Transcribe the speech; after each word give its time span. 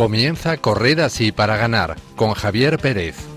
Comienza 0.00 0.56
Correr 0.56 1.02
así 1.02 1.30
para 1.30 1.58
ganar 1.58 1.94
con 2.16 2.32
Javier 2.32 2.78
Pérez. 2.78 3.29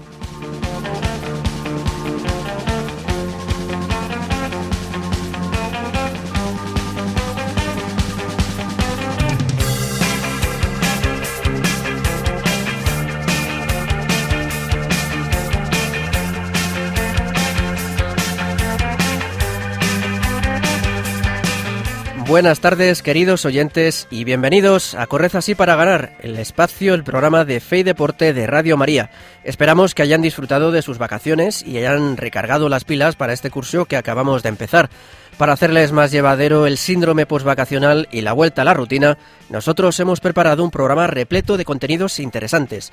Buenas 22.34 22.62
tardes, 22.62 23.04
queridos 23.04 23.46
oyentes, 23.46 24.08
y 24.10 24.24
bienvenidos 24.24 24.96
a 24.96 25.06
Corred 25.06 25.36
así 25.36 25.54
para 25.54 25.76
ganar, 25.76 26.18
el 26.24 26.36
espacio, 26.40 26.96
el 26.96 27.04
programa 27.04 27.46
de 27.46 27.60
Fe 27.60 27.78
y 27.78 27.84
Deporte 27.84 28.34
de 28.34 28.48
Radio 28.48 28.76
María. 28.76 29.12
Esperamos 29.44 29.94
que 29.94 30.02
hayan 30.02 30.24
disfrutado 30.24 30.72
de 30.72 30.82
sus 30.82 30.98
vacaciones 30.98 31.62
y 31.62 31.78
hayan 31.78 32.18
recargado 32.18 32.70
las 32.70 32.86
pilas 32.86 33.16
para 33.16 33.34
este 33.34 33.52
curso 33.52 33.86
que 33.86 33.98
acabamos 33.98 34.42
de 34.42 34.50
empezar. 34.50 34.90
Para 35.38 35.54
hacerles 35.54 35.92
más 35.92 36.10
llevadero 36.10 36.66
el 36.66 36.80
síndrome 36.80 37.28
postvacacional 37.28 38.08
y 38.12 38.22
la 38.22 38.34
vuelta 38.34 38.64
a 38.64 38.66
la 38.66 38.74
rutina, 38.74 39.20
nosotros 39.50 40.00
hemos 40.00 40.20
preparado 40.20 40.64
un 40.64 40.72
programa 40.72 41.06
repleto 41.06 41.56
de 41.56 41.66
contenidos 41.66 42.20
interesantes. 42.20 42.92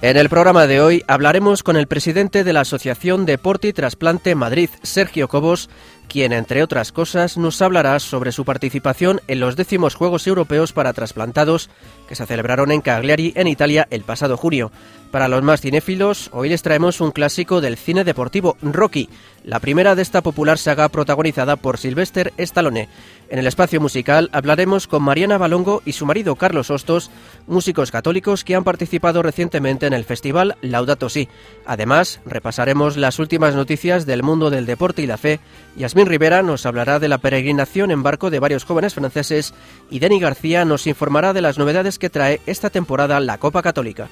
En 0.00 0.16
el 0.16 0.28
programa 0.28 0.68
de 0.68 0.80
hoy 0.80 1.02
hablaremos 1.08 1.64
con 1.64 1.76
el 1.76 1.88
presidente 1.88 2.44
de 2.44 2.52
la 2.52 2.60
Asociación 2.60 3.26
Deporte 3.26 3.66
y 3.66 3.72
Trasplante 3.72 4.36
Madrid, 4.36 4.70
Sergio 4.84 5.26
Cobos, 5.26 5.68
quien, 6.08 6.32
entre 6.32 6.62
otras 6.62 6.92
cosas, 6.92 7.36
nos 7.36 7.60
hablará 7.60 7.98
sobre 7.98 8.30
su 8.30 8.44
participación 8.44 9.20
en 9.26 9.40
los 9.40 9.56
décimos 9.56 9.96
Juegos 9.96 10.28
Europeos 10.28 10.72
para 10.72 10.92
Trasplantados 10.92 11.68
que 12.08 12.14
se 12.14 12.26
celebraron 12.26 12.70
en 12.70 12.80
Cagliari, 12.80 13.32
en 13.34 13.48
Italia, 13.48 13.88
el 13.90 14.02
pasado 14.02 14.36
junio. 14.36 14.70
Para 15.10 15.28
los 15.28 15.42
más 15.42 15.62
cinéfilos, 15.62 16.28
hoy 16.34 16.50
les 16.50 16.60
traemos 16.60 17.00
un 17.00 17.12
clásico 17.12 17.62
del 17.62 17.78
cine 17.78 18.04
deportivo, 18.04 18.58
Rocky, 18.60 19.08
la 19.42 19.58
primera 19.58 19.94
de 19.94 20.02
esta 20.02 20.20
popular 20.20 20.58
saga 20.58 20.90
protagonizada 20.90 21.56
por 21.56 21.78
Sylvester 21.78 22.34
Stallone. 22.36 22.90
En 23.30 23.38
el 23.38 23.46
espacio 23.46 23.80
musical 23.80 24.28
hablaremos 24.32 24.86
con 24.86 25.02
Mariana 25.02 25.38
Balongo 25.38 25.80
y 25.86 25.92
su 25.92 26.04
marido 26.04 26.36
Carlos 26.36 26.70
Hostos, 26.70 27.10
músicos 27.46 27.90
católicos 27.90 28.44
que 28.44 28.54
han 28.54 28.64
participado 28.64 29.22
recientemente 29.22 29.86
en 29.86 29.94
el 29.94 30.04
festival 30.04 30.56
Laudato 30.60 31.08
Si. 31.08 31.30
Además, 31.64 32.20
repasaremos 32.26 32.98
las 32.98 33.18
últimas 33.18 33.54
noticias 33.54 34.04
del 34.04 34.22
mundo 34.22 34.50
del 34.50 34.66
deporte 34.66 35.00
y 35.00 35.06
la 35.06 35.16
fe. 35.16 35.40
Yasmín 35.74 36.06
Rivera 36.06 36.42
nos 36.42 36.66
hablará 36.66 36.98
de 36.98 37.08
la 37.08 37.16
peregrinación 37.16 37.90
en 37.90 38.02
barco 38.02 38.28
de 38.28 38.40
varios 38.40 38.64
jóvenes 38.64 38.92
franceses 38.92 39.54
y 39.90 40.00
Denny 40.00 40.20
García 40.20 40.66
nos 40.66 40.86
informará 40.86 41.32
de 41.32 41.40
las 41.40 41.56
novedades 41.56 41.98
que 41.98 42.10
trae 42.10 42.42
esta 42.44 42.68
temporada 42.68 43.20
la 43.20 43.38
Copa 43.38 43.62
Católica. 43.62 44.10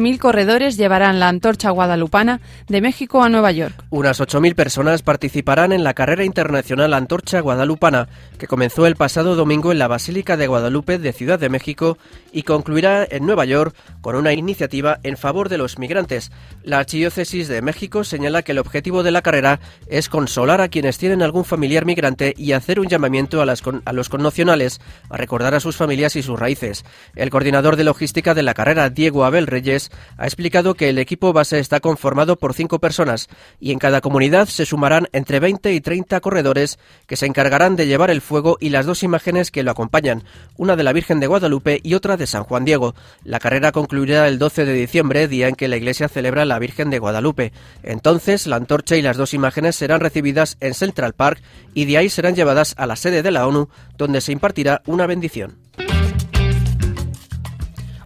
Mil 0.00 0.18
corredores 0.18 0.76
llevarán 0.76 1.20
la 1.20 1.28
antorcha 1.28 1.70
guadalupana 1.70 2.40
de 2.68 2.80
México 2.80 3.22
a 3.22 3.28
Nueva 3.28 3.50
York. 3.50 3.84
Unas 3.90 4.20
8.000 4.20 4.54
personas 4.54 5.02
participarán 5.02 5.72
en 5.72 5.84
la 5.84 5.94
carrera 5.94 6.24
internacional 6.24 6.92
Antorcha 6.92 7.40
Guadalupana, 7.40 8.08
que 8.38 8.46
comenzó 8.46 8.86
el 8.86 8.96
pasado 8.96 9.36
domingo 9.36 9.72
en 9.72 9.78
la 9.78 9.88
Basílica 9.88 10.36
de 10.36 10.46
Guadalupe 10.46 10.98
de 10.98 11.12
Ciudad 11.12 11.38
de 11.38 11.48
México 11.48 11.96
y 12.32 12.42
concluirá 12.42 13.06
en 13.10 13.24
Nueva 13.24 13.46
York 13.46 13.74
con 14.02 14.16
una 14.16 14.32
iniciativa 14.32 15.00
en 15.02 15.16
favor 15.16 15.48
de 15.48 15.58
los 15.58 15.78
migrantes. 15.78 16.30
La 16.62 16.78
Archidiócesis 16.78 17.48
de 17.48 17.62
México 17.62 18.04
señala 18.04 18.42
que 18.42 18.52
el 18.52 18.58
objetivo 18.58 19.02
de 19.02 19.10
la 19.10 19.22
carrera 19.22 19.60
es 19.88 20.08
consolar 20.08 20.60
a 20.60 20.68
quienes 20.68 20.98
tienen 20.98 21.22
algún 21.22 21.44
familiar 21.44 21.86
migrante 21.86 22.34
y 22.36 22.52
hacer 22.52 22.80
un 22.80 22.88
llamamiento 22.88 23.40
a, 23.40 23.46
a 23.84 23.92
los 23.92 24.08
connacionales 24.08 24.80
a 25.08 25.16
recordar 25.16 25.54
a 25.54 25.60
sus 25.60 25.76
familias 25.76 26.16
y 26.16 26.22
sus 26.22 26.38
raíces. 26.38 26.84
El 27.16 27.30
coordinador 27.30 27.76
de 27.76 27.84
logística 27.84 28.34
de 28.34 28.42
la 28.42 28.54
carrera, 28.54 28.90
Diego 28.90 29.24
Abel 29.24 29.46
Reyes, 29.46 29.69
ha 30.16 30.24
explicado 30.24 30.74
que 30.74 30.88
el 30.88 30.98
equipo 30.98 31.32
base 31.32 31.58
está 31.58 31.80
conformado 31.80 32.36
por 32.36 32.54
cinco 32.54 32.78
personas 32.78 33.28
y 33.60 33.72
en 33.72 33.78
cada 33.78 34.00
comunidad 34.00 34.48
se 34.48 34.66
sumarán 34.66 35.08
entre 35.12 35.40
20 35.40 35.72
y 35.72 35.80
30 35.80 36.20
corredores 36.20 36.78
que 37.06 37.16
se 37.16 37.26
encargarán 37.26 37.76
de 37.76 37.86
llevar 37.86 38.10
el 38.10 38.20
fuego 38.20 38.56
y 38.60 38.70
las 38.70 38.86
dos 38.86 39.02
imágenes 39.02 39.50
que 39.50 39.62
lo 39.62 39.70
acompañan, 39.70 40.24
una 40.56 40.76
de 40.76 40.82
la 40.82 40.92
Virgen 40.92 41.20
de 41.20 41.26
Guadalupe 41.26 41.80
y 41.82 41.94
otra 41.94 42.16
de 42.16 42.26
San 42.26 42.44
Juan 42.44 42.64
Diego. 42.64 42.94
La 43.24 43.38
carrera 43.38 43.72
concluirá 43.72 44.28
el 44.28 44.38
12 44.38 44.64
de 44.64 44.72
diciembre, 44.72 45.28
día 45.28 45.48
en 45.48 45.54
que 45.54 45.68
la 45.68 45.76
iglesia 45.76 46.08
celebra 46.08 46.44
la 46.44 46.58
Virgen 46.58 46.90
de 46.90 46.98
Guadalupe. 46.98 47.52
Entonces, 47.82 48.46
la 48.46 48.56
antorcha 48.56 48.96
y 48.96 49.02
las 49.02 49.16
dos 49.16 49.34
imágenes 49.34 49.76
serán 49.76 50.00
recibidas 50.00 50.56
en 50.60 50.74
Central 50.74 51.14
Park 51.14 51.40
y 51.74 51.84
de 51.84 51.98
ahí 51.98 52.08
serán 52.08 52.34
llevadas 52.34 52.74
a 52.76 52.86
la 52.86 52.96
sede 52.96 53.22
de 53.22 53.30
la 53.30 53.46
ONU, 53.46 53.68
donde 53.96 54.20
se 54.20 54.32
impartirá 54.32 54.82
una 54.86 55.06
bendición. 55.06 55.58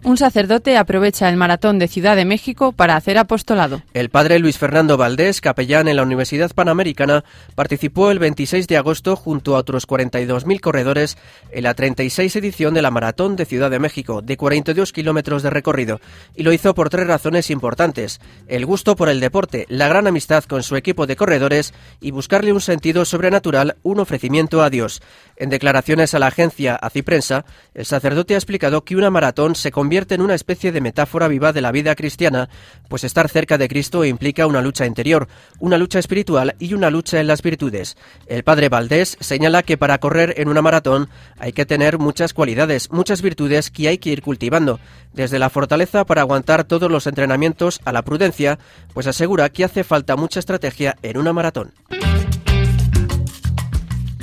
Un 0.05 0.17
sacerdote 0.17 0.77
aprovecha 0.77 1.27
el 1.29 1.35
maratón 1.35 1.79
de 1.79 1.87
Ciudad 1.87 2.15
de 2.15 2.25
México 2.25 2.73
para 2.73 2.95
hacer 2.95 3.17
apostolado. 3.17 3.81
El 3.95 4.11
padre 4.11 4.37
Luis 4.37 4.59
Fernando 4.59 4.97
Valdés, 4.97 5.41
capellán 5.41 5.87
en 5.87 5.95
la 5.95 6.03
Universidad 6.03 6.51
Panamericana, 6.53 7.23
participó 7.55 8.11
el 8.11 8.19
26 8.19 8.67
de 8.67 8.77
agosto 8.77 9.15
junto 9.15 9.55
a 9.55 9.59
otros 9.59 9.87
42.000 9.87 10.59
corredores 10.59 11.17
en 11.49 11.63
la 11.63 11.73
36 11.73 12.35
edición 12.35 12.75
de 12.75 12.83
la 12.83 12.91
maratón 12.91 13.35
de 13.35 13.45
Ciudad 13.45 13.71
de 13.71 13.79
México, 13.79 14.21
de 14.21 14.37
42 14.37 14.93
kilómetros 14.93 15.41
de 15.41 15.49
recorrido, 15.49 15.99
y 16.35 16.43
lo 16.43 16.53
hizo 16.53 16.75
por 16.75 16.91
tres 16.91 17.07
razones 17.07 17.49
importantes: 17.49 18.21
el 18.47 18.67
gusto 18.67 18.95
por 18.95 19.09
el 19.09 19.19
deporte, 19.19 19.65
la 19.69 19.87
gran 19.87 20.05
amistad 20.05 20.43
con 20.43 20.61
su 20.61 20.75
equipo 20.75 21.07
de 21.07 21.15
corredores 21.15 21.73
y 21.99 22.11
buscarle 22.11 22.53
un 22.53 22.61
sentido 22.61 23.05
sobrenatural, 23.05 23.77
un 23.81 23.99
ofrecimiento 23.99 24.61
a 24.61 24.69
Dios. 24.69 25.01
En 25.35 25.49
declaraciones 25.49 26.13
a 26.13 26.19
la 26.19 26.27
agencia 26.27 26.75
Aciprensa, 26.75 27.43
el 27.73 27.87
sacerdote 27.87 28.35
ha 28.35 28.37
explicado 28.37 28.85
que 28.85 28.95
una 28.95 29.09
maratón 29.09 29.55
se 29.55 29.71
convierte 29.71 29.94
en 29.95 30.21
una 30.21 30.35
especie 30.35 30.73
de 30.73 30.81
metáfora 30.81 31.29
viva 31.29 31.53
de 31.53 31.61
la 31.61 31.71
vida 31.71 31.95
cristiana, 31.95 32.49
pues 32.89 33.05
estar 33.05 33.29
cerca 33.29 33.57
de 33.57 33.69
Cristo 33.69 34.03
implica 34.03 34.45
una 34.45 34.61
lucha 34.61 34.85
interior, 34.85 35.29
una 35.59 35.77
lucha 35.77 35.99
espiritual 35.99 36.55
y 36.59 36.73
una 36.73 36.89
lucha 36.89 37.21
en 37.21 37.27
las 37.27 37.41
virtudes. 37.41 37.95
El 38.27 38.43
padre 38.43 38.67
Valdés 38.67 39.17
señala 39.21 39.63
que 39.63 39.77
para 39.77 39.97
correr 39.99 40.33
en 40.37 40.49
una 40.49 40.61
maratón 40.61 41.07
hay 41.39 41.53
que 41.53 41.65
tener 41.65 41.97
muchas 41.97 42.33
cualidades, 42.33 42.91
muchas 42.91 43.21
virtudes 43.21 43.71
que 43.71 43.87
hay 43.87 43.97
que 43.97 44.09
ir 44.09 44.21
cultivando, 44.21 44.79
desde 45.13 45.39
la 45.39 45.49
fortaleza 45.49 46.05
para 46.05 46.21
aguantar 46.21 46.65
todos 46.65 46.91
los 46.91 47.07
entrenamientos 47.07 47.79
a 47.85 47.93
la 47.93 48.01
prudencia, 48.01 48.59
pues 48.93 49.07
asegura 49.07 49.49
que 49.49 49.63
hace 49.63 49.85
falta 49.85 50.17
mucha 50.17 50.39
estrategia 50.39 50.97
en 51.03 51.17
una 51.17 51.31
maratón. 51.31 51.71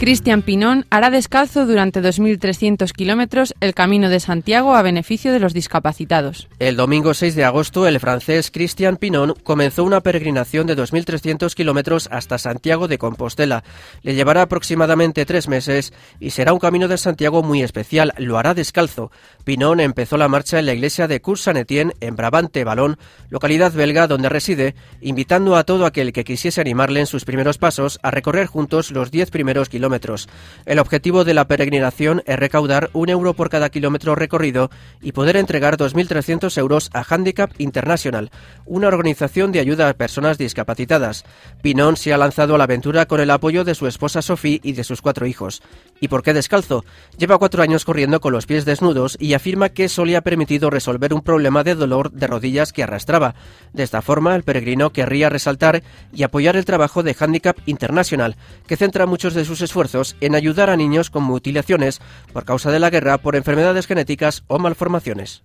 Cristian 0.02 0.42
Pinón 0.42 0.84
hará 0.90 1.10
descalzo 1.10 1.64
durante 1.64 2.02
2.300 2.02 2.90
kilómetros 2.90 3.54
el 3.60 3.72
Camino 3.72 4.08
de 4.08 4.18
Santiago 4.18 4.74
a 4.74 4.82
beneficio 4.82 5.32
de 5.32 5.38
los 5.38 5.54
discapacitados. 5.54 6.48
El 6.58 6.74
domingo 6.74 7.14
6 7.14 7.36
de 7.36 7.44
agosto, 7.44 7.86
el 7.86 8.00
francés 8.00 8.50
Cristian 8.50 8.96
Pinón 8.96 9.36
comenzó 9.44 9.84
una 9.84 10.00
peregrinación 10.00 10.66
de 10.66 10.76
2.300 10.76 11.54
kilómetros 11.54 12.08
hasta 12.10 12.38
Santiago 12.38 12.88
de 12.88 12.98
Compostela. 12.98 13.62
Le 14.02 14.16
llevará 14.16 14.42
aproximadamente 14.42 15.24
tres 15.24 15.46
meses 15.46 15.92
y 16.18 16.30
será 16.30 16.52
un 16.52 16.58
Camino 16.58 16.88
de 16.88 16.98
Santiago 16.98 17.44
muy 17.44 17.62
especial. 17.62 18.12
Lo 18.18 18.38
hará 18.38 18.54
descalzo. 18.54 19.12
Pinón 19.44 19.78
empezó 19.78 20.16
la 20.16 20.26
marcha 20.26 20.58
en 20.58 20.66
la 20.66 20.74
iglesia 20.74 21.06
de 21.06 21.22
Cours-Saint-Étienne, 21.22 21.92
en 22.00 22.16
Brabante, 22.16 22.64
Balón, 22.64 22.98
localidad 23.30 23.72
belga 23.72 24.08
donde 24.08 24.28
reside, 24.28 24.74
invitando 25.00 25.54
a 25.54 25.62
todo 25.62 25.86
aquel 25.86 26.12
que 26.12 26.24
quisiese 26.24 26.60
animarle 26.60 26.98
en 26.98 27.06
sus 27.06 27.24
primeros 27.24 27.58
pasos 27.58 28.00
a 28.02 28.10
recorrer 28.10 28.48
juntos 28.48 28.90
los 28.90 29.12
10 29.12 29.30
primeros 29.30 29.68
kilómetros 29.68 29.91
el 30.64 30.78
objetivo 30.78 31.24
de 31.24 31.34
la 31.34 31.46
peregrinación 31.46 32.22
es 32.24 32.38
recaudar 32.38 32.88
un 32.94 33.10
euro 33.10 33.34
por 33.34 33.50
cada 33.50 33.68
kilómetro 33.68 34.14
recorrido 34.14 34.70
y 35.02 35.12
poder 35.12 35.36
entregar 35.36 35.76
2.300 35.76 36.56
euros 36.56 36.88
a 36.94 37.04
Handicap 37.08 37.50
International, 37.58 38.30
una 38.64 38.88
organización 38.88 39.52
de 39.52 39.60
ayuda 39.60 39.88
a 39.88 39.94
personas 39.94 40.38
discapacitadas. 40.38 41.24
Pinón 41.60 41.96
se 41.96 42.14
ha 42.14 42.16
lanzado 42.16 42.54
a 42.54 42.58
la 42.58 42.64
aventura 42.64 43.04
con 43.06 43.20
el 43.20 43.30
apoyo 43.30 43.64
de 43.64 43.74
su 43.74 43.86
esposa 43.86 44.22
Sophie 44.22 44.60
y 44.62 44.72
de 44.72 44.84
sus 44.84 45.02
cuatro 45.02 45.26
hijos. 45.26 45.62
¿Y 46.00 46.08
por 46.08 46.22
qué 46.22 46.32
descalzo? 46.32 46.84
Lleva 47.18 47.38
cuatro 47.38 47.62
años 47.62 47.84
corriendo 47.84 48.20
con 48.20 48.32
los 48.32 48.46
pies 48.46 48.64
desnudos 48.64 49.18
y 49.20 49.34
afirma 49.34 49.68
que 49.68 49.84
eso 49.84 50.06
le 50.06 50.16
ha 50.16 50.22
permitido 50.22 50.70
resolver 50.70 51.12
un 51.12 51.20
problema 51.20 51.64
de 51.64 51.74
dolor 51.74 52.10
de 52.12 52.26
rodillas 52.26 52.72
que 52.72 52.82
arrastraba. 52.82 53.34
De 53.74 53.82
esta 53.82 54.00
forma, 54.00 54.34
el 54.34 54.42
peregrino 54.42 54.90
querría 54.90 55.28
resaltar 55.28 55.82
y 56.14 56.22
apoyar 56.22 56.56
el 56.56 56.64
trabajo 56.64 57.02
de 57.02 57.14
Handicap 57.18 57.58
International, 57.66 58.36
que 58.66 58.76
centra 58.76 59.06
muchos 59.06 59.34
de 59.34 59.44
sus 59.44 59.60
esfuerzos 59.60 59.81
en 60.20 60.34
ayudar 60.34 60.70
a 60.70 60.76
niños 60.76 61.10
con 61.10 61.22
mutilaciones 61.24 62.00
por 62.32 62.44
causa 62.44 62.70
de 62.70 62.78
la 62.78 62.90
guerra, 62.90 63.18
por 63.18 63.36
enfermedades 63.36 63.86
genéticas 63.86 64.44
o 64.46 64.58
malformaciones. 64.58 65.42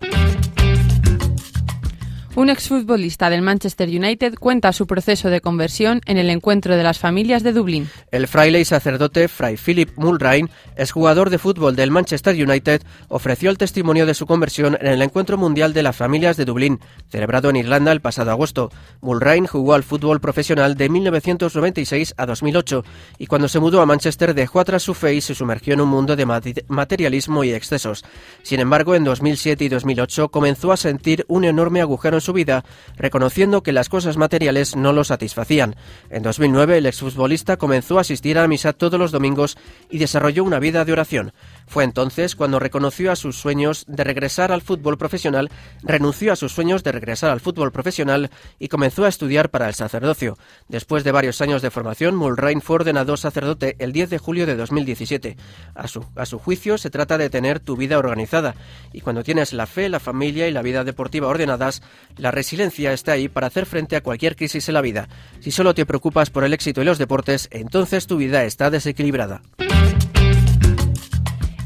Un 2.38 2.52
exfutbolista 2.52 3.32
del 3.32 3.42
Manchester 3.42 3.90
United 3.90 4.36
cuenta 4.36 4.72
su 4.72 4.86
proceso 4.86 5.32
de 5.32 5.42
conversión 5.42 6.02
en 6.06 6.20
el 6.20 6.30
encuentro 6.30 6.78
de 6.78 6.84
las 6.84 7.00
familias 7.00 7.42
de 7.42 7.52
Dublín. 7.52 7.90
El 8.12 8.28
fraile 8.28 8.60
y 8.60 8.66
sacerdote 8.66 9.28
Fray 9.28 9.58
Philip 9.58 9.90
Mulrain, 9.96 10.48
exjugador 10.76 11.32
de 11.32 11.40
fútbol 11.40 11.76
del 11.76 11.90
Manchester 11.90 12.36
United, 12.36 12.84
ofreció 13.08 13.50
el 13.50 13.58
testimonio 13.58 14.06
de 14.06 14.14
su 14.14 14.28
conversión 14.28 14.78
en 14.80 14.86
el 14.86 15.02
encuentro 15.02 15.36
mundial 15.40 15.74
de 15.74 15.82
las 15.82 15.96
familias 15.96 16.38
de 16.38 16.46
Dublín, 16.46 16.80
celebrado 17.10 17.50
en 17.50 17.56
Irlanda 17.56 17.92
el 17.92 18.02
pasado 18.02 18.30
agosto. 18.30 18.70
Mulrain 19.02 19.48
jugó 19.48 19.74
al 19.74 19.82
fútbol 19.82 20.22
profesional 20.22 20.76
de 20.76 20.90
1996 20.90 22.14
a 22.18 22.28
2008 22.28 22.84
y 23.18 23.26
cuando 23.26 23.48
se 23.48 23.60
mudó 23.60 23.82
a 23.82 23.88
Manchester 23.88 24.36
dejó 24.36 24.60
atrás 24.60 24.84
su 24.84 24.94
fe 24.94 25.16
y 25.16 25.22
se 25.22 25.34
sumergió 25.34 25.74
en 25.74 25.82
un 25.82 25.90
mundo 25.90 26.16
de 26.16 26.28
materialismo 26.68 27.44
y 27.44 27.54
excesos. 27.54 28.06
Sin 28.44 28.60
embargo, 28.60 28.94
en 28.94 29.06
2007 29.06 29.66
y 29.66 29.70
2008 29.70 30.30
comenzó 30.30 30.72
a 30.72 30.78
sentir 30.78 31.26
un 31.28 31.44
enorme 31.44 31.82
agujero 31.82 32.18
en 32.18 32.27
su 32.28 32.34
vida, 32.34 32.66
reconociendo 32.98 33.64
que 33.64 33.72
las 33.72 33.88
cosas 33.88 34.18
materiales 34.18 34.76
no 34.76 34.92
lo 34.92 35.06
satisfacían. 35.06 35.78
En 36.10 36.24
2009, 36.24 36.80
el 36.80 36.86
exfutbolista 36.86 37.56
comenzó 37.56 37.98
a 37.98 38.02
asistir 38.02 38.38
a 38.38 38.48
misa 38.50 38.74
todos 38.74 39.00
los 39.00 39.14
domingos 39.14 39.58
y 39.90 39.98
desarrolló 39.98 40.44
una 40.44 40.60
vida 40.60 40.84
de 40.84 40.92
oración. 40.92 41.32
Fue 41.68 41.84
entonces 41.84 42.36
cuando 42.36 42.60
reconoció 42.60 43.12
a 43.12 43.18
sus 43.18 43.36
sueños 43.36 43.84
de 43.88 44.06
regresar 44.06 44.54
al 44.54 44.62
fútbol 44.62 44.98
profesional, 44.98 45.52
renunció 45.84 46.32
a 46.32 46.38
sus 46.38 46.54
sueños 46.54 46.82
de 46.82 46.94
regresar 46.94 47.30
al 47.30 47.42
fútbol 47.42 47.74
profesional 47.74 48.32
y 48.58 48.70
comenzó 48.70 49.04
a 49.04 49.10
estudiar 49.10 49.50
para 49.50 49.68
el 49.68 49.74
sacerdocio. 49.74 50.38
Después 50.70 51.04
de 51.04 51.12
varios 51.12 51.42
años 51.42 51.62
de 51.62 51.70
formación, 51.70 52.16
Mulrain 52.16 52.62
fue 52.62 52.78
ordenado 52.78 53.18
sacerdote 53.18 53.76
el 53.80 53.92
10 53.92 54.10
de 54.10 54.18
julio 54.18 54.46
de 54.46 54.56
2017. 54.56 55.36
A 55.76 55.88
su, 55.88 56.06
a 56.16 56.26
su 56.26 56.40
juicio, 56.40 56.78
se 56.78 56.90
trata 56.90 57.18
de 57.18 57.30
tener 57.30 57.60
tu 57.60 57.76
vida 57.76 57.98
organizada, 58.00 58.56
y 58.94 59.02
cuando 59.02 59.24
tienes 59.24 59.52
la 59.52 59.68
fe, 59.68 59.90
la 59.90 60.00
familia 60.00 60.48
y 60.48 60.52
la 60.52 60.62
vida 60.62 60.86
deportiva 60.86 61.28
ordenadas, 61.28 61.82
la 62.16 62.32
resiliencia 62.32 62.94
está 62.94 63.12
ahí 63.12 63.28
para 63.28 63.48
hacer 63.48 63.66
frente 63.66 63.98
a 63.98 64.02
cualquier 64.02 64.36
crisis 64.36 64.68
en 64.70 64.74
la 64.74 64.82
vida. 64.82 65.10
Si 65.42 65.52
solo 65.52 65.74
te 65.74 65.86
preocupas 65.86 66.30
por 66.30 66.46
el 66.46 66.54
éxito 66.54 66.82
y 66.82 66.86
los 66.86 66.98
deportes, 66.98 67.50
entonces 67.52 68.08
tu 68.08 68.18
vida 68.18 68.46
está 68.46 68.70
desequilibrada. 68.70 69.42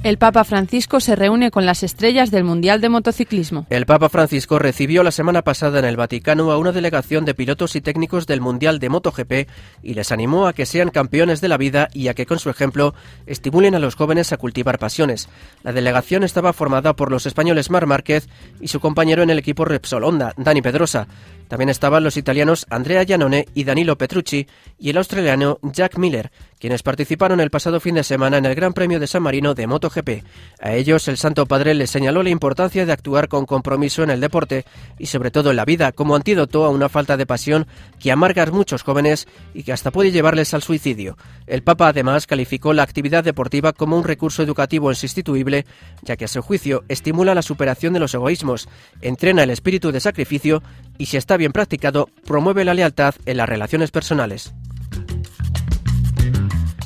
El 0.03 0.18
Papa 0.18 0.44
Francisco 0.44 1.00
se 1.00 1.15
reúne 1.15 1.51
con 1.51 1.68
las 1.68 1.83
estrellas 1.83 2.31
del 2.31 2.44
Mundial 2.44 2.81
de 2.81 2.89
Motociclismo. 2.89 3.68
El 3.69 3.86
Papa 3.86 4.09
Francisco 4.09 4.57
recibió 4.57 5.03
la 5.03 5.12
semana 5.12 5.44
pasada 5.44 5.77
en 5.77 5.86
el 5.86 5.95
Vaticano 5.95 6.50
a 6.51 6.57
una 6.57 6.71
delegación 6.71 7.24
de 7.24 7.36
pilotos 7.36 7.75
y 7.75 7.81
técnicos 7.81 8.25
del 8.25 8.42
Mundial 8.42 8.80
de 8.80 8.89
MotoGP 8.89 9.48
y 9.83 9.94
les 9.94 10.12
animó 10.12 10.48
a 10.48 10.53
que 10.53 10.65
sean 10.65 10.89
campeones 10.89 11.39
de 11.39 11.50
la 11.50 11.57
vida 11.57 11.88
y 11.94 12.07
a 12.07 12.15
que 12.15 12.25
con 12.25 12.39
su 12.39 12.50
ejemplo 12.50 12.95
estimulen 13.27 13.75
a 13.75 13.80
los 13.80 13.94
jóvenes 13.94 14.33
a 14.33 14.38
cultivar 14.38 14.80
pasiones. 14.80 15.30
La 15.62 15.71
delegación 15.71 16.24
estaba 16.24 16.51
formada 16.51 16.95
por 16.95 17.12
los 17.12 17.27
españoles 17.27 17.69
Mar 17.69 17.86
Márquez 17.86 18.27
y 18.59 18.69
su 18.69 18.80
compañero 18.80 19.21
en 19.21 19.30
el 19.30 19.38
equipo 19.38 19.65
Repsol 19.65 20.04
Honda, 20.04 20.33
Dani 20.35 20.64
Pedrosa. 20.64 21.07
También 21.52 21.68
estaban 21.68 22.06
los 22.06 22.16
italianos 22.16 22.66
Andrea 22.70 23.04
Giannone 23.04 23.46
y 23.54 23.66
Danilo 23.66 23.98
Petrucci 23.98 24.48
y 24.80 24.90
el 24.90 24.96
australiano 24.96 25.60
Jack 25.64 25.98
Miller, 25.98 26.31
quienes 26.62 26.81
participaron 26.81 27.42
el 27.42 27.50
pasado 27.50 27.81
fin 27.81 27.96
de 27.96 28.06
semana 28.06 28.38
en 28.38 28.46
el 28.46 28.56
Gran 28.56 28.72
Premio 28.72 29.02
de 29.02 29.08
San 29.08 29.22
Marino 29.22 29.54
de 29.54 29.68
MotoGP. 29.68 30.24
A 30.62 30.72
ellos 30.72 31.10
el 31.10 31.18
Santo 31.18 31.46
Padre 31.48 31.74
les 31.74 31.90
señaló 31.90 32.24
la 32.24 32.30
importancia 32.30 32.86
de 32.86 32.94
actuar 32.94 33.28
con 33.28 33.46
compromiso 33.46 34.02
en 34.02 34.12
el 34.12 34.22
deporte 34.22 34.64
y 34.98 35.08
sobre 35.08 35.30
todo 35.30 35.50
en 35.50 35.58
la 35.58 35.66
vida 35.66 35.92
como 35.92 36.16
antídoto 36.16 36.64
a 36.64 36.70
una 36.70 36.88
falta 36.88 37.18
de 37.18 37.26
pasión 37.26 37.68
que 38.00 38.14
amarga 38.14 38.44
a 38.44 38.52
muchos 38.52 38.84
jóvenes 38.84 39.28
y 39.54 39.64
que 39.64 39.74
hasta 39.74 39.92
puede 39.92 40.14
llevarles 40.14 40.54
al 40.54 40.62
suicidio. 40.62 41.18
El 41.48 41.64
Papa 41.64 41.90
además 41.90 42.28
calificó 42.28 42.72
la 42.72 42.84
actividad 42.84 43.26
deportiva 43.26 43.74
como 43.74 43.98
un 43.98 44.06
recurso 44.06 44.42
educativo 44.42 44.90
insustituible, 44.90 45.66
ya 46.02 46.16
que 46.16 46.24
a 46.24 46.30
su 46.30 46.42
juicio 46.42 46.86
estimula 46.88 47.36
la 47.36 47.42
superación 47.42 47.92
de 47.92 48.00
los 48.00 48.14
egoísmos, 48.14 48.70
entrena 49.02 49.44
el 49.44 49.50
espíritu 49.50 49.92
de 49.92 50.00
sacrificio 50.00 50.64
y 51.02 51.08
si 51.08 51.18
está 51.18 51.36
bien 51.36 51.52
practicado, 51.52 52.10
promueve 52.28 52.64
la 52.64 52.76
lealtad 52.76 53.16
en 53.26 53.38
las 53.38 53.50
relaciones 53.50 53.90
personales. 53.90 54.54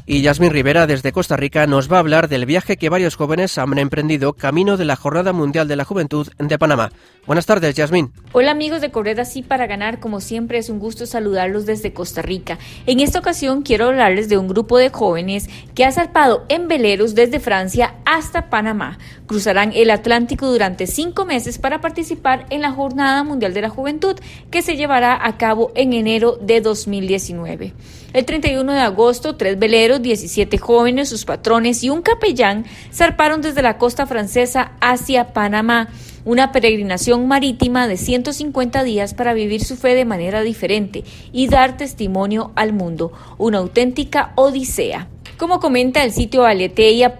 Y 0.07 0.21
Yasmin 0.21 0.51
Rivera 0.51 0.85
desde 0.85 1.11
Costa 1.11 1.35
Rica 1.35 1.65
nos 1.65 1.91
va 1.91 1.97
a 1.97 1.99
hablar 1.99 2.29
del 2.29 2.45
viaje 2.45 2.77
que 2.77 2.89
varios 2.89 3.15
jóvenes 3.15 3.57
han 3.57 3.75
emprendido 3.79 4.33
camino 4.33 4.77
de 4.77 4.85
la 4.85 4.95
Jornada 4.95 5.33
Mundial 5.33 5.67
de 5.67 5.75
la 5.75 5.83
Juventud 5.83 6.27
de 6.37 6.59
Panamá. 6.59 6.91
Buenas 7.25 7.47
tardes, 7.47 7.73
Yasmin. 7.73 8.11
Hola 8.31 8.51
amigos 8.51 8.81
de 8.81 8.91
Correr 8.91 9.19
Así 9.19 9.41
para 9.41 9.65
Ganar, 9.65 9.99
como 9.99 10.21
siempre 10.21 10.59
es 10.59 10.69
un 10.69 10.77
gusto 10.77 11.07
saludarlos 11.07 11.65
desde 11.65 11.91
Costa 11.91 12.21
Rica. 12.21 12.59
En 12.85 12.99
esta 12.99 13.17
ocasión 13.17 13.63
quiero 13.63 13.87
hablarles 13.87 14.29
de 14.29 14.37
un 14.37 14.47
grupo 14.47 14.77
de 14.77 14.89
jóvenes 14.89 15.49
que 15.73 15.85
ha 15.85 15.91
zarpado 15.91 16.45
en 16.49 16.67
veleros 16.67 17.15
desde 17.15 17.39
Francia 17.39 17.95
hasta 18.05 18.51
Panamá. 18.51 18.99
Cruzarán 19.25 19.71
el 19.73 19.89
Atlántico 19.89 20.51
durante 20.51 20.85
cinco 20.85 21.25
meses 21.25 21.57
para 21.57 21.81
participar 21.81 22.45
en 22.51 22.61
la 22.61 22.71
Jornada 22.71 23.23
Mundial 23.23 23.55
de 23.55 23.61
la 23.61 23.69
Juventud 23.69 24.19
que 24.51 24.61
se 24.61 24.75
llevará 24.75 25.25
a 25.25 25.35
cabo 25.37 25.71
en 25.73 25.93
enero 25.93 26.37
de 26.39 26.61
2019. 26.61 27.73
El 28.15 28.23
31 28.23 28.71
de 28.71 28.79
agosto, 28.79 29.35
tres 29.35 29.59
veleros, 29.59 29.94
17 29.99 30.57
jóvenes, 30.57 31.09
sus 31.09 31.25
patrones 31.25 31.83
y 31.83 31.89
un 31.89 32.01
capellán 32.01 32.65
zarparon 32.93 33.41
desde 33.41 33.61
la 33.61 33.77
costa 33.77 34.05
francesa 34.05 34.73
hacia 34.81 35.33
Panamá 35.33 35.89
una 36.25 36.51
peregrinación 36.51 37.27
marítima 37.27 37.87
de 37.87 37.97
150 37.97 38.83
días 38.83 39.13
para 39.13 39.33
vivir 39.33 39.63
su 39.63 39.77
fe 39.77 39.95
de 39.95 40.05
manera 40.05 40.41
diferente 40.41 41.03
y 41.31 41.47
dar 41.47 41.77
testimonio 41.77 42.51
al 42.55 42.73
mundo, 42.73 43.13
una 43.37 43.59
auténtica 43.59 44.33
odisea. 44.35 45.07
Como 45.37 45.59
comenta 45.59 46.01
el 46.05 46.13
sitio 46.13 46.45
aleteia.org, 46.45 47.19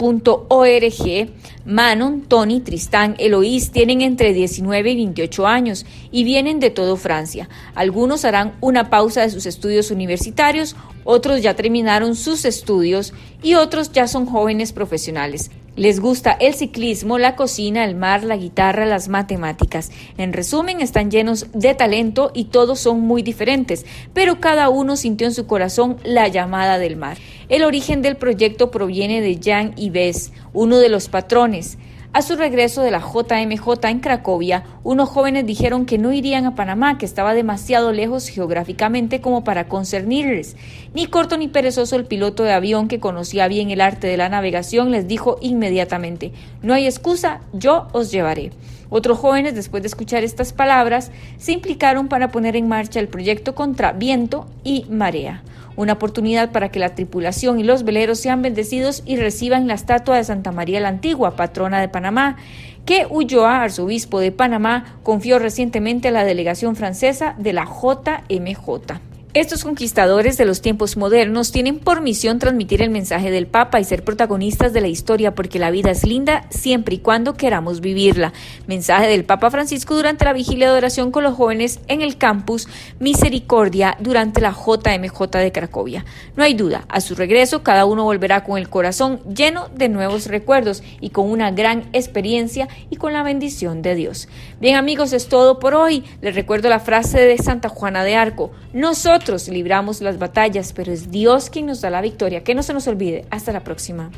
Manon, 1.66 2.22
Tony, 2.22 2.62
Tristán, 2.62 3.16
Eloís 3.18 3.72
tienen 3.72 4.02
entre 4.02 4.32
19 4.32 4.92
y 4.92 4.96
28 4.96 5.46
años 5.46 5.86
y 6.12 6.24
vienen 6.24 6.62
de 6.62 6.70
todo 6.70 6.96
Francia. 6.96 7.50
Algunos 7.74 8.24
harán 8.24 8.54
una 8.62 8.90
pausa 8.90 9.22
de 9.22 9.32
sus 9.32 9.46
estudios 9.46 9.92
universitarios, 9.92 10.78
otros 11.04 11.42
ya 11.42 11.56
terminaron 11.56 12.16
sus 12.16 12.46
estudios 12.46 13.14
y 13.44 13.56
otros 13.56 13.92
ya 13.92 14.08
son 14.08 14.26
jóvenes 14.26 14.72
profesionales. 14.72 15.52
Les 15.76 16.00
gusta 16.00 16.32
el 16.32 16.54
ciclismo, 16.54 17.18
la 17.18 17.36
cocina, 17.36 17.84
el 17.84 17.96
mar, 17.96 18.24
la 18.24 18.38
guitarra, 18.38 18.86
las 18.86 19.10
matemáticas. 19.10 19.92
En 20.18 20.32
resumen, 20.32 20.80
están 20.80 21.12
llenos 21.12 21.48
de 21.54 21.74
talento 21.74 22.32
y 22.34 22.46
todos 22.46 22.80
son 22.80 23.02
muy 23.02 23.24
diferentes, 23.24 23.86
pero 24.14 24.40
cada 24.40 24.70
uno 24.70 24.96
sintió 24.96 25.28
en 25.28 25.34
su 25.34 25.48
corazón 25.48 25.98
la 26.06 26.30
llamada 26.30 26.78
del 26.78 26.96
mar. 26.96 27.18
El 27.50 27.64
origen 27.64 28.02
del 28.02 28.16
proyecto 28.16 28.72
proviene 28.72 29.20
de 29.20 29.38
Jan 29.44 29.74
Ives, 29.76 30.32
uno 30.54 30.78
de 30.80 30.88
los 30.88 31.10
patrones. 31.10 31.78
A 32.16 32.22
su 32.22 32.38
regreso 32.38 32.82
de 32.82 32.92
la 32.92 33.02
JMJ 33.02 33.90
en 33.90 34.00
Cracovia, 34.00 34.64
unos 34.86 35.10
jóvenes 35.10 35.46
dijeron 35.46 35.86
que 35.86 35.98
no 35.98 36.14
irían 36.14 36.46
a 36.46 36.56
Panamá, 36.56 36.98
que 36.98 37.06
estaba 37.06 37.34
demasiado 37.34 37.92
lejos 37.92 38.30
geográficamente 38.30 39.20
como 39.20 39.44
para 39.44 39.68
concernirles. 39.68 40.56
Ni 40.94 41.08
corto 41.08 41.36
ni 41.36 41.50
perezoso 41.50 41.98
el 41.98 42.06
piloto 42.06 42.44
de 42.44 42.54
avión 42.54 42.88
que 42.88 43.02
conocía 43.02 43.50
bien 43.50 43.70
el 43.70 43.82
arte 43.82 44.08
de 44.08 44.16
la 44.16 44.30
navegación 44.30 44.92
les 44.92 45.10
dijo 45.10 45.40
inmediatamente, 45.42 46.32
no 46.62 46.74
hay 46.74 46.86
excusa, 46.86 47.42
yo 47.52 47.90
os 47.92 48.14
llevaré. 48.14 48.52
Otros 48.98 49.18
jóvenes, 49.18 49.56
después 49.56 49.84
de 49.84 49.88
escuchar 49.88 50.24
estas 50.24 50.54
palabras, 50.54 51.12
se 51.38 51.52
implicaron 51.52 52.08
para 52.08 52.32
poner 52.32 52.56
en 52.56 52.70
marcha 52.70 53.02
el 53.02 53.10
proyecto 53.10 53.54
contra 53.54 53.92
viento 53.92 54.48
y 54.64 54.86
marea 54.90 55.44
una 55.76 55.92
oportunidad 55.92 56.54
para 56.54 56.70
que 56.70 56.80
la 56.80 56.96
tripulación 56.96 57.60
y 57.60 57.64
los 57.64 57.84
veleros 57.84 58.22
sean 58.22 58.42
bendecidos 58.42 59.04
y 59.06 59.18
reciban 59.18 59.68
la 59.68 59.74
estatua 59.74 60.16
de 60.16 60.24
Santa 60.24 60.54
María 60.54 60.80
la 60.80 60.88
Antigua, 60.88 61.36
patrona 61.36 61.82
de 61.82 61.90
Panamá, 61.90 62.38
que 62.86 63.06
Ulloa, 63.10 63.64
arzobispo 63.64 64.22
de 64.22 64.32
Panamá, 64.32 64.96
confió 65.04 65.40
recientemente 65.40 66.08
a 66.08 66.12
la 66.12 66.24
delegación 66.24 66.78
francesa 66.78 67.36
de 67.38 67.52
la 67.52 67.66
JMJ. 67.66 69.15
Estos 69.36 69.66
conquistadores 69.66 70.38
de 70.38 70.46
los 70.46 70.62
tiempos 70.62 70.96
modernos 70.96 71.52
tienen 71.52 71.80
por 71.80 72.00
misión 72.00 72.40
transmitir 72.40 72.82
el 72.82 72.90
mensaje 72.90 73.32
del 73.32 73.48
Papa 73.48 73.82
y 73.82 73.84
ser 73.84 74.06
protagonistas 74.06 74.72
de 74.72 74.80
la 74.80 74.88
historia 74.88 75.36
porque 75.36 75.60
la 75.60 75.72
vida 75.72 75.92
es 75.92 76.06
linda 76.06 76.46
siempre 76.50 76.96
y 76.96 77.00
cuando 77.00 77.34
queramos 77.34 77.82
vivirla. 77.82 78.32
Mensaje 78.66 79.10
del 79.10 79.26
Papa 79.26 79.52
Francisco 79.52 79.94
durante 79.94 80.24
la 80.24 80.32
vigilia 80.32 80.72
de 80.72 80.78
oración 80.78 81.12
con 81.12 81.26
los 81.26 81.36
jóvenes 81.36 81.82
en 81.90 82.02
el 82.02 82.18
campus 82.18 82.70
Misericordia 83.02 83.98
durante 84.00 84.40
la 84.40 84.54
JMJ 84.54 85.28
de 85.32 85.52
Cracovia. 85.52 86.06
No 86.38 86.44
hay 86.46 86.54
duda, 86.54 86.86
a 86.88 87.02
su 87.02 87.14
regreso 87.14 87.62
cada 87.62 87.84
uno 87.84 88.06
volverá 88.06 88.46
con 88.46 88.58
el 88.58 88.70
corazón 88.70 89.20
lleno 89.26 89.68
de 89.68 89.90
nuevos 89.90 90.28
recuerdos 90.28 90.82
y 91.02 91.10
con 91.10 91.30
una 91.30 91.52
gran 91.52 91.90
experiencia 91.92 92.70
y 92.90 92.96
con 92.96 93.12
la 93.12 93.22
bendición 93.22 93.82
de 93.82 93.96
Dios. 93.96 94.30
Bien 94.66 94.78
amigos, 94.78 95.14
es 95.14 95.28
todo 95.28 95.60
por 95.60 95.76
hoy. 95.76 96.04
Les 96.22 96.34
recuerdo 96.34 96.70
la 96.70 96.80
frase 96.80 97.20
de 97.20 97.38
Santa 97.38 97.70
Juana 97.70 98.04
de 98.04 98.16
Arco. 98.16 98.50
Nosotros 98.74 99.48
libramos 99.48 100.02
las 100.02 100.18
batallas, 100.18 100.74
pero 100.74 100.92
es 100.92 101.12
Dios 101.12 101.52
quien 101.52 101.68
nos 101.68 101.82
da 101.82 101.92
la 101.92 102.02
victoria. 102.02 102.44
Que 102.44 102.56
no 102.56 102.64
se 102.64 102.74
nos 102.74 102.88
olvide. 102.88 103.28
Hasta 103.30 103.52
la 103.52 103.64
próxima. 103.64 104.10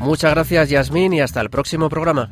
Muchas 0.00 0.34
gracias, 0.34 0.68
Yasmín, 0.68 1.14
y 1.14 1.22
hasta 1.22 1.40
el 1.40 1.48
próximo 1.48 1.88
programa. 1.88 2.30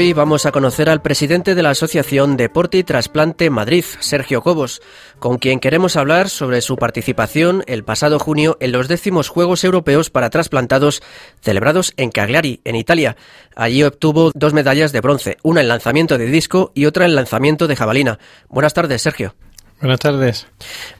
Hoy 0.00 0.14
vamos 0.14 0.46
a 0.46 0.50
conocer 0.50 0.88
al 0.88 1.02
presidente 1.02 1.54
de 1.54 1.62
la 1.62 1.68
Asociación 1.68 2.38
Deporte 2.38 2.78
y 2.78 2.84
Trasplante 2.84 3.50
Madrid, 3.50 3.84
Sergio 3.98 4.40
Cobos, 4.40 4.80
con 5.18 5.36
quien 5.36 5.60
queremos 5.60 5.94
hablar 5.94 6.30
sobre 6.30 6.62
su 6.62 6.76
participación 6.76 7.62
el 7.66 7.84
pasado 7.84 8.18
junio 8.18 8.56
en 8.60 8.72
los 8.72 8.88
décimos 8.88 9.28
Juegos 9.28 9.62
Europeos 9.62 10.08
para 10.08 10.30
Trasplantados 10.30 11.02
celebrados 11.42 11.92
en 11.98 12.10
Cagliari, 12.10 12.62
en 12.64 12.76
Italia. 12.76 13.18
Allí 13.54 13.82
obtuvo 13.82 14.30
dos 14.34 14.54
medallas 14.54 14.92
de 14.92 15.02
bronce, 15.02 15.36
una 15.42 15.60
en 15.60 15.68
lanzamiento 15.68 16.16
de 16.16 16.28
disco 16.28 16.72
y 16.74 16.86
otra 16.86 17.04
en 17.04 17.14
lanzamiento 17.14 17.68
de 17.68 17.76
jabalina. 17.76 18.18
Buenas 18.48 18.72
tardes, 18.72 19.02
Sergio. 19.02 19.34
Buenas 19.82 20.00
tardes. 20.00 20.46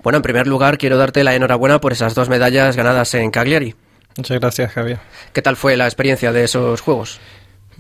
Bueno, 0.03 0.19
en 0.19 0.23
primer 0.23 0.47
lugar 0.47 0.77
quiero 0.77 0.99
darte 0.99 1.25
la 1.25 1.35
enhorabuena 1.35 1.81
por 1.81 1.93
esas 1.93 2.15
dos 2.15 2.29
medallas 2.29 2.77
ganadas 2.77 3.15
en 3.15 3.31
Cagliari. 3.31 3.75
Muchas 4.19 4.41
gracias, 4.41 4.73
Javier. 4.73 4.99
¿Qué 5.33 5.41
tal 5.41 5.57
fue 5.57 5.79
la 5.79 5.87
experiencia 5.87 6.33
de 6.33 6.45
esos 6.45 6.83
Juegos? 6.83 7.19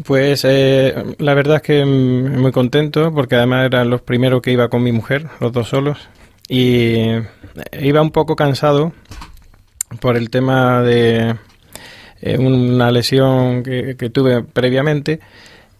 Pues 0.04 0.44
eh, 0.44 0.94
la 1.18 1.34
verdad 1.34 1.56
es 1.56 1.62
que 1.62 1.84
muy 1.84 2.52
contento 2.52 3.12
porque 3.12 3.36
además 3.36 3.66
eran 3.66 3.90
los 3.90 4.00
primeros 4.02 4.40
que 4.40 4.52
iba 4.52 4.68
con 4.68 4.82
mi 4.82 4.92
mujer, 4.92 5.26
los 5.40 5.52
dos 5.52 5.68
solos, 5.68 6.08
y 6.48 7.06
iba 7.80 8.00
un 8.00 8.10
poco 8.10 8.36
cansado 8.36 8.92
por 10.00 10.16
el 10.16 10.30
tema 10.30 10.82
de 10.82 11.36
eh, 12.22 12.38
una 12.38 12.90
lesión 12.90 13.62
que, 13.62 13.94
tuve 14.12 14.42
previamente 14.42 15.20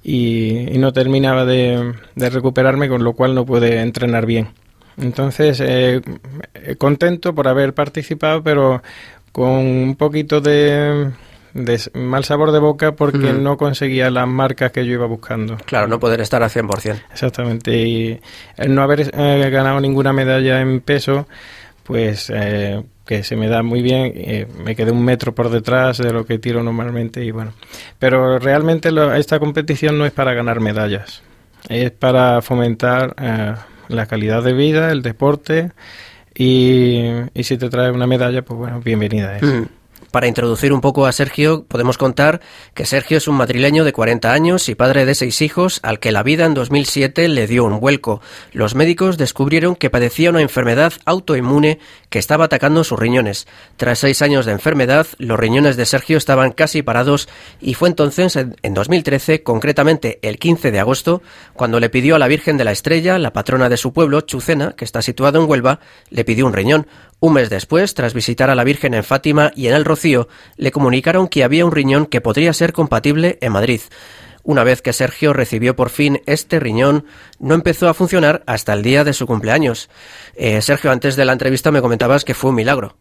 y, 0.02 0.66
no 0.78 0.92
terminaba 0.92 1.44
de, 1.44 1.94
recuperarme, 2.16 2.88
con 2.88 3.04
lo 3.04 3.14
cual 3.14 3.34
no 3.34 3.46
pude 3.46 3.80
entrenar 3.80 4.26
bien. 4.26 4.48
Entonces, 4.98 5.60
eh, 5.64 6.02
contento 6.78 7.34
por 7.34 7.48
haber 7.48 7.74
participado, 7.74 8.42
pero 8.42 8.82
con 9.32 9.48
un 9.48 9.96
poquito 9.96 10.40
de 10.40 11.10
de 11.54 11.80
mal 11.94 12.24
sabor 12.24 12.52
de 12.52 12.58
boca 12.58 12.92
porque 12.92 13.32
no 13.32 13.56
conseguía 13.56 14.10
las 14.10 14.28
marcas 14.28 14.72
que 14.72 14.84
yo 14.84 14.92
iba 14.92 15.06
buscando. 15.06 15.56
Claro, 15.64 15.88
no 15.88 15.98
poder 15.98 16.20
estar 16.20 16.42
al 16.42 16.50
100%. 16.50 17.02
Exactamente, 17.12 17.76
y 17.76 18.20
el 18.56 18.74
no 18.74 18.82
haber 18.82 19.10
eh, 19.12 19.50
ganado 19.50 19.80
ninguna 19.80 20.12
medalla 20.12 20.60
en 20.60 20.80
peso, 20.80 21.26
pues 21.84 22.30
eh, 22.34 22.82
que 23.04 23.24
se 23.24 23.36
me 23.36 23.48
da 23.48 23.62
muy 23.62 23.82
bien, 23.82 24.12
eh, 24.14 24.46
me 24.64 24.76
quedé 24.76 24.92
un 24.92 25.04
metro 25.04 25.34
por 25.34 25.50
detrás 25.50 25.98
de 25.98 26.12
lo 26.12 26.24
que 26.24 26.38
tiro 26.38 26.62
normalmente 26.62 27.24
y 27.24 27.30
bueno. 27.30 27.52
Pero 27.98 28.38
realmente 28.38 28.90
esta 29.16 29.38
competición 29.38 29.98
no 29.98 30.06
es 30.06 30.12
para 30.12 30.34
ganar 30.34 30.60
medallas, 30.60 31.22
es 31.68 31.90
para 31.90 32.42
fomentar 32.42 33.14
la 33.88 34.06
calidad 34.06 34.42
de 34.44 34.52
vida, 34.52 34.92
el 34.92 35.02
deporte 35.02 35.72
y, 36.32 37.06
y, 37.34 37.42
si 37.42 37.58
te 37.58 37.68
trae 37.68 37.90
una 37.90 38.06
medalla, 38.06 38.42
pues 38.42 38.56
bueno, 38.56 38.80
bienvenida 38.80 39.36
es. 39.36 39.42
Para 40.10 40.26
introducir 40.26 40.72
un 40.72 40.80
poco 40.80 41.06
a 41.06 41.12
Sergio, 41.12 41.64
podemos 41.68 41.96
contar 41.96 42.40
que 42.74 42.84
Sergio 42.84 43.16
es 43.18 43.28
un 43.28 43.36
madrileño 43.36 43.84
de 43.84 43.92
40 43.92 44.32
años 44.32 44.68
y 44.68 44.74
padre 44.74 45.04
de 45.06 45.14
seis 45.14 45.40
hijos 45.40 45.78
al 45.84 46.00
que 46.00 46.10
la 46.10 46.24
vida 46.24 46.46
en 46.46 46.54
2007 46.54 47.28
le 47.28 47.46
dio 47.46 47.64
un 47.64 47.78
vuelco. 47.78 48.20
Los 48.52 48.74
médicos 48.74 49.18
descubrieron 49.18 49.76
que 49.76 49.88
padecía 49.88 50.30
una 50.30 50.40
enfermedad 50.40 50.94
autoinmune 51.04 51.78
que 52.08 52.18
estaba 52.18 52.46
atacando 52.46 52.82
sus 52.82 52.98
riñones. 52.98 53.46
Tras 53.76 54.00
seis 54.00 54.20
años 54.20 54.46
de 54.46 54.52
enfermedad, 54.52 55.06
los 55.18 55.38
riñones 55.38 55.76
de 55.76 55.86
Sergio 55.86 56.18
estaban 56.18 56.50
casi 56.50 56.82
parados 56.82 57.28
y 57.60 57.74
fue 57.74 57.88
entonces, 57.88 58.34
en 58.36 58.74
2013, 58.74 59.44
concretamente 59.44 60.18
el 60.22 60.40
15 60.40 60.72
de 60.72 60.80
agosto, 60.80 61.22
cuando 61.54 61.78
le 61.78 61.88
pidió 61.88 62.16
a 62.16 62.18
la 62.18 62.26
Virgen 62.26 62.56
de 62.56 62.64
la 62.64 62.72
Estrella, 62.72 63.16
la 63.20 63.32
patrona 63.32 63.68
de 63.68 63.76
su 63.76 63.92
pueblo, 63.92 64.22
Chucena, 64.22 64.72
que 64.76 64.84
está 64.84 65.02
situado 65.02 65.40
en 65.40 65.48
Huelva, 65.48 65.78
le 66.10 66.24
pidió 66.24 66.46
un 66.46 66.52
riñón. 66.52 66.88
Un 67.22 67.34
mes 67.34 67.50
después, 67.50 67.92
tras 67.92 68.14
visitar 68.14 68.48
a 68.48 68.54
la 68.54 68.64
Virgen 68.64 68.94
en 68.94 69.04
Fátima 69.04 69.52
y 69.54 69.66
en 69.66 69.74
el 69.74 69.84
Rocío, 69.84 69.99
le 70.56 70.72
comunicaron 70.72 71.28
que 71.28 71.44
había 71.44 71.64
un 71.64 71.72
riñón 71.72 72.06
que 72.06 72.20
podría 72.20 72.52
ser 72.52 72.72
compatible 72.72 73.38
en 73.40 73.52
Madrid. 73.52 73.80
Una 74.42 74.64
vez 74.64 74.80
que 74.80 74.92
Sergio 74.92 75.32
recibió 75.32 75.76
por 75.76 75.90
fin 75.90 76.22
este 76.26 76.60
riñón, 76.60 77.04
no 77.38 77.54
empezó 77.54 77.88
a 77.88 77.94
funcionar 77.94 78.42
hasta 78.46 78.72
el 78.72 78.82
día 78.82 79.04
de 79.04 79.12
su 79.12 79.26
cumpleaños. 79.26 79.90
Eh, 80.34 80.62
Sergio, 80.62 80.90
antes 80.90 81.16
de 81.16 81.24
la 81.24 81.32
entrevista 81.32 81.70
me 81.70 81.82
comentabas 81.82 82.24
que 82.24 82.34
fue 82.34 82.50
un 82.50 82.56
milagro. 82.56 82.96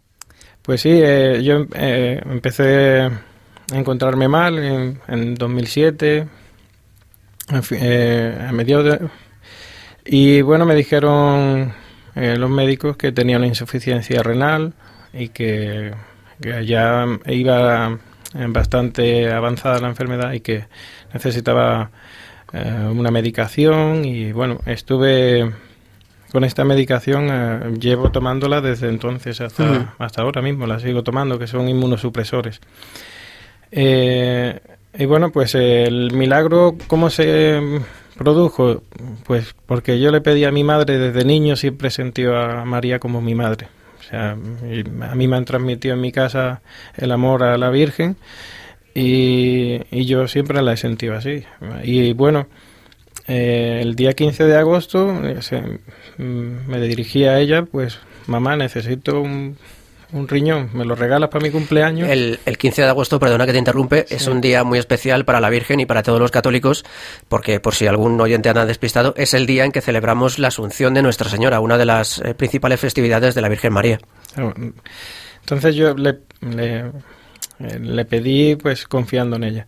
Pues 0.62 0.82
sí, 0.82 0.92
eh, 0.92 1.42
yo 1.42 1.66
eh, 1.74 2.22
empecé 2.26 3.02
a 3.02 3.12
encontrarme 3.72 4.28
mal 4.28 4.60
en, 5.08 5.36
2007, 5.36 6.28
a 7.48 8.52
mediados 8.52 8.86
de... 8.86 9.10
Y 10.06 10.42
bueno, 10.42 10.66
me 10.66 10.76
dijeron 10.76 11.74
los 12.16 12.50
médicos 12.50 12.98
que 12.98 13.12
tenía 13.12 13.38
una 13.38 13.48
insuficiencia 13.48 14.22
renal 14.24 14.74
y 15.14 15.30
que, 15.30 15.94
ya 16.40 17.06
iba 17.28 17.98
bastante 18.34 19.32
avanzada 19.32 19.80
la 19.80 19.88
enfermedad 19.88 20.34
y 20.34 20.40
que 20.40 20.66
necesitaba 21.14 21.92
eh, 22.54 22.90
una 22.92 23.12
medicación 23.12 24.06
y 24.06 24.32
bueno, 24.32 24.60
estuve 24.66 25.52
con 26.32 26.44
esta 26.44 26.64
medicación, 26.64 27.28
eh, 27.32 27.78
llevo 27.80 28.12
tomándola 28.12 28.62
desde 28.62 28.88
entonces 28.88 29.42
hasta, 29.42 29.96
hasta 29.98 30.22
ahora 30.22 30.42
mismo, 30.42 30.68
la 30.68 30.80
sigo 30.80 31.04
tomando, 31.04 31.40
que 31.40 31.48
son 31.48 31.68
inmunosupresores. 31.68 32.62
y 33.72 35.06
bueno, 35.06 35.32
pues 35.32 35.56
el 35.56 36.12
milagro, 36.14 36.76
¿cómo 36.88 37.10
se 37.10 37.82
produjo? 38.18 38.84
Pues 39.26 39.56
porque 39.66 40.00
yo 40.00 40.12
le 40.12 40.22
pedí 40.22 40.44
a 40.46 40.52
mi 40.52 40.64
madre 40.64 40.98
desde 40.98 41.26
niño, 41.26 41.56
siempre 41.56 41.90
sentí 41.90 42.26
a 42.26 42.64
María 42.66 43.00
como 43.00 43.22
mi 43.22 43.34
madre. 43.34 43.68
Sea, 44.10 44.32
a 44.32 45.16
mí 45.16 45.28
me 45.28 45.38
han 45.38 45.46
transmitido 45.46 45.96
en 45.96 46.02
mi 46.02 46.12
casa 46.12 46.62
el 46.98 47.12
amor 47.12 47.44
a 47.44 47.58
la 47.58 47.70
Virgen 47.70 48.16
y, 48.96 49.82
y 49.92 50.06
yo 50.06 50.28
siempre 50.28 50.62
la 50.62 50.74
he 50.74 50.78
sentido 50.78 51.16
así. 51.16 51.44
Y 51.84 52.14
bueno, 52.14 52.48
eh, 53.28 53.80
el 53.84 53.96
día 53.96 54.14
15 54.14 54.46
de 54.46 54.58
agosto 54.58 55.22
eh, 55.24 55.40
mm, 56.18 56.68
me 56.68 56.82
dirigí 56.82 57.26
a 57.26 57.40
ella, 57.40 57.64
pues 57.64 58.00
mamá, 58.26 58.56
necesito 58.56 59.22
un, 59.22 59.56
un 60.12 60.28
riñón, 60.28 60.70
¿me 60.74 60.86
lo 60.86 60.96
regalas 60.96 61.30
para 61.30 61.44
mi 61.44 61.52
cumpleaños? 61.52 62.10
El, 62.10 62.40
15 62.58 62.82
de 62.82 62.88
agosto, 62.88 63.20
perdona 63.20 63.46
que 63.46 63.52
te 63.52 63.60
interrumpe, 63.60 64.06
es 64.10 64.28
un 64.28 64.42
día 64.42 64.64
muy 64.64 64.80
especial 64.80 65.26
para 65.26 65.40
la 65.40 65.50
Virgen 65.50 65.80
y 65.80 65.86
para 65.86 66.04
todos 66.04 66.20
los 66.20 66.32
católicos, 66.32 66.84
porque 67.28 67.60
por 67.60 67.76
si 67.76 67.88
algún 67.88 68.20
oyente 68.20 68.50
anda 68.50 68.66
despistado, 68.66 69.14
es 69.18 69.34
el 69.34 69.46
día 69.46 69.66
en 69.66 69.72
que 69.72 69.82
celebramos 69.82 70.40
la 70.40 70.48
Asunción 70.48 70.94
de 70.94 71.02
Nuestra 71.02 71.30
Señora, 71.30 71.60
una 71.60 71.78
de 71.78 71.86
las 71.86 72.20
eh, 72.20 72.34
principales 72.34 72.80
festividades 72.80 73.36
de 73.36 73.42
la 73.42 73.50
Virgen 73.50 73.74
María. 73.74 74.00
Entonces 75.42 75.76
yo 75.76 75.94
le, 75.96 76.20
le, 77.60 78.06
pedí, 78.06 78.56
pues 78.56 78.88
confiando 78.88 79.36
en 79.36 79.44
ella. 79.44 79.68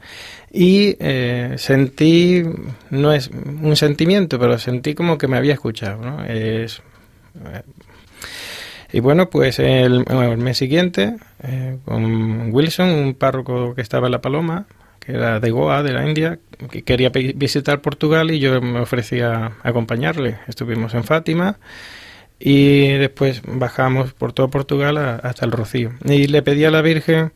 Y 0.51 0.95
eh, 0.99 1.55
sentí, 1.57 2.43
no 2.89 3.13
es 3.13 3.29
un 3.29 3.75
sentimiento, 3.75 4.39
pero 4.39 4.57
sentí 4.57 4.95
como 4.95 5.17
que 5.17 5.27
me 5.27 5.37
había 5.37 5.53
escuchado, 5.53 6.01
¿no? 6.01 6.25
Es, 6.25 6.81
y 8.93 8.99
bueno, 8.99 9.29
pues 9.29 9.59
el, 9.59 10.05
mes 10.37 10.57
siguiente, 10.57 11.15
eh, 11.43 11.77
con 11.85 12.53
Wilson, 12.53 12.89
un 12.89 13.13
párroco 13.13 13.73
que 13.73 13.81
estaba 13.81 14.07
en 14.07 14.11
La 14.11 14.21
Paloma, 14.21 14.65
que 14.99 15.13
era 15.13 15.39
de 15.39 15.49
Goa, 15.49 15.81
de 15.81 15.93
la 15.93 16.07
India, 16.07 16.39
que 16.69 16.83
quería 16.83 17.09
visitar 17.09 17.81
Portugal 17.81 18.31
y 18.31 18.39
yo 18.39 18.61
me 18.61 18.79
ofrecía 18.79 19.33
a 19.63 19.69
acompañarle. 19.69 20.37
Estuvimos 20.47 20.93
en 20.93 21.03
Fátima 21.03 21.57
y 22.37 22.89
después 22.93 23.41
bajamos 23.45 24.13
por 24.13 24.33
todo 24.33 24.49
Portugal 24.49 24.97
hasta 24.97 25.45
el 25.45 25.51
Rocío. 25.51 25.91
Y 26.05 26.27
le 26.27 26.41
pedí 26.41 26.65
a 26.65 26.71
la 26.71 26.81
Virgen, 26.81 27.31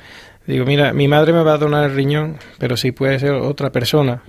digo, 0.47 0.65
mira, 0.65 0.93
mi 0.93 1.07
madre 1.07 1.31
me 1.31 1.43
va 1.43 1.53
a 1.53 1.57
donar 1.57 1.89
el 1.89 1.95
riñón, 1.95 2.37
pero 2.59 2.75
si 2.75 2.91
puede 2.91 3.19
ser 3.19 3.31
otra 3.31 3.71
persona, 3.71 4.21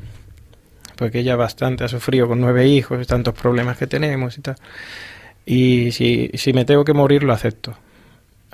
porque 0.97 1.21
ella 1.21 1.37
bastante 1.37 1.85
ha 1.85 1.88
sufrido 1.88 2.28
con 2.28 2.40
nueve 2.40 2.66
hijos, 2.68 3.02
y 3.02 3.06
tantos 3.06 3.35
problemas 3.35 3.76
que 3.78 3.87
tenemos 3.87 4.38
y 4.38 4.42
tal. 4.42 4.56
Y 5.47 5.93
si, 5.93 6.31
si 6.35 6.53
me 6.53 6.65
tengo 6.65 6.85
que 6.85 6.93
morir, 6.93 7.23
lo 7.23 7.33
acepto. 7.33 7.75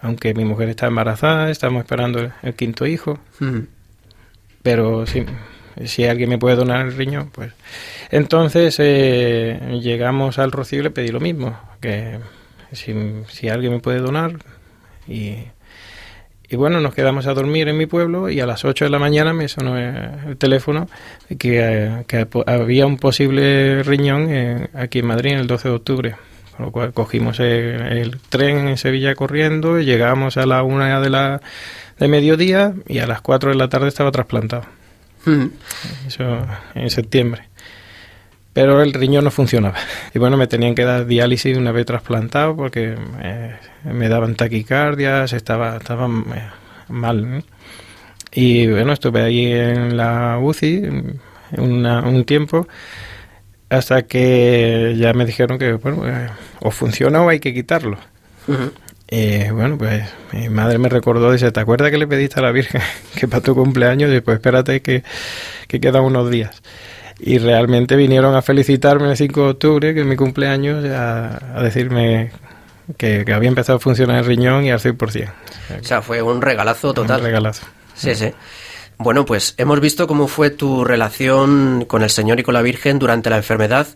Aunque 0.00 0.34
mi 0.34 0.44
mujer 0.44 0.68
está 0.68 0.86
embarazada, 0.86 1.50
estamos 1.50 1.80
esperando 1.80 2.30
el, 2.42 2.54
quinto 2.54 2.86
hijo. 2.86 3.18
Pero 4.62 5.06
si, 5.06 5.24
si 5.86 6.04
alguien 6.04 6.28
me 6.28 6.38
puede 6.38 6.56
donar 6.56 6.86
el 6.86 6.94
riñón, 6.94 7.30
pues. 7.30 7.52
Entonces 8.10 8.76
eh, 8.78 9.78
llegamos 9.80 10.38
al 10.38 10.52
Rocío 10.52 10.80
y 10.80 10.82
le 10.82 10.90
pedí 10.90 11.08
lo 11.08 11.20
mismo, 11.20 11.58
que 11.80 12.18
si, 12.72 12.94
si 13.28 13.48
alguien 13.48 13.72
me 13.72 13.80
puede 13.80 14.00
donar. 14.00 14.34
Y, 15.08 15.36
y 16.52 16.56
bueno, 16.56 16.80
nos 16.80 16.94
quedamos 16.94 17.26
a 17.26 17.32
dormir 17.32 17.68
en 17.68 17.78
mi 17.78 17.86
pueblo 17.86 18.28
y 18.28 18.40
a 18.40 18.46
las 18.46 18.66
8 18.66 18.84
de 18.84 18.90
la 18.90 18.98
mañana 18.98 19.32
me 19.32 19.48
sonó 19.48 19.78
el 19.78 20.36
teléfono 20.36 20.86
que, 21.38 22.04
que 22.06 22.28
había 22.46 22.86
un 22.86 22.98
posible 22.98 23.82
riñón 23.82 24.26
eh, 24.28 24.68
aquí 24.74 24.98
en 24.98 25.06
Madrid 25.06 25.32
el 25.32 25.46
12 25.46 25.68
de 25.68 25.74
octubre. 25.74 26.16
Con 26.56 26.66
lo 26.66 26.72
cual 26.72 26.92
cogimos 26.92 27.40
el, 27.40 28.18
tren 28.28 28.68
en 28.68 28.76
Sevilla 28.76 29.14
corriendo, 29.14 29.80
llegamos 29.80 30.36
a 30.36 30.46
la 30.46 30.62
una 30.62 31.00
de 31.00 31.10
la 31.10 31.40
de 31.98 32.08
mediodía 32.08 32.74
y 32.88 32.98
a 32.98 33.06
las 33.06 33.20
cuatro 33.20 33.50
de 33.50 33.56
la 33.56 33.68
tarde 33.68 33.88
estaba 33.88 34.10
trasplantado. 34.10 34.64
Hmm. 35.24 35.46
Eso 36.06 36.46
en 36.74 36.90
septiembre. 36.90 37.44
Pero 38.52 38.82
el 38.82 38.92
riñón 38.92 39.24
no 39.24 39.30
funcionaba. 39.30 39.76
Y 40.12 40.18
bueno, 40.18 40.36
me 40.36 40.46
tenían 40.46 40.74
que 40.74 40.84
dar 40.84 41.06
diálisis 41.06 41.56
una 41.56 41.72
vez 41.72 41.86
trasplantado 41.86 42.54
porque 42.54 42.96
me, 43.84 44.08
daban 44.08 44.34
taquicardias, 44.34 45.32
estaba, 45.32 45.78
estaba 45.78 46.06
eh, 46.06 46.50
mal. 46.88 47.44
Y 48.30 48.66
bueno, 48.66 48.92
estuve 48.92 49.22
ahí 49.22 49.52
en 49.52 49.96
la 49.96 50.38
UCI 50.38 50.82
un 51.56 52.24
tiempo 52.26 52.66
hasta 53.72 54.02
que 54.02 54.94
ya 54.98 55.12
me 55.14 55.24
dijeron 55.24 55.58
que, 55.58 55.72
bueno, 55.74 56.06
eh, 56.06 56.28
o 56.60 56.70
funciona 56.70 57.22
o 57.22 57.28
hay 57.28 57.40
que 57.40 57.54
quitarlo. 57.54 57.96
Y 59.10 59.50
bueno, 59.50 59.78
pues 59.78 60.04
mi 60.32 60.48
madre 60.48 60.78
me 60.78 60.88
recordó, 60.88 61.32
dice, 61.32 61.52
¿te 61.52 61.60
acuerdas 61.60 61.90
que 61.90 61.98
le 61.98 62.06
pediste 62.06 62.40
a 62.40 62.42
la 62.42 62.52
Virgen 62.52 62.80
que 63.14 63.28
para 63.28 63.42
tu 63.42 63.54
cumpleaños? 63.54 64.12
Y 64.14 64.20
pues 64.20 64.36
espérate 64.36 64.82
que, 64.82 65.02
que 65.68 65.80
quedan 65.80 66.04
unos 66.04 66.30
días. 66.30 66.62
Y 67.18 67.38
realmente 67.38 67.96
vinieron 67.96 68.34
a 68.34 68.42
felicitarme 68.42 69.10
el 69.10 69.16
5 69.16 69.40
de 69.40 69.50
octubre, 69.50 69.94
que 69.94 70.00
es 70.00 70.06
mi 70.06 70.16
cumpleaños, 70.16 70.84
a, 70.84 71.58
a 71.58 71.62
decirme 71.62 72.30
que, 72.96 73.24
había 73.32 73.48
empezado 73.48 73.76
a 73.76 73.80
funcionar 73.80 74.18
el 74.18 74.24
riñón 74.24 74.64
y 74.64 74.70
al 74.70 74.80
100%. 74.80 75.32
O 75.80 75.84
sea, 75.84 76.02
fue 76.02 76.20
un 76.22 76.42
regalazo 76.42 76.92
total. 76.92 77.20
Un 77.20 77.26
regalazo. 77.26 77.66
Sí, 77.94 78.14
sí. 78.14 78.32
Bueno, 79.02 79.24
pues 79.24 79.54
hemos 79.58 79.80
visto 79.80 80.06
cómo 80.06 80.28
fue 80.28 80.50
tu 80.50 80.84
relación 80.84 81.86
con 81.88 82.02
el 82.02 82.10
Señor 82.10 82.38
y 82.38 82.44
con 82.44 82.54
la 82.54 82.62
Virgen 82.62 83.00
durante 83.00 83.30
la 83.30 83.36
enfermedad. 83.36 83.88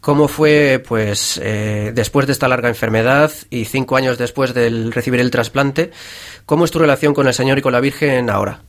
¿Cómo 0.00 0.28
fue, 0.28 0.80
pues, 0.86 1.40
eh, 1.42 1.90
después 1.92 2.28
de 2.28 2.32
esta 2.32 2.46
larga 2.46 2.68
enfermedad 2.68 3.32
y 3.50 3.64
cinco 3.64 3.96
años 3.96 4.18
después 4.18 4.54
de 4.54 4.92
recibir 4.92 5.18
el 5.18 5.32
trasplante? 5.32 5.90
¿Cómo 6.44 6.64
es 6.64 6.70
tu 6.70 6.78
relación 6.78 7.12
con 7.12 7.26
el 7.26 7.34
Señor 7.34 7.58
y 7.58 7.62
con 7.62 7.72
la 7.72 7.80
Virgen 7.80 8.30
ahora? 8.30 8.60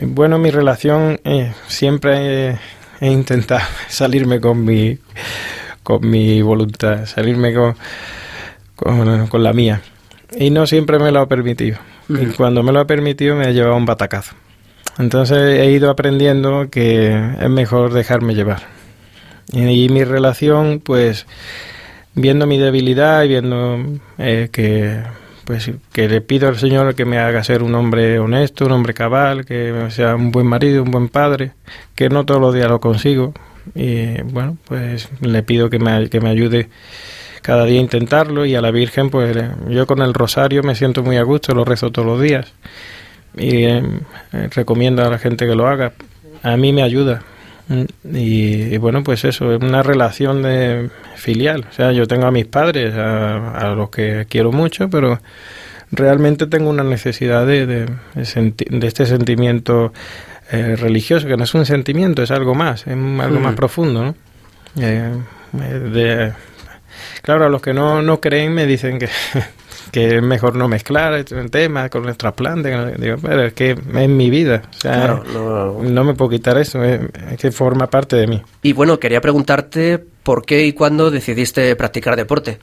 Bueno, 0.00 0.38
mi 0.38 0.50
relación 0.50 1.20
eh, 1.22 1.52
siempre 1.68 2.58
he, 3.00 3.08
intentado 3.08 3.62
salirme 3.88 4.40
con 4.40 4.64
mi, 4.64 4.98
con 5.84 6.10
mi 6.10 6.42
voluntad, 6.42 7.06
salirme 7.06 7.54
con, 7.54 7.76
con, 8.74 9.42
la 9.44 9.52
mía. 9.52 9.80
Y 10.36 10.50
no 10.50 10.66
siempre 10.66 10.98
me 10.98 11.12
lo 11.12 11.20
ha 11.20 11.28
permitido. 11.28 11.78
Y 12.08 12.26
cuando 12.34 12.64
me 12.64 12.72
lo 12.72 12.80
ha 12.80 12.86
permitido 12.86 13.36
me 13.36 13.46
ha 13.46 13.50
llevado 13.50 13.76
un 13.76 13.86
batacazo. 13.86 14.34
Entonces 14.98 15.38
he 15.38 15.70
ido 15.70 15.90
aprendiendo 15.90 16.68
que 16.70 17.12
es 17.40 17.48
mejor 17.48 17.92
dejarme 17.92 18.34
llevar. 18.34 18.62
Y, 19.52 19.88
mi 19.88 20.04
relación, 20.04 20.80
pues, 20.80 21.26
viendo 22.14 22.46
mi 22.46 22.58
debilidad 22.58 23.22
y 23.24 23.28
viendo 23.28 23.78
eh, 24.18 24.48
que, 24.52 25.02
pues, 25.44 25.70
que 25.92 26.08
le 26.08 26.20
pido 26.20 26.48
al 26.48 26.58
Señor 26.58 26.94
que 26.94 27.04
me 27.04 27.18
haga 27.18 27.44
ser 27.44 27.62
un 27.62 27.74
hombre 27.74 28.18
honesto, 28.18 28.66
un 28.66 28.72
hombre 28.72 28.94
cabal, 28.94 29.44
que 29.44 29.88
sea 29.90 30.14
un 30.14 30.30
buen 30.30 30.46
marido, 30.46 30.82
un 30.82 30.90
buen 30.90 31.08
padre, 31.08 31.52
que 31.94 32.08
no 32.08 32.24
todos 32.24 32.40
los 32.40 32.54
días 32.54 32.68
lo 32.68 32.80
consigo. 32.80 33.34
Y 33.74 34.20
bueno, 34.22 34.56
pues 34.66 35.08
le 35.20 35.42
pido 35.42 35.70
que 35.70 35.78
me, 35.78 36.08
que 36.08 36.20
me 36.20 36.30
ayude 36.30 36.68
cada 37.42 37.64
día 37.64 37.78
a 37.78 37.82
intentarlo 37.82 38.46
y 38.46 38.54
a 38.54 38.60
la 38.60 38.70
Virgen, 38.70 39.10
pues 39.10 39.36
yo 39.68 39.86
con 39.86 40.00
el 40.00 40.14
rosario 40.14 40.62
me 40.62 40.74
siento 40.74 41.02
muy 41.02 41.16
a 41.16 41.22
gusto, 41.22 41.54
lo 41.54 41.64
rezo 41.64 41.90
todos 41.90 42.06
los 42.06 42.20
días 42.20 42.52
y 43.36 43.64
eh, 43.64 43.82
recomiendo 44.50 45.04
a 45.04 45.10
la 45.10 45.18
gente 45.18 45.46
que 45.46 45.54
lo 45.54 45.66
haga. 45.66 45.92
A 46.42 46.56
mí 46.56 46.72
me 46.72 46.82
ayuda. 46.82 47.22
Y, 48.12 48.76
bueno, 48.78 49.02
pues 49.02 49.24
eso, 49.24 49.52
es 49.54 49.62
una 49.62 49.82
relación 49.82 50.42
de 50.42 50.90
filial. 51.16 51.66
O 51.70 51.72
sea, 51.72 51.92
yo 51.92 52.06
tengo 52.06 52.26
a 52.26 52.30
mis 52.30 52.46
padres, 52.46 52.94
a, 52.94 53.72
los 53.76 53.88
que 53.90 54.26
quiero 54.28 54.52
mucho, 54.52 54.90
pero 54.90 55.20
realmente 55.90 56.46
tengo 56.46 56.68
una 56.68 56.84
necesidad 56.84 57.46
de, 57.46 57.66
de, 57.66 57.86
este 58.86 59.06
sentimiento 59.06 59.92
eh, 60.50 60.76
religioso, 60.76 61.26
que 61.26 61.36
no 61.36 61.44
es 61.44 61.54
un 61.54 61.64
sentimiento, 61.64 62.22
es 62.22 62.30
algo 62.30 62.54
más, 62.54 62.86
es 62.86 62.92
algo 62.92 63.40
más 63.40 63.54
profundo. 63.54 64.04
¿no? 64.04 64.14
Eh, 64.78 65.12
de, 65.52 66.32
claro, 67.22 67.46
a 67.46 67.48
los 67.48 67.62
que 67.62 67.72
no, 67.72 68.02
no 68.02 68.20
creen 68.20 68.52
me 68.52 68.66
dicen 68.66 68.98
que 68.98 69.08
que 69.92 70.16
es 70.16 70.22
mejor 70.22 70.56
no 70.56 70.68
mezclar 70.68 71.12
el 71.12 71.50
tema 71.50 71.90
con 71.90 72.08
el 72.08 72.16
trasplante. 72.16 72.96
Digo, 72.96 73.16
pero 73.20 73.42
es 73.44 73.52
que 73.52 73.72
es 73.72 74.08
mi 74.08 74.30
vida. 74.30 74.62
O 74.70 74.80
sea, 74.80 75.22
no, 75.32 76.04
me 76.04 76.14
puedo 76.14 76.30
quitar 76.30 76.56
eso, 76.56 76.82
es, 76.82 77.00
que 77.38 77.52
forma 77.52 77.88
parte 77.88 78.16
de 78.16 78.26
mí. 78.26 78.42
Y 78.62 78.72
bueno, 78.72 78.98
quería 78.98 79.20
preguntarte 79.20 80.02
por 80.22 80.46
qué 80.46 80.64
y 80.64 80.72
cuándo 80.72 81.10
decidiste 81.10 81.76
practicar 81.76 82.16
deporte. 82.16 82.58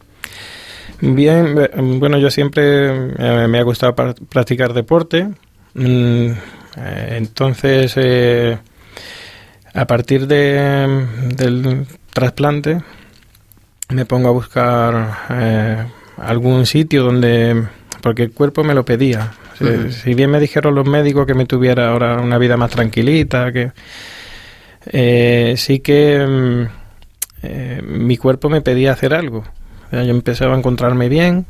Bien, 1.02 1.56
bueno, 2.00 2.18
yo 2.18 2.32
siempre 2.32 2.88
eh, 2.88 3.48
me 3.48 3.60
ha 3.60 3.64
gustado 3.64 3.96
practicar 3.96 4.74
deporte. 4.74 5.30
Mm, 5.76 6.32
eh, 6.32 7.08
entonces, 7.12 7.94
eh, 7.96 8.58
a 9.72 9.86
partir 9.86 10.26
de, 10.26 11.06
del 11.36 11.86
trasplante, 12.12 12.82
me 13.90 14.06
pongo 14.06 14.30
a 14.30 14.32
buscar 14.32 15.90
algún 16.22 16.66
sitio 16.66 17.04
donde 17.04 17.66
porque 18.02 18.24
el 18.24 18.32
cuerpo 18.32 18.64
me 18.64 18.74
lo 18.74 18.86
pedía. 18.86 19.32
Si 19.90 20.14
bien 20.14 20.32
me 20.32 20.40
dijeron 20.40 20.74
los 20.74 20.88
médicos 20.88 21.26
que 21.26 21.34
me 21.34 21.46
tuviera 21.46 21.90
ahora 21.90 22.22
una 22.22 22.38
vida 22.38 22.56
más 22.56 22.72
tranquilita, 22.72 23.52
que 23.52 23.74
eh, 24.86 25.56
sí 25.58 25.80
que 25.80 26.26
mm, 26.26 26.64
eh, 27.44 27.82
mi 27.84 28.16
cuerpo 28.16 28.50
me 28.50 28.62
pedía 28.62 28.94
hacer 28.94 29.14
algo. 29.14 29.44
yo 29.92 30.00
empezaba 30.00 30.56
a 30.56 30.58
encontrarme 30.58 31.10
bien 31.10 31.46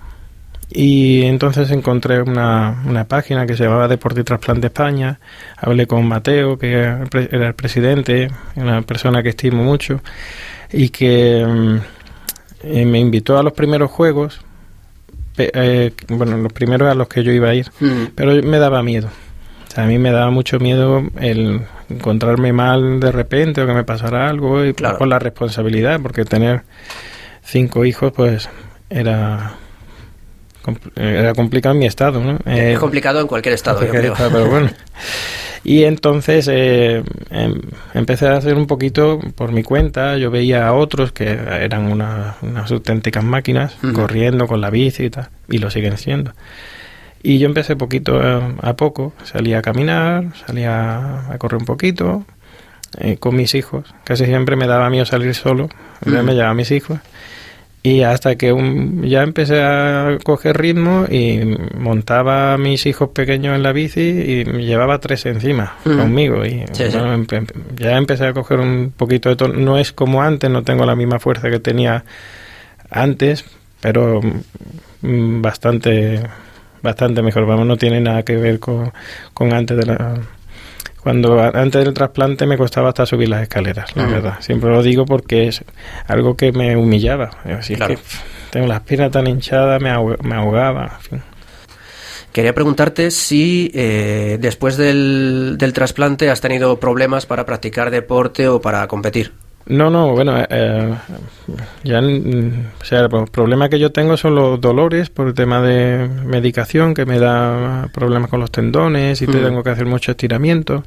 Y 0.71 1.23
entonces 1.23 1.69
encontré 1.71 2.21
una, 2.21 2.83
una 2.85 3.05
página 3.05 3.45
que 3.45 3.55
se 3.55 3.65
llamaba 3.65 3.87
Deporte 3.87 4.21
y 4.21 4.23
Trasplante 4.23 4.67
España. 4.67 5.19
Hablé 5.57 5.85
con 5.85 6.07
Mateo, 6.07 6.57
que 6.57 6.73
era 6.73 7.47
el 7.47 7.55
presidente, 7.55 8.29
una 8.55 8.81
persona 8.81 9.21
que 9.21 9.29
estimo 9.29 9.63
mucho, 9.63 10.01
y 10.71 10.89
que 10.89 11.45
mm, 11.45 12.85
me 12.87 12.99
invitó 12.99 13.37
a 13.37 13.43
los 13.43 13.53
primeros 13.53 13.91
juegos. 13.91 14.41
Eh, 15.39 15.91
bueno, 16.09 16.37
los 16.37 16.51
primeros 16.53 16.89
a 16.89 16.95
los 16.95 17.07
que 17.07 17.23
yo 17.23 17.31
iba 17.31 17.49
a 17.49 17.55
ir, 17.55 17.67
mm. 17.79 18.11
pero 18.15 18.41
me 18.43 18.59
daba 18.59 18.83
miedo. 18.83 19.07
O 19.67 19.71
sea, 19.71 19.83
a 19.83 19.87
mí 19.87 19.97
me 19.99 20.11
daba 20.11 20.31
mucho 20.31 20.59
miedo 20.59 21.03
el 21.19 21.61
encontrarme 21.89 22.53
mal 22.53 22.99
de 22.99 23.11
repente 23.11 23.61
o 23.61 23.67
que 23.67 23.73
me 23.73 23.83
pasara 23.83 24.29
algo 24.29 24.65
y 24.65 24.73
por 24.73 25.07
la 25.07 25.19
responsabilidad, 25.19 25.99
porque 26.01 26.25
tener 26.25 26.63
cinco 27.43 27.85
hijos, 27.85 28.11
pues 28.11 28.49
era 28.89 29.53
era 30.95 31.33
complicado 31.33 31.73
en 31.73 31.79
mi 31.79 31.85
estado, 31.85 32.19
¿no? 32.19 32.33
es 32.45 32.75
eh, 32.75 32.77
complicado 32.79 33.19
en 33.21 33.27
cualquier 33.27 33.55
estado, 33.55 33.81
yo 33.81 33.89
creo. 33.89 34.13
pero 34.17 34.49
bueno. 34.49 34.69
Y 35.63 35.83
entonces 35.83 36.47
eh, 36.49 37.03
em, 37.29 37.61
empecé 37.93 38.27
a 38.27 38.37
hacer 38.37 38.55
un 38.55 38.67
poquito 38.67 39.19
por 39.35 39.51
mi 39.51 39.63
cuenta. 39.63 40.17
Yo 40.17 40.31
veía 40.31 40.67
a 40.67 40.73
otros 40.73 41.11
que 41.11 41.25
eran 41.25 41.91
unas 41.91 42.71
auténticas 42.71 43.23
máquinas, 43.23 43.75
corriendo 43.93 44.47
con 44.47 44.61
la 44.61 44.69
bici 44.69 45.05
y 45.05 45.09
tal, 45.09 45.29
y 45.49 45.57
lo 45.57 45.69
siguen 45.69 45.97
siendo. 45.97 46.33
Y 47.21 47.39
yo 47.39 47.47
empecé 47.47 47.75
poquito 47.75 48.19
a, 48.19 48.75
poco. 48.77 49.13
Salía 49.23 49.59
a 49.59 49.61
caminar, 49.61 50.27
salía 50.45 51.31
a 51.31 51.37
correr 51.37 51.59
un 51.59 51.65
poquito 51.65 52.25
eh, 52.97 53.17
con 53.17 53.35
mis 53.35 53.55
hijos. 53.55 53.93
Casi 54.05 54.25
siempre 54.25 54.55
me 54.55 54.67
daba 54.67 54.89
miedo 54.89 55.05
salir 55.05 55.35
solo. 55.35 55.69
Me 56.05 56.33
llevaba 56.33 56.51
a 56.51 56.53
mis 56.53 56.71
hijos. 56.71 56.99
Y 57.81 58.01
hasta 58.01 58.35
que 58.35 58.53
ya 59.03 59.23
empecé 59.23 59.61
a 59.61 60.17
coger 60.23 60.57
ritmo 60.57 61.05
y 61.09 61.39
montaba 61.77 62.53
a 62.53 62.57
mis 62.57 62.85
hijos 62.85 63.09
pequeños 63.09 63.55
en 63.55 63.63
la 63.63 63.71
bici 63.71 64.01
y 64.01 64.43
llevaba 64.43 64.99
tres 64.99 65.25
encima 65.25 65.77
conmigo. 65.83 66.45
Y 66.45 66.65
ya 67.77 67.97
empecé 67.97 68.27
a 68.27 68.33
coger 68.33 68.59
un 68.59 68.91
poquito 68.95 69.29
de 69.29 69.37
tono. 69.37 69.53
No 69.53 69.77
es 69.77 69.93
como 69.93 70.21
antes, 70.21 70.49
no 70.49 70.63
tengo 70.63 70.85
la 70.85 70.95
misma 70.95 71.19
fuerza 71.19 71.49
que 71.49 71.59
tenía 71.59 72.03
antes, 72.89 73.45
pero 73.79 74.19
mm, 75.01 75.41
bastante 75.41 76.21
bastante 76.81 77.21
mejor. 77.21 77.45
Vamos, 77.45 77.65
no 77.65 77.77
tiene 77.77 78.01
nada 78.01 78.23
que 78.23 78.35
ver 78.35 78.59
con, 78.59 78.91
con 79.33 79.53
antes 79.53 79.77
de 79.77 79.85
la 79.85 80.19
cuando 81.01 81.39
antes 81.39 81.83
del 81.83 81.93
trasplante 81.93 82.45
me 82.45 82.57
costaba 82.57 82.89
hasta 82.89 83.05
subir 83.05 83.29
las 83.29 83.41
escaleras, 83.41 83.95
la 83.95 84.05
verdad. 84.05 84.35
Siempre 84.41 84.69
lo 84.69 84.83
digo 84.83 85.05
porque 85.05 85.47
es 85.47 85.63
algo 86.07 86.35
que 86.35 86.51
me 86.51 86.75
humillaba. 86.75 87.31
Así 87.57 87.75
que 87.75 87.97
tengo 88.51 88.67
las 88.67 88.81
piernas 88.81 89.11
tan 89.11 89.27
hinchadas, 89.27 89.81
me, 89.81 89.89
ahogaba. 89.89 90.99
Quería 92.33 92.53
preguntarte 92.53 93.11
si 93.11 93.71
eh, 93.73 94.37
después 94.39 94.77
del, 94.77 95.55
del 95.57 95.73
trasplante 95.73 96.29
has 96.29 96.41
tenido 96.41 96.79
problemas 96.79 97.25
para 97.25 97.45
practicar 97.45 97.91
deporte 97.91 98.47
o 98.47 98.61
para 98.61 98.87
competir. 98.87 99.31
No, 99.69 99.91
no, 99.91 100.13
bueno, 100.13 100.33
eh, 100.49 100.95
ya, 101.83 101.99
o 102.01 102.83
sea, 102.83 103.01
el 103.01 103.09
problema 103.31 103.69
que 103.69 103.77
yo 103.77 103.91
tengo 103.91 104.17
son 104.17 104.33
los 104.33 104.59
dolores 104.59 105.11
por 105.11 105.27
el 105.27 105.35
tema 105.35 105.61
de 105.61 106.09
medicación, 106.25 106.95
que 106.95 107.05
me 107.05 107.19
da 107.19 107.87
problemas 107.93 108.31
con 108.31 108.39
los 108.39 108.51
tendones 108.51 109.21
y 109.21 109.27
te 109.27 109.37
tengo 109.37 109.63
que 109.63 109.69
hacer 109.69 109.85
mucho 109.85 110.11
estiramiento. 110.11 110.83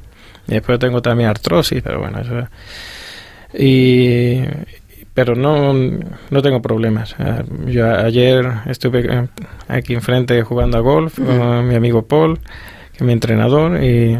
Y 0.49 0.55
después 0.55 0.79
tengo 0.79 1.01
también 1.01 1.29
artrosis, 1.29 1.81
pero 1.81 1.99
bueno, 1.99 2.19
eso. 2.19 2.49
Y, 3.57 4.41
pero 5.13 5.35
no, 5.35 5.73
no 5.73 6.41
tengo 6.41 6.61
problemas. 6.61 7.15
Yo 7.67 7.89
ayer 7.89 8.45
estuve 8.65 9.29
aquí 9.69 9.93
enfrente 9.93 10.43
jugando 10.43 10.77
a 10.77 10.81
golf 10.81 11.19
con 11.19 11.69
mi 11.69 11.75
amigo 11.75 12.05
Paul, 12.05 12.37
que 12.91 12.97
es 12.97 13.03
mi 13.03 13.13
entrenador, 13.13 13.81
y 13.81 14.17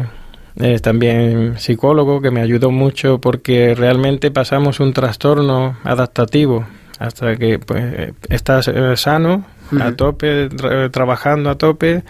eh, 0.60 0.78
también 0.78 1.58
psicólogo 1.58 2.20
que 2.20 2.30
me 2.30 2.40
ayudó 2.40 2.70
mucho 2.70 3.18
porque 3.18 3.74
realmente 3.74 4.30
pasamos 4.30 4.80
un 4.80 4.92
trastorno 4.92 5.76
adaptativo 5.82 6.64
hasta 6.98 7.36
que 7.36 7.58
pues 7.58 8.12
estás 8.28 8.68
eh, 8.68 8.96
sano 8.96 9.44
a 9.80 9.92
tope 9.92 10.48
trabajando 10.92 11.50
a 11.50 11.58
tope 11.58 12.04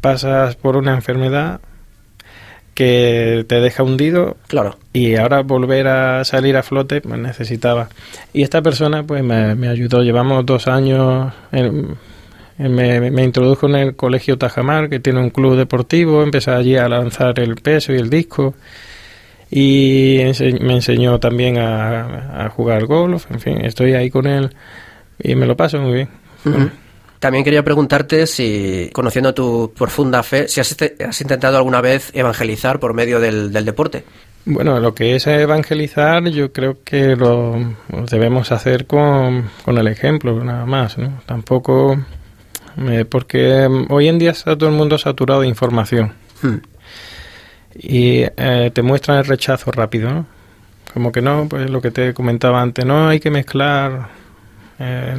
pasas 0.00 0.56
por 0.56 0.76
una 0.76 0.94
enfermedad 0.94 1.60
que 2.76 3.44
te 3.48 3.60
deja 3.60 3.82
hundido 3.82 4.36
claro. 4.48 4.76
y 4.92 5.16
ahora 5.16 5.40
volver 5.42 5.88
a 5.88 6.24
salir 6.24 6.58
a 6.58 6.62
flote 6.62 7.00
pues 7.00 7.18
necesitaba. 7.18 7.88
Y 8.34 8.42
esta 8.42 8.60
persona 8.60 9.02
pues 9.02 9.24
me, 9.24 9.54
me 9.54 9.68
ayudó. 9.68 10.02
Llevamos 10.02 10.44
dos 10.44 10.68
años 10.68 11.32
en, 11.52 11.96
eh, 12.58 12.68
me, 12.68 13.22
introdujo 13.22 13.66
en 13.66 13.74
el 13.74 13.96
colegio 13.96 14.38
Tajamar, 14.38 14.88
que 14.88 14.98
tiene 14.98 15.20
un 15.20 15.30
club 15.30 15.56
deportivo, 15.56 16.22
empecé 16.22 16.50
allí 16.50 16.76
a 16.76 16.88
lanzar 16.88 17.38
el 17.40 17.56
peso 17.56 17.92
y 17.92 17.96
el 17.96 18.08
disco 18.08 18.54
y 19.50 20.18
me 20.60 20.74
enseñó 20.74 21.20
también 21.20 21.58
a, 21.58 22.50
jugar 22.54 22.86
golf, 22.86 23.30
en 23.30 23.40
fin, 23.40 23.64
estoy 23.64 23.94
ahí 23.94 24.10
con 24.10 24.26
él 24.26 24.54
y 25.22 25.34
me 25.34 25.46
lo 25.46 25.56
paso 25.56 25.78
muy 25.78 25.94
bien. 25.94 26.08
También 27.18 27.44
quería 27.44 27.62
preguntarte 27.62 28.26
si, 28.26 28.90
conociendo 28.92 29.34
tu 29.34 29.72
profunda 29.76 30.22
fe, 30.22 30.48
si 30.48 30.60
has, 30.60 30.70
este, 30.70 30.96
intentado 31.20 31.56
alguna 31.56 31.80
vez 31.80 32.10
evangelizar 32.14 32.78
por 32.78 32.94
medio 32.94 33.20
del, 33.20 33.52
deporte. 33.52 34.04
Bueno, 34.44 34.78
lo 34.80 34.94
que 34.94 35.16
es 35.16 35.26
evangelizar 35.26 36.24
yo 36.28 36.52
creo 36.52 36.78
que 36.84 37.16
lo, 37.16 37.56
debemos 38.10 38.52
hacer 38.52 38.86
con, 38.86 39.50
con 39.64 39.78
el 39.78 39.88
ejemplo, 39.88 40.42
nada 40.44 40.66
más. 40.66 40.98
¿no? 40.98 41.20
Tampoco 41.26 41.98
eh, 42.78 43.04
porque 43.08 43.68
mm, 43.68 43.86
hoy 43.90 44.08
en 44.08 44.18
día 44.18 44.30
está 44.30 44.56
todo 44.56 44.68
el 44.68 44.74
mundo 44.74 44.98
saturado 44.98 45.40
de 45.40 45.48
información. 45.48 46.12
Hmm. 46.42 46.56
Y 47.74 48.22
eh, 48.36 48.70
te 48.72 48.82
muestran 48.82 49.18
el 49.18 49.24
rechazo 49.24 49.70
rápido, 49.70 50.10
¿no? 50.10 50.26
Como 50.92 51.12
que 51.12 51.20
no, 51.20 51.46
pues 51.48 51.68
lo 51.70 51.82
que 51.82 51.90
te 51.90 52.14
comentaba 52.14 52.62
antes, 52.62 52.84
no 52.84 53.08
hay 53.08 53.20
que 53.20 53.30
mezclar. 53.30 54.08
Eh, 54.78 55.16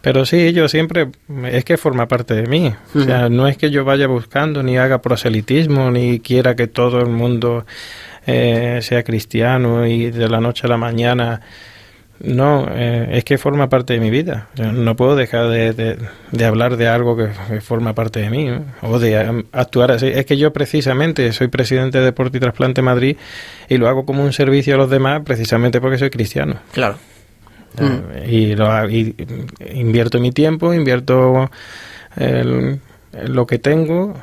pero 0.00 0.24
sí, 0.26 0.52
yo 0.52 0.68
siempre, 0.68 1.10
es 1.46 1.64
que 1.64 1.76
forma 1.76 2.06
parte 2.08 2.34
de 2.34 2.46
mí. 2.46 2.72
O 2.94 3.00
sea, 3.00 3.28
hmm. 3.28 3.36
no 3.36 3.48
es 3.48 3.56
que 3.56 3.70
yo 3.70 3.84
vaya 3.84 4.06
buscando 4.06 4.62
ni 4.62 4.78
haga 4.78 5.00
proselitismo, 5.00 5.90
ni 5.90 6.20
quiera 6.20 6.56
que 6.56 6.66
todo 6.66 7.00
el 7.00 7.08
mundo 7.08 7.66
sea 8.24 9.02
cristiano 9.02 9.84
y 9.84 10.12
de 10.12 10.28
la 10.28 10.40
noche 10.40 10.68
a 10.68 10.70
la 10.70 10.76
mañana 10.76 11.40
no, 12.20 12.68
eh, 12.70 13.08
es 13.12 13.24
que 13.24 13.36
forma 13.36 13.68
parte 13.68 13.94
de 13.94 14.00
mi 14.00 14.10
vida. 14.10 14.48
no 14.56 14.94
puedo 14.96 15.16
dejar 15.16 15.48
de, 15.48 15.98
de, 16.30 16.44
hablar 16.44 16.76
de 16.76 16.86
algo 16.86 17.16
que, 17.16 17.28
forma 17.60 17.94
parte 17.94 18.20
de 18.20 18.30
mí 18.30 18.48
o 18.80 18.98
de 18.98 19.28
um, 19.28 19.42
actuar 19.52 19.90
así. 19.90 20.06
Es 20.06 20.24
que 20.26 20.36
yo 20.36 20.52
precisamente 20.52 21.32
soy 21.32 21.48
presidente 21.48 21.98
de 21.98 22.04
Deporte 22.04 22.38
y 22.38 22.40
Trasplante 22.40 22.80
Madrid 22.80 23.16
y 23.68 23.76
lo 23.76 23.88
hago 23.88 24.06
como 24.06 24.22
un 24.22 24.32
servicio 24.32 24.74
a 24.74 24.78
los 24.78 24.90
demás 24.90 25.22
precisamente 25.24 25.80
porque 25.80 25.98
soy 25.98 26.10
cristiano. 26.10 26.60
Claro. 26.72 26.96
Eh, 27.78 28.28
y, 28.30 28.54
lo, 28.54 28.88
y 28.88 29.16
invierto 29.74 30.20
mi 30.20 30.30
tiempo, 30.30 30.74
invierto 30.74 31.50
el, 32.16 32.80
lo 33.12 33.46
que 33.46 33.58
tengo 33.58 34.14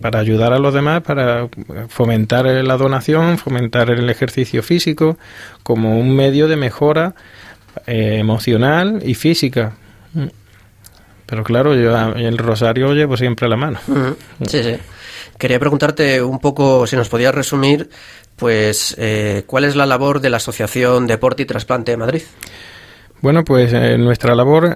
para 0.00 0.20
ayudar 0.20 0.52
a 0.52 0.58
los 0.58 0.74
demás, 0.74 1.02
para 1.02 1.48
fomentar 1.88 2.46
la 2.46 2.76
donación, 2.76 3.38
fomentar 3.38 3.90
el 3.90 4.08
ejercicio 4.10 4.62
físico 4.62 5.16
como 5.62 5.98
un 5.98 6.14
medio 6.14 6.46
de 6.46 6.56
mejora 6.56 7.14
eh, 7.86 8.18
emocional 8.18 9.00
y 9.04 9.14
física. 9.14 9.72
Pero 11.26 11.44
claro, 11.44 11.74
yo 11.74 11.96
el 12.16 12.36
rosario 12.38 12.92
llevo 12.92 13.16
siempre 13.16 13.46
a 13.46 13.48
la 13.48 13.56
mano. 13.56 13.78
Sí, 14.46 14.62
sí. 14.62 14.76
Quería 15.38 15.58
preguntarte 15.58 16.20
un 16.20 16.40
poco, 16.40 16.86
si 16.86 16.96
nos 16.96 17.08
podías 17.08 17.34
resumir, 17.34 17.88
pues, 18.36 18.94
eh, 18.98 19.44
¿cuál 19.46 19.64
es 19.64 19.76
la 19.76 19.86
labor 19.86 20.20
de 20.20 20.28
la 20.28 20.38
Asociación 20.38 21.06
Deporte 21.06 21.44
y 21.44 21.46
Trasplante 21.46 21.92
de 21.92 21.96
Madrid? 21.96 22.22
Bueno, 23.22 23.44
pues 23.44 23.72
eh, 23.72 23.96
nuestra 23.96 24.34
labor 24.34 24.74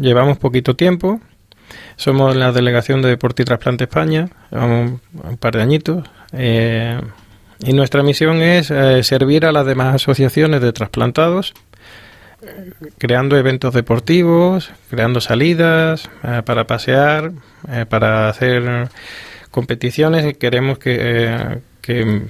llevamos 0.00 0.38
poquito 0.38 0.76
tiempo, 0.76 1.20
somos 1.96 2.34
la 2.36 2.52
delegación 2.52 3.02
de 3.02 3.08
Deporte 3.08 3.42
y 3.42 3.44
Trasplante 3.44 3.84
España, 3.84 4.28
un, 4.50 5.00
un 5.12 5.36
par 5.36 5.54
de 5.54 5.62
añitos. 5.62 6.08
Eh, 6.32 7.00
y 7.60 7.72
nuestra 7.72 8.02
misión 8.02 8.42
es 8.42 8.70
eh, 8.70 9.02
servir 9.02 9.44
a 9.44 9.52
las 9.52 9.66
demás 9.66 9.96
asociaciones 9.96 10.62
de 10.62 10.72
trasplantados, 10.72 11.52
creando 12.96 13.36
eventos 13.36 13.74
deportivos, 13.74 14.70
creando 14.88 15.20
salidas 15.20 16.08
eh, 16.22 16.42
para 16.44 16.66
pasear, 16.66 17.32
para 17.90 18.28
hacer 18.30 18.88
competiciones. 19.50 20.36
Queremos 20.38 20.78
que, 20.78 21.60
que, 21.82 22.22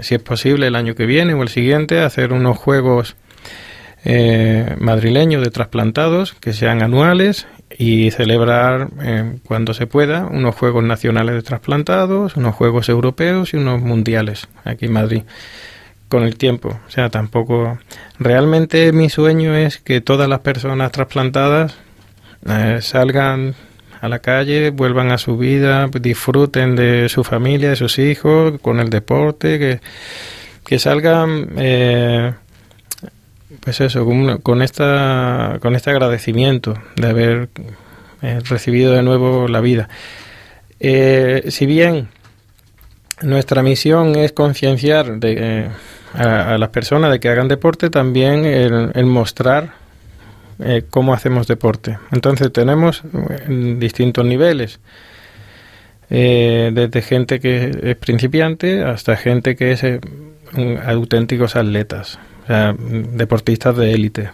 si 0.00 0.16
es 0.16 0.22
posible, 0.22 0.66
el 0.66 0.74
año 0.74 0.96
que 0.96 1.06
viene 1.06 1.34
o 1.34 1.42
el 1.42 1.48
siguiente, 1.48 2.00
hacer 2.00 2.32
unos 2.32 2.58
juegos 2.58 3.14
madrileños 4.80 5.44
de 5.44 5.50
trasplantados 5.52 6.32
que 6.32 6.52
sean 6.52 6.82
anuales 6.82 7.46
y 7.78 8.10
celebrar 8.10 8.88
eh, 9.02 9.38
cuando 9.46 9.74
se 9.74 9.86
pueda 9.86 10.26
unos 10.26 10.54
Juegos 10.54 10.84
Nacionales 10.84 11.34
de 11.34 11.42
Trasplantados, 11.42 12.36
unos 12.36 12.54
Juegos 12.54 12.88
Europeos 12.88 13.54
y 13.54 13.56
unos 13.56 13.80
Mundiales 13.80 14.48
aquí 14.64 14.86
en 14.86 14.92
Madrid 14.92 15.22
con 16.12 16.24
el 16.24 16.36
tiempo. 16.36 16.78
O 16.86 16.90
sea, 16.90 17.08
tampoco... 17.08 17.78
Realmente 18.18 18.92
mi 18.92 19.08
sueño 19.08 19.54
es 19.54 19.78
que 19.78 20.02
todas 20.02 20.28
las 20.28 20.40
personas 20.40 20.92
trasplantadas 20.92 21.78
eh, 22.46 22.78
salgan 22.82 23.54
a 24.02 24.08
la 24.08 24.18
calle, 24.18 24.70
vuelvan 24.70 25.10
a 25.10 25.16
su 25.16 25.38
vida, 25.38 25.88
disfruten 25.88 26.76
de 26.76 27.08
su 27.08 27.24
familia, 27.24 27.70
de 27.70 27.76
sus 27.76 27.98
hijos, 27.98 28.60
con 28.60 28.78
el 28.78 28.90
deporte, 28.90 29.58
que, 29.58 29.80
que 30.66 30.78
salgan, 30.78 31.50
eh, 31.56 32.34
pues 33.62 33.80
eso, 33.80 34.06
con, 34.42 34.62
esta, 34.62 35.58
con 35.60 35.74
este 35.74 35.90
agradecimiento 35.90 36.74
de 36.96 37.08
haber 37.08 37.48
eh, 38.22 38.40
recibido 38.44 38.92
de 38.92 39.02
nuevo 39.02 39.48
la 39.48 39.60
vida. 39.60 39.88
Eh, 40.80 41.44
si 41.48 41.66
bien 41.66 42.08
nuestra 43.22 43.62
misión 43.62 44.16
es 44.16 44.32
concienciar 44.32 45.20
de, 45.20 45.68
a, 46.14 46.58
las 46.58 46.68
personas 46.70 47.12
de 47.12 47.20
que 47.20 47.28
hagan 47.28 47.48
deporte, 47.48 47.88
también 47.90 48.44
el 48.44 49.06
mostrar 49.06 49.82
eh, 50.64 50.84
cómo 50.88 51.12
hacemos 51.14 51.46
deporte. 51.46 51.98
Entonces 52.12 52.52
tenemos 52.52 53.02
eh, 53.04 53.76
distintos 53.78 54.24
niveles, 54.24 54.80
eh, 56.10 56.70
desde 56.72 57.02
gente 57.02 57.40
que 57.40 57.70
es 57.82 57.96
principiante 57.96 58.84
hasta 58.84 59.16
gente 59.16 59.56
que 59.56 59.72
es 59.72 59.82
auténticos 60.84 61.56
atletas, 61.56 62.18
sea, 62.52 62.74
deportistas 62.78 63.76
de 63.76 63.92
élite. 63.92 64.30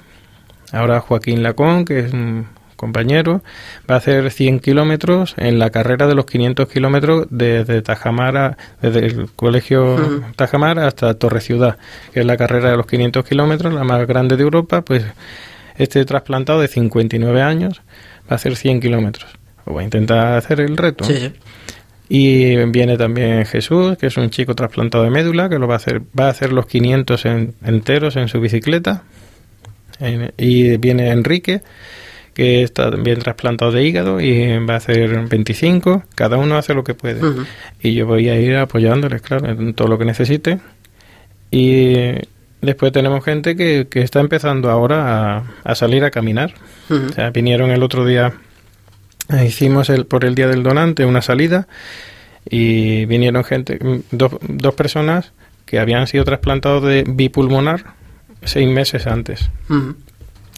Ahora 0.72 1.00
Joaquín 1.00 1.42
Lacón, 1.42 1.84
que 1.84 2.00
es 2.00 2.12
un 2.12 2.46
compañero, 2.76 3.42
va 3.90 3.96
a 3.96 3.98
hacer 3.98 4.30
100 4.30 4.60
kilómetros 4.60 5.34
en 5.36 5.58
la 5.58 5.70
carrera 5.70 6.06
de 6.06 6.14
los 6.14 6.26
500 6.26 6.68
kilómetros 6.68 7.26
desde 7.30 7.82
Tajamara, 7.82 8.56
desde 8.80 9.06
el 9.06 9.30
colegio 9.34 10.22
Tajamara 10.36 10.86
hasta 10.86 11.14
Torre 11.14 11.40
Ciudad, 11.40 11.76
que 12.12 12.20
es 12.20 12.26
la 12.26 12.36
carrera 12.36 12.70
de 12.70 12.76
los 12.76 12.86
500 12.86 13.24
kilómetros, 13.24 13.74
la 13.74 13.84
más 13.84 14.06
grande 14.06 14.36
de 14.36 14.42
Europa, 14.42 14.82
pues 14.82 15.04
este 15.76 16.04
trasplantado 16.04 16.60
de 16.60 16.68
59 16.68 17.42
años 17.42 17.82
va 18.22 18.30
a 18.30 18.34
hacer 18.34 18.56
100 18.56 18.80
kilómetros. 18.80 19.28
O 19.64 19.74
va 19.74 19.82
a 19.82 19.84
intentar 19.84 20.34
hacer 20.38 20.60
el 20.60 20.76
reto. 20.76 21.04
Sí, 21.04 21.32
Y 22.08 22.56
viene 22.66 22.96
también 22.96 23.44
Jesús, 23.44 23.98
que 23.98 24.06
es 24.06 24.16
un 24.16 24.30
chico 24.30 24.54
trasplantado 24.54 25.04
de 25.04 25.10
médula, 25.10 25.48
que 25.48 25.58
lo 25.58 25.68
va 25.68 25.74
a 25.74 25.76
hacer, 25.76 26.00
va 26.18 26.26
a 26.26 26.30
hacer 26.30 26.52
los 26.52 26.66
500 26.66 27.24
enteros 27.64 28.16
en 28.16 28.28
su 28.28 28.40
bicicleta. 28.40 29.02
y 30.38 30.76
viene 30.78 31.10
Enrique, 31.10 31.60
que 32.32 32.62
está 32.62 32.90
también 32.90 33.18
trasplantado 33.18 33.72
de 33.72 33.84
hígado 33.84 34.20
y 34.20 34.58
va 34.64 34.74
a 34.74 34.76
hacer 34.78 35.28
25. 35.28 36.04
Cada 36.14 36.38
uno 36.38 36.56
hace 36.56 36.72
lo 36.72 36.84
que 36.84 36.94
puede. 36.94 37.20
Y 37.82 37.94
yo 37.94 38.06
voy 38.06 38.28
a 38.28 38.40
ir 38.40 38.56
apoyándoles, 38.56 39.20
claro, 39.20 39.48
en 39.48 39.74
todo 39.74 39.88
lo 39.88 39.98
que 39.98 40.04
necesite. 40.04 40.60
Y 41.50 42.14
Después 42.60 42.90
tenemos 42.90 43.24
gente 43.24 43.54
que, 43.54 43.86
que 43.88 44.00
está 44.00 44.20
empezando 44.20 44.70
ahora 44.70 45.44
a, 45.62 45.74
salir 45.76 46.04
a 46.04 46.10
caminar. 46.10 46.54
O 46.90 47.12
sea, 47.12 47.30
vinieron 47.30 47.70
el 47.70 47.82
otro 47.82 48.04
día, 48.04 48.32
hicimos 49.44 49.90
el, 49.90 50.06
por 50.06 50.24
el 50.24 50.34
Día 50.34 50.48
del 50.48 50.62
Donante 50.62 51.04
una 51.04 51.22
salida 51.22 51.68
y 52.48 53.04
vinieron 53.06 53.44
gente, 53.44 53.78
mm, 53.80 54.16
dos, 54.16 54.32
dos 54.42 54.74
personas 54.74 55.32
que 55.66 55.78
habían 55.78 56.06
sido 56.06 56.24
trasplantados 56.24 56.84
de 56.84 57.04
bipulmonar 57.06 57.94
seis 58.42 58.68
meses 58.68 59.06
antes. 59.06 59.50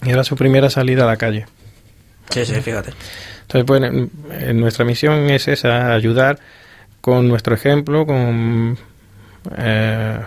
Y 0.05 0.11
era 0.11 0.23
su 0.23 0.37
primera 0.37 0.71
salida 0.71 1.03
a 1.05 1.07
la 1.07 1.17
calle. 1.17 1.47
Sí, 2.31 2.45
sí, 2.45 2.55
fíjate. 2.61 2.93
Entonces, 3.43 3.65
pues, 3.67 4.55
nuestra 4.55 4.85
misión 4.85 5.29
es 5.31 5.49
esa, 5.49 5.93
ayudar 5.93 6.39
con 7.01 7.29
nuestro 7.29 7.55
ejemplo, 7.55 8.07
con... 8.07 8.79
Eh, 9.57 10.21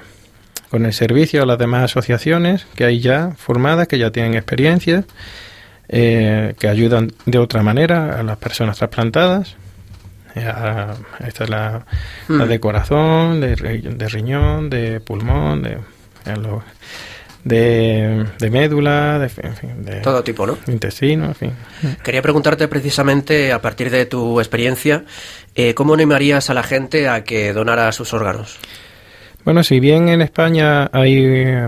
con 0.74 0.88
el 0.88 0.94
servicio 0.94 1.44
a 1.44 1.46
las 1.46 1.60
demás 1.60 1.84
asociaciones 1.84 2.66
que 2.74 2.84
hay 2.84 3.00
ya 3.00 3.36
formadas, 3.38 3.88
que 3.88 4.00
ya 4.00 4.10
tienen 4.10 4.34
experiencia, 4.34 5.06
eh, 5.88 6.56
que 6.60 6.68
ayudan 6.68 7.12
de 7.26 7.38
otra 7.38 7.64
manera 7.64 8.20
a 8.20 8.24
las 8.24 8.38
personas 8.38 8.78
trasplantadas. 8.78 9.56
Eh, 10.36 10.52
esta 11.28 11.44
es 11.44 11.50
la, 11.50 11.86
hmm. 12.28 12.44
de 12.44 12.60
corazón, 12.60 13.42
de, 13.42 13.56
riñón, 13.56 14.70
de 14.70 15.00
pulmón, 15.00 15.62
de, 15.62 15.78
de, 17.44 18.50
médula, 18.50 19.20
de, 19.20 20.02
todo 20.02 20.24
tipo, 20.24 20.48
¿no? 20.48 20.58
Intestino, 20.68 21.26
en 21.26 21.36
fin. 21.36 21.52
Quería 22.04 22.22
preguntarte 22.22 22.68
precisamente, 22.68 23.52
a 23.52 23.62
partir 23.62 23.90
de 23.90 24.06
tu 24.06 24.40
experiencia, 24.40 25.04
eh, 25.54 25.74
¿cómo 25.74 25.94
animarías 25.94 26.50
a 26.50 26.54
la 26.54 26.64
gente 26.64 27.10
a 27.10 27.24
que 27.24 27.54
donara 27.54 27.92
sus 27.92 28.14
órganos? 28.14 28.60
Bueno, 29.44 29.64
si 29.64 29.80
bien 29.80 30.08
en 30.08 30.22
España 30.22 30.90
hay 30.94 31.18
eh, 31.18 31.68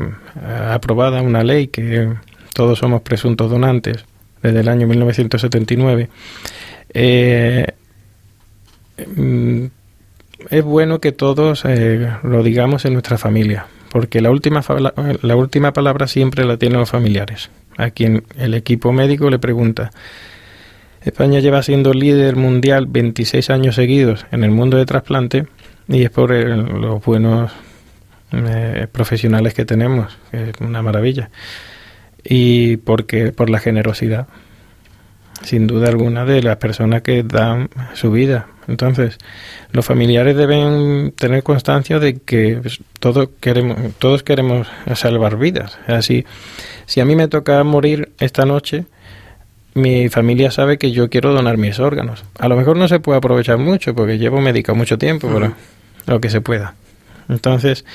aprobada 0.69 1.21
una 1.21 1.43
ley 1.43 1.67
que 1.67 2.13
todos 2.55 2.79
somos 2.79 3.01
presuntos 3.01 3.51
donantes 3.51 4.05
desde 4.41 4.61
el 4.61 4.69
año 4.69 4.87
1979, 4.87 6.07
eh, 6.93 7.65
mm, 9.17 9.65
es 10.49 10.63
bueno 10.63 11.01
que 11.01 11.11
todos 11.11 11.65
eh, 11.65 12.09
lo 12.23 12.43
digamos 12.43 12.85
en 12.85 12.93
nuestra 12.93 13.17
familia, 13.17 13.67
porque 13.91 14.21
la 14.21 14.31
última, 14.31 14.63
la 15.21 15.35
última 15.35 15.73
palabra 15.73 16.07
siempre 16.07 16.45
la 16.45 16.55
tienen 16.55 16.79
los 16.79 16.89
familiares. 16.89 17.49
A 17.77 17.89
quien 17.89 18.23
el 18.37 18.53
equipo 18.53 18.93
médico 18.93 19.29
le 19.29 19.37
pregunta, 19.37 19.91
España 21.01 21.41
lleva 21.41 21.61
siendo 21.61 21.93
líder 21.93 22.37
mundial 22.37 22.85
26 22.87 23.49
años 23.49 23.75
seguidos 23.75 24.25
en 24.31 24.45
el 24.45 24.51
mundo 24.51 24.77
de 24.77 24.85
trasplante 24.85 25.45
y 25.89 26.03
es 26.03 26.09
por 26.09 26.31
los 26.31 27.03
buenos 27.03 27.51
eh, 28.31 28.87
profesionales 28.89 29.53
que 29.53 29.65
tenemos, 29.65 30.17
que 30.31 30.51
es 30.51 30.61
una 30.61 30.81
maravilla. 30.81 31.29
Y 32.27 32.77
porque 32.77 33.31
por 33.31 33.49
la 33.49 33.59
generosidad, 33.59 34.27
sin 35.43 35.67
duda 35.67 35.89
alguna, 35.89 36.25
de 36.25 36.41
las 36.41 36.57
personas 36.57 37.01
que 37.01 37.23
dan 37.23 37.69
su 37.93 38.11
vida. 38.11 38.47
Entonces, 38.67 39.19
los 39.71 39.85
familiares 39.85 40.35
deben 40.35 41.11
tener 41.11 41.43
constancia 41.43 41.99
de 41.99 42.19
que 42.19 42.57
pues, 42.61 42.79
todos 42.99 43.29
queremos, 43.39 43.77
todos 43.99 44.23
queremos 44.23 44.67
salvar 44.95 45.37
vidas. 45.37 45.77
Así, 45.87 46.25
si 46.85 46.99
a 46.99 47.05
mí 47.05 47.15
me 47.15 47.27
toca 47.27 47.63
morir 47.63 48.11
esta 48.19 48.45
noche, 48.45 48.85
mi 49.75 50.09
familia 50.09 50.51
sabe 50.51 50.77
que 50.77 50.91
yo 50.91 51.09
quiero 51.09 51.33
donar 51.33 51.57
mis 51.57 51.79
órganos. 51.79 52.23
A 52.39 52.47
lo 52.47 52.55
mejor 52.55 52.77
no 52.77 52.87
se 52.87 52.99
puede 52.99 53.19
aprovechar 53.19 53.57
mucho 53.57 53.93
porque 53.93 54.17
llevo 54.17 54.41
médico 54.41 54.73
mucho 54.73 54.97
tiempo, 54.97 55.29
pero 55.31 55.53
lo 56.07 56.19
que 56.19 56.29
se 56.29 56.41
pueda. 56.41 56.73
Entonces, 57.29 57.85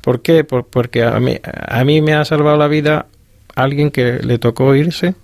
¿por 0.00 0.22
qué? 0.22 0.44
porque 0.44 1.04
a 1.04 1.20
mí, 1.20 1.38
a 1.44 1.84
mí 1.84 2.00
me 2.00 2.14
ha 2.14 2.24
salvado 2.24 2.56
la 2.56 2.68
vida 2.68 3.06
alguien 3.56 3.90
que 3.90 4.20
le 4.22 4.38
tocó 4.38 4.74
irse 4.76 5.16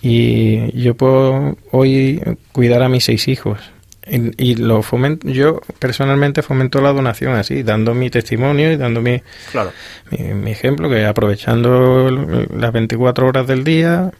y 0.00 0.70
yo 0.80 0.94
puedo 0.94 1.56
hoy 1.72 2.22
cuidar 2.52 2.82
a 2.82 2.88
mis 2.88 3.04
seis 3.04 3.26
hijos. 3.26 3.58
Y, 4.06 4.56
lo 4.56 4.82
fomento, 4.82 5.26
yo 5.30 5.62
personalmente 5.78 6.42
fomento 6.42 6.82
la 6.82 6.92
donación 6.92 7.34
así, 7.36 7.62
dando 7.62 7.94
mi 7.94 8.10
testimonio 8.10 8.70
y 8.70 8.76
dando 8.76 9.00
mi, 9.00 9.22
claro. 9.50 9.72
mi, 10.10 10.50
ejemplo, 10.50 10.90
que 10.90 11.06
aprovechando 11.06 12.10
las 12.10 12.70
24 12.70 13.26
horas 13.26 13.46
del 13.46 13.64
día 13.64 14.10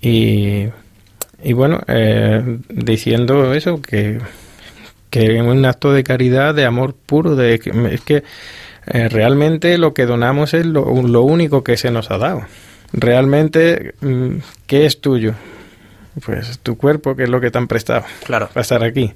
y, 0.00 0.68
y 1.42 1.52
bueno, 1.54 1.80
eh, 1.88 2.60
diciendo 2.68 3.52
eso, 3.52 3.82
que 3.82 4.20
que 5.10 5.36
es 5.36 5.42
un 5.42 5.64
acto 5.64 5.92
de 5.92 6.04
caridad, 6.04 6.54
de 6.54 6.64
amor 6.64 6.94
puro, 6.94 7.36
de 7.36 7.54
es 7.54 8.00
que 8.02 8.22
eh, 8.90 9.08
realmente 9.08 9.78
lo 9.78 9.94
que 9.94 10.06
donamos 10.06 10.54
es 10.54 10.66
lo, 10.66 10.82
único 10.82 11.62
que 11.62 11.76
se 11.76 11.90
nos 11.90 12.10
ha 12.10 12.18
dado. 12.18 12.42
Realmente, 12.92 13.94
mm, 14.00 14.38
¿qué 14.66 14.86
es 14.86 15.00
tuyo? 15.00 15.34
Pues 16.24 16.58
tu 16.58 16.76
cuerpo, 16.76 17.14
que 17.14 17.24
es 17.24 17.28
lo 17.28 17.40
que 17.40 17.50
te 17.50 17.58
han 17.58 17.68
prestado 17.68 18.04
claro. 18.24 18.48
para 18.48 18.62
estar 18.62 18.82
aquí. 18.82 19.14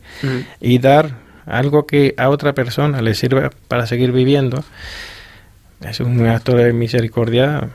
Y 0.60 0.78
dar 0.78 1.16
algo 1.44 1.86
que 1.86 2.14
a 2.16 2.28
otra 2.28 2.54
persona 2.54 3.02
le 3.02 3.14
sirva 3.14 3.50
para 3.68 3.86
seguir 3.86 4.12
viviendo, 4.12 4.64
es 5.80 6.00
un 6.00 6.24
acto 6.26 6.56
de 6.56 6.72
misericordia 6.72 7.68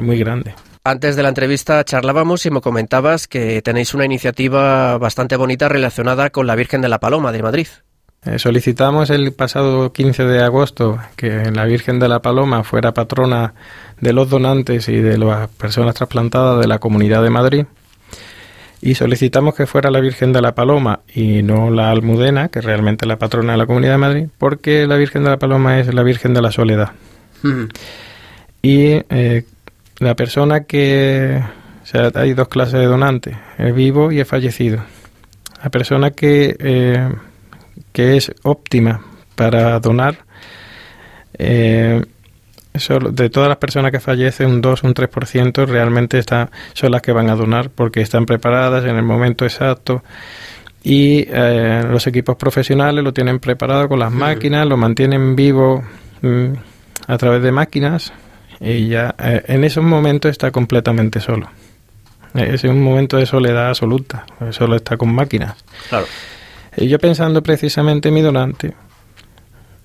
muy 0.00 0.18
grande. 0.18 0.54
Antes 0.84 1.14
de 1.14 1.22
la 1.22 1.28
entrevista 1.28 1.84
charlábamos 1.84 2.46
y 2.46 2.50
me 2.50 2.62
comentabas 2.62 3.28
que 3.28 3.60
tenéis 3.60 3.92
una 3.92 4.06
iniciativa 4.06 4.96
bastante 4.96 5.36
bonita 5.36 5.68
relacionada 5.68 6.30
con 6.30 6.46
la 6.46 6.54
Virgen 6.54 6.80
de 6.80 6.88
la 6.88 7.00
Paloma 7.00 7.32
de 7.32 7.42
Madrid. 7.42 7.66
Eh, 8.22 8.38
solicitamos 8.38 9.08
el 9.08 9.32
pasado 9.32 9.94
15 9.94 10.24
de 10.24 10.42
agosto 10.42 10.98
que 11.16 11.50
la 11.50 11.64
Virgen 11.64 11.98
de 11.98 12.08
la 12.08 12.20
Paloma 12.20 12.64
fuera 12.64 12.92
patrona 12.92 13.54
de 13.98 14.12
los 14.12 14.28
donantes 14.28 14.90
y 14.90 14.96
de 14.96 15.16
las 15.16 15.48
personas 15.48 15.94
trasplantadas 15.94 16.60
de 16.60 16.68
la 16.68 16.78
Comunidad 16.78 17.22
de 17.22 17.30
Madrid. 17.30 17.64
Y 18.82 18.94
solicitamos 18.94 19.54
que 19.54 19.66
fuera 19.66 19.90
la 19.90 20.00
Virgen 20.00 20.34
de 20.34 20.42
la 20.42 20.54
Paloma 20.54 21.00
y 21.14 21.42
no 21.42 21.70
la 21.70 21.90
Almudena, 21.90 22.48
que 22.48 22.60
realmente 22.60 23.04
es 23.04 23.08
la 23.08 23.18
patrona 23.18 23.52
de 23.52 23.58
la 23.58 23.66
Comunidad 23.66 23.92
de 23.92 23.98
Madrid, 23.98 24.28
porque 24.36 24.86
la 24.86 24.96
Virgen 24.96 25.24
de 25.24 25.30
la 25.30 25.38
Paloma 25.38 25.78
es 25.78 25.92
la 25.92 26.02
Virgen 26.02 26.34
de 26.34 26.42
la 26.42 26.52
Soledad. 26.52 26.92
Y 28.62 29.02
eh, 29.08 29.44
la 29.98 30.14
persona 30.14 30.64
que... 30.64 31.42
O 31.82 31.86
sea, 31.86 32.10
hay 32.14 32.34
dos 32.34 32.48
clases 32.48 32.74
de 32.74 32.86
donantes, 32.86 33.36
el 33.58 33.72
vivo 33.72 34.12
y 34.12 34.20
el 34.20 34.26
fallecido. 34.26 34.84
La 35.62 35.70
persona 35.70 36.10
que, 36.10 36.56
eh, 36.58 37.08
que 37.92 38.16
es 38.16 38.32
óptima 38.42 39.02
para 39.34 39.78
donar, 39.80 40.18
eh, 41.38 42.04
solo, 42.74 43.10
de 43.10 43.30
todas 43.30 43.48
las 43.48 43.58
personas 43.58 43.90
que 43.90 44.00
fallecen, 44.00 44.48
un 44.48 44.60
2, 44.60 44.82
un 44.82 44.94
3% 44.94 45.66
realmente 45.66 46.18
está, 46.18 46.50
son 46.74 46.92
las 46.92 47.02
que 47.02 47.12
van 47.12 47.30
a 47.30 47.34
donar 47.34 47.70
porque 47.70 48.00
están 48.00 48.26
preparadas 48.26 48.84
en 48.84 48.96
el 48.96 49.02
momento 49.02 49.44
exacto 49.44 50.02
y 50.82 51.26
eh, 51.28 51.82
los 51.88 52.06
equipos 52.06 52.36
profesionales 52.36 53.04
lo 53.04 53.12
tienen 53.12 53.38
preparado 53.38 53.88
con 53.88 53.98
las 53.98 54.12
máquinas, 54.12 54.66
lo 54.66 54.76
mantienen 54.76 55.36
vivo 55.36 55.82
mm, 56.22 56.52
a 57.06 57.18
través 57.18 57.42
de 57.42 57.52
máquinas 57.52 58.12
y 58.60 58.88
ya 58.88 59.14
eh, 59.18 59.42
en 59.46 59.64
esos 59.64 59.84
momentos 59.84 60.30
está 60.30 60.50
completamente 60.50 61.20
solo. 61.20 61.48
Es 62.34 62.62
un 62.62 62.80
momento 62.80 63.16
de 63.16 63.26
soledad 63.26 63.68
absoluta, 63.68 64.24
solo 64.50 64.76
está 64.76 64.96
con 64.96 65.12
máquinas. 65.12 65.56
Claro. 65.88 66.06
Y 66.76 66.88
yo 66.88 66.98
pensando 66.98 67.42
precisamente 67.42 68.08
en 68.08 68.14
mi 68.14 68.22
donante, 68.22 68.74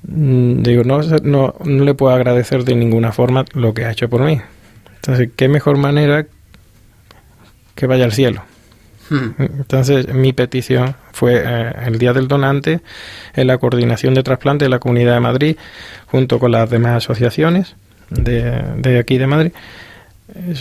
mm, 0.07 0.61
digo, 0.63 0.83
no, 0.83 1.01
no, 1.23 1.55
no 1.63 1.83
le 1.83 1.93
puedo 1.93 2.13
agradecer 2.13 2.63
de 2.63 2.75
ninguna 2.75 3.11
forma 3.11 3.45
lo 3.53 3.73
que 3.73 3.85
ha 3.85 3.91
hecho 3.91 4.09
por 4.09 4.21
mí. 4.21 4.39
Entonces, 4.95 5.29
¿qué 5.35 5.47
mejor 5.47 5.77
manera 5.77 6.25
que 7.75 7.87
vaya 7.87 8.05
al 8.05 8.13
cielo? 8.13 8.43
Entonces, 9.37 10.11
mi 10.13 10.33
petición 10.33 10.95
fue 11.11 11.43
eh, 11.45 11.71
el 11.85 11.99
Día 11.99 12.13
del 12.13 12.27
Donante 12.27 12.81
en 13.35 13.47
la 13.47 13.57
coordinación 13.57 14.13
de 14.15 14.23
trasplante 14.23 14.65
de 14.65 14.69
la 14.69 14.79
Comunidad 14.79 15.13
de 15.13 15.19
Madrid, 15.19 15.57
junto 16.07 16.39
con 16.39 16.51
las 16.51 16.69
demás 16.69 16.97
asociaciones 17.03 17.75
de, 18.09 18.63
de 18.77 18.97
aquí 18.97 19.17
de 19.17 19.27
Madrid. 19.27 19.51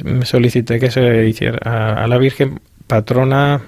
Me 0.04 0.26
solicité 0.26 0.78
que 0.78 0.90
se 0.90 1.26
hiciera 1.26 1.58
a, 1.64 2.04
a, 2.04 2.06
la 2.06 2.18
Virgen 2.18 2.60
patrona 2.86 3.62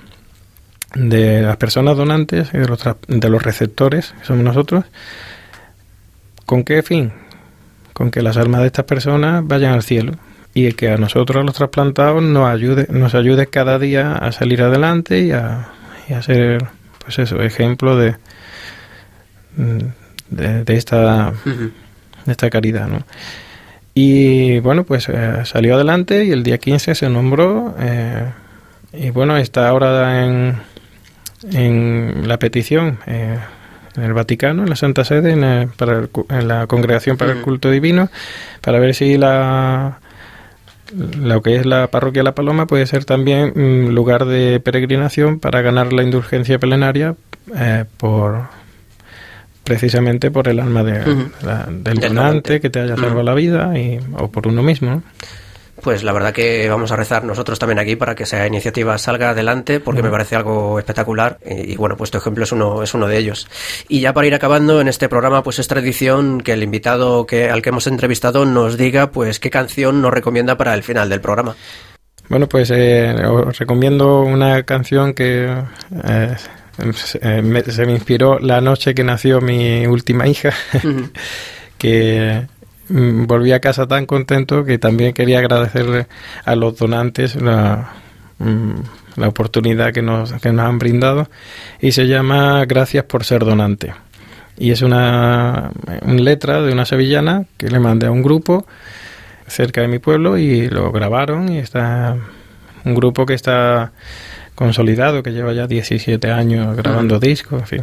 de 0.95 1.43
las 1.43 1.57
personas 1.57 1.97
donantes 1.97 2.51
y 2.53 2.59
de 2.59 2.67
los, 2.69 2.85
de 3.09 3.29
los 3.29 3.43
receptores, 3.43 4.15
que 4.19 4.25
somos 4.25 4.45
nosotros. 4.45 4.85
¿Con 6.45 6.65
qué 6.65 6.83
fin? 6.83 7.13
Con 7.93 8.11
que 8.11 8.23
las 8.23 8.37
almas 8.37 8.61
de 8.61 8.69
estas 8.69 8.85
personas 8.85 9.47
vayan 9.47 9.75
al 9.75 9.83
cielo 9.83 10.13
y 10.57 10.73
que 10.73 10.89
a 10.89 10.97
nosotros 10.97 11.45
los 11.45 11.55
trasplantados 11.55 12.23
nos 12.23 12.49
ayude 12.49 12.87
nos 12.89 13.15
ayude 13.15 13.47
cada 13.47 13.79
día 13.79 14.15
a 14.15 14.33
salir 14.33 14.63
adelante 14.63 15.21
y 15.21 15.31
a, 15.31 15.69
y 16.09 16.15
a 16.15 16.23
ser 16.23 16.65
pues 17.05 17.19
eso 17.19 17.43
ejemplo 17.43 17.95
de 17.95 18.17
de, 20.31 20.65
de 20.65 20.77
esta 20.77 21.35
de 21.45 22.33
esta 22.33 22.49
caridad 22.49 22.89
¿no? 22.89 23.03
y 23.93 24.59
bueno 24.61 24.85
pues 24.85 25.11
eh, 25.11 25.43
salió 25.45 25.75
adelante 25.75 26.25
y 26.25 26.31
el 26.31 26.43
día 26.43 26.57
15 26.57 26.95
se 26.95 27.11
nombró 27.11 27.75
eh, 27.79 28.25
y 28.95 29.11
bueno 29.11 29.37
está 29.37 29.69
ahora 29.69 30.25
en 30.25 30.57
en 31.53 32.25
la 32.27 32.39
petición 32.39 32.99
eh, 33.07 33.39
en 33.97 34.03
el 34.03 34.13
Vaticano, 34.13 34.63
en 34.63 34.71
la 34.71 34.77
Santa 34.77 35.05
Sede, 35.05 35.33
en, 35.33 35.45
el, 35.45 35.69
para 35.69 35.99
el, 35.99 36.11
en 36.31 36.49
la 36.49 36.67
Congregación 36.67 37.17
para 37.17 37.33
el 37.33 37.43
Culto 37.43 37.71
Divino, 37.71 38.11
para 38.61 38.79
ver 38.79 38.95
si 38.95 39.17
la 39.17 39.99
lo 40.95 41.43
que 41.43 41.57
es 41.57 41.67
la 41.67 41.89
parroquia 41.89 42.23
La 42.23 42.35
Paloma 42.35 42.67
puede 42.67 42.87
ser 42.87 43.05
también 43.05 43.53
un 43.57 43.95
lugar 43.95 44.25
de 44.25 44.61
peregrinación 44.61 45.41
para 45.41 45.61
ganar 45.61 45.93
la 45.93 46.05
indulgencia 46.05 46.61
plenaria 46.61 47.17
eh, 47.57 47.85
por 47.97 48.43
precisamente 49.65 50.31
por 50.31 50.47
el 50.47 50.61
alma 50.61 50.85
de, 50.85 51.01
uh 51.01 51.05
-huh. 51.05 51.31
la, 51.43 51.67
del 51.69 51.99
donante 51.99 52.61
que 52.61 52.71
te 52.71 52.81
haya 52.81 52.95
salvado 52.95 53.17
uh 53.17 53.21
-huh. 53.21 53.25
la 53.25 53.35
vida 53.35 53.79
y, 53.79 53.99
o 54.17 54.31
por 54.31 54.47
uno 54.47 54.63
mismo. 54.63 54.91
¿no? 54.91 55.03
Pues 55.83 56.03
la 56.03 56.13
verdad 56.13 56.33
que 56.33 56.69
vamos 56.69 56.91
a 56.91 56.97
rezar 56.97 57.25
nosotros 57.25 57.59
también 57.59 57.79
aquí 57.79 57.97
para 57.97 58.15
que 58.15 58.23
esa 58.23 58.47
iniciativa 58.47 58.97
salga 58.99 59.31
adelante 59.31 59.79
porque 59.79 60.03
me 60.03 60.11
parece 60.11 60.35
algo 60.35 60.79
espectacular 60.79 61.39
y, 61.45 61.73
y, 61.73 61.77
bueno, 61.77 61.97
pues 61.97 62.11
tu 62.11 62.19
ejemplo 62.19 62.45
es 62.45 62.53
uno, 62.53 62.83
es 62.83 62.95
uno 62.95 63.07
de 63.07 63.19
ellos. 63.19 63.49
Y 63.89 64.01
ya 64.01 64.13
para 64.13 64.27
ir 64.27 64.35
acabando 64.35 64.81
en 64.81 64.89
este 64.89 65.09
programa, 65.09 65.43
pues 65.43 65.59
es 65.59 65.69
tradición 65.69 66.41
que 66.41 66.53
el 66.53 66.63
invitado 66.63 67.27
que, 67.27 67.51
al 67.51 67.63
que 67.63 67.69
hemos 67.69 67.87
entrevistado 67.87 68.45
nos 68.45 68.77
diga 68.77 69.11
pues 69.11 69.39
qué 69.39 69.51
canción 69.51 70.01
nos 70.01 70.13
recomienda 70.13 70.57
para 70.57 70.75
el 70.75 70.83
final 70.83 71.09
del 71.09 71.21
programa. 71.21 71.57
Bueno, 72.29 72.49
pues 72.49 72.71
eh, 72.75 73.15
os 73.25 73.59
recomiendo 73.59 74.23
una 74.23 74.65
canción 74.65 75.15
que 75.15 75.47
eh, 76.05 76.37
me, 77.43 77.63
se 77.63 77.87
me 77.87 77.93
inspiró 77.93 78.39
la 78.39 78.61
noche 78.61 78.95
que 78.95 79.05
nació 79.05 79.41
mi 79.41 79.87
última 79.87 80.27
hija, 80.27 80.53
uh 80.75 80.79
-huh. 80.79 81.11
que 81.79 82.47
volví 82.89 83.53
a 83.53 83.61
casa 83.61 83.87
tan 83.87 84.07
contento 84.07 84.65
que 84.65 84.79
también 84.79 85.13
quería 85.13 85.39
agradecerle 85.39 86.07
a 86.45 86.55
los 86.55 86.77
donantes 86.77 87.37
la, 87.37 87.91
mm, 88.39 88.75
la 89.17 89.29
oportunidad 89.29 89.93
que 89.93 90.03
nos, 90.03 90.33
que 90.35 90.53
nos 90.53 90.67
han 90.67 90.79
brindado 90.79 91.29
y 91.81 91.93
se 91.93 92.07
llama 92.07 92.65
Gracias 92.67 93.05
por 93.05 93.25
ser 93.25 93.45
donante. 93.45 93.95
Y 94.59 94.71
es 94.71 94.83
una, 94.83 95.71
una 96.03 96.23
letra 96.23 96.63
de 96.63 96.73
una 96.73 96.87
sevillana 96.87 97.45
que 97.59 97.69
le 97.69 97.79
mandé 97.79 98.07
a 98.07 98.11
un 98.11 98.23
grupo 98.23 98.67
cerca 99.47 99.81
de 99.83 99.89
mi 99.89 99.99
pueblo 99.99 100.39
y 100.39 100.69
lo 100.69 100.93
grabaron 100.93 101.51
y 101.51 101.59
está 101.59 102.17
un 102.85 102.95
grupo 102.95 103.27
que 103.27 103.35
está 103.35 103.93
consolidado, 104.55 105.23
que 105.23 105.33
lleva 105.33 105.53
ya 105.53 105.67
17 105.67 106.31
años 106.31 106.77
grabando 106.77 107.17
uh 107.17 107.19
-huh. 107.19 107.21
discos, 107.29 107.61
en 107.61 107.67
fin. 107.67 107.83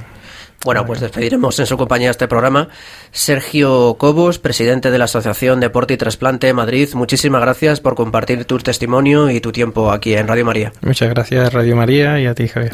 Bueno, 0.63 0.85
pues 0.85 1.01
despediremos 1.01 1.59
en 1.59 1.65
su 1.65 1.77
compañía 1.77 2.11
este 2.11 2.27
programa. 2.27 2.69
Sergio 3.11 3.95
Cobos, 3.97 4.39
presidente 4.39 4.91
de 4.91 4.97
la 4.97 5.05
Asociación 5.05 5.59
Deporte 5.59 5.93
y 5.93 5.97
Trasplante 5.97 6.53
Madrid, 6.53 6.89
muchísimas 6.93 7.41
gracias 7.41 7.81
por 7.81 7.95
compartir 7.95 8.45
tu 8.45 8.57
testimonio 8.59 9.29
y 9.29 9.41
tu 9.41 9.51
tiempo 9.51 9.91
aquí 9.91 10.13
en 10.13 10.27
Radio 10.27 10.45
María. 10.45 10.73
Muchas 10.81 11.09
gracias 11.09 11.53
Radio 11.53 11.75
María 11.75 12.19
y 12.19 12.25
a 12.25 12.33
ti, 12.33 12.47
Javier. 12.47 12.73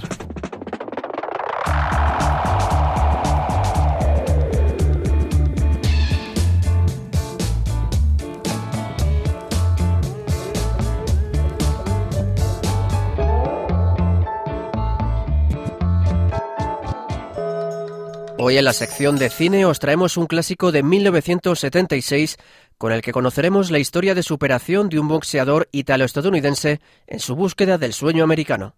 Hoy 18.41 18.55
en 18.55 18.63
la 18.63 18.71
sección 18.71 19.17
de 19.17 19.29
cine 19.29 19.65
os 19.65 19.79
traemos 19.79 20.15
un 20.15 20.25
clásico 20.25 20.71
de 20.71 20.81
1976 20.81 22.37
con 22.77 22.93
el 22.93 23.01
que 23.01 23.11
conoceremos 23.11 23.69
la 23.69 23.79
historia 23.79 24.15
de 24.15 24.23
superación 24.23 24.87
de 24.87 24.97
un 24.97 25.09
boxeador 25.09 25.67
italo-estadounidense 25.73 26.79
en 27.07 27.19
su 27.19 27.35
búsqueda 27.35 27.77
del 27.77 27.91
sueño 27.91 28.23
americano. 28.23 28.75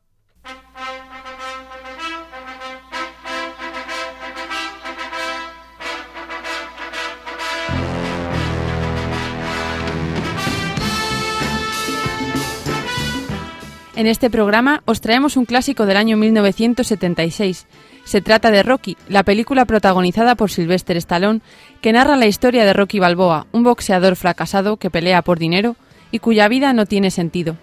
En 13.96 14.08
este 14.08 14.32
programa 14.32 14.82
os 14.86 15.02
traemos 15.02 15.38
un 15.38 15.46
clásico 15.46 15.86
del 15.86 15.98
año 15.98 16.18
1976. 16.18 17.68
Se 18.04 18.22
trata 18.22 18.52
de 18.52 18.64
Rocky, 18.64 18.98
la 19.08 19.24
película 19.24 19.66
protagonizada 19.66 20.36
por 20.36 20.52
Sylvester 20.52 20.98
Stallone, 20.98 21.42
que 21.82 21.94
narra 21.94 22.16
la 22.16 22.26
historia 22.26 22.66
de 22.66 22.74
Rocky 22.74 23.00
Balboa, 23.00 23.48
un 23.52 23.64
boxeador 23.64 24.16
fracasado 24.16 24.78
que 24.78 24.90
pelea 24.90 25.22
por 25.22 25.40
dinero 25.40 25.76
y 26.12 26.20
cuya 26.20 26.48
vida 26.48 26.74
no 26.74 26.86
tiene 26.86 27.12
sentido. 27.12 27.58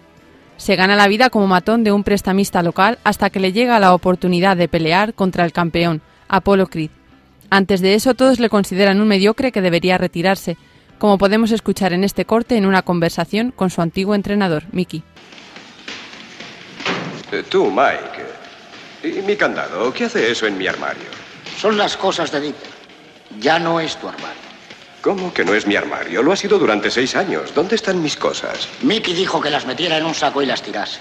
Se 0.56 0.74
gana 0.74 0.96
la 0.96 1.08
vida 1.08 1.30
como 1.30 1.46
matón 1.46 1.84
de 1.84 1.92
un 1.92 2.02
prestamista 2.02 2.62
local 2.62 2.98
hasta 3.04 3.30
que 3.30 3.40
le 3.40 3.52
llega 3.52 3.78
la 3.78 3.94
oportunidad 3.94 4.56
de 4.56 4.68
pelear 4.68 5.14
contra 5.14 5.44
el 5.44 5.52
campeón, 5.52 6.02
Apollo 6.28 6.66
Creed. 6.66 6.90
Antes 7.50 7.80
de 7.80 7.94
eso 7.94 8.14
todos 8.14 8.40
le 8.40 8.48
consideran 8.48 9.00
un 9.00 9.08
mediocre 9.08 9.52
que 9.52 9.62
debería 9.62 9.98
retirarse, 9.98 10.56
como 10.98 11.16
podemos 11.16 11.52
escuchar 11.52 11.92
en 11.92 12.04
este 12.04 12.24
corte 12.24 12.56
en 12.56 12.66
una 12.66 12.82
conversación 12.82 13.52
con 13.52 13.70
su 13.70 13.80
antiguo 13.80 14.14
entrenador, 14.14 14.64
Mickey. 14.72 15.02
Tú, 17.50 17.70
Mike. 17.70 18.37
¿Y 19.02 19.08
mi 19.22 19.36
candado? 19.36 19.92
¿Qué 19.92 20.04
hace 20.04 20.30
eso 20.30 20.46
en 20.46 20.58
mi 20.58 20.66
armario? 20.66 21.04
Son 21.60 21.76
las 21.76 21.96
cosas 21.96 22.30
de 22.32 22.40
Dieter. 22.40 22.70
Ya 23.38 23.58
no 23.58 23.80
es 23.80 23.96
tu 23.96 24.08
armario. 24.08 24.48
¿Cómo 25.00 25.32
que 25.32 25.44
no 25.44 25.54
es 25.54 25.66
mi 25.66 25.76
armario? 25.76 26.22
Lo 26.22 26.32
ha 26.32 26.36
sido 26.36 26.58
durante 26.58 26.90
seis 26.90 27.14
años. 27.14 27.54
¿Dónde 27.54 27.76
están 27.76 28.02
mis 28.02 28.16
cosas? 28.16 28.68
Mickey 28.82 29.14
dijo 29.14 29.40
que 29.40 29.50
las 29.50 29.64
metiera 29.64 29.96
en 29.96 30.04
un 30.04 30.14
saco 30.14 30.42
y 30.42 30.46
las 30.46 30.62
tirase. 30.62 30.98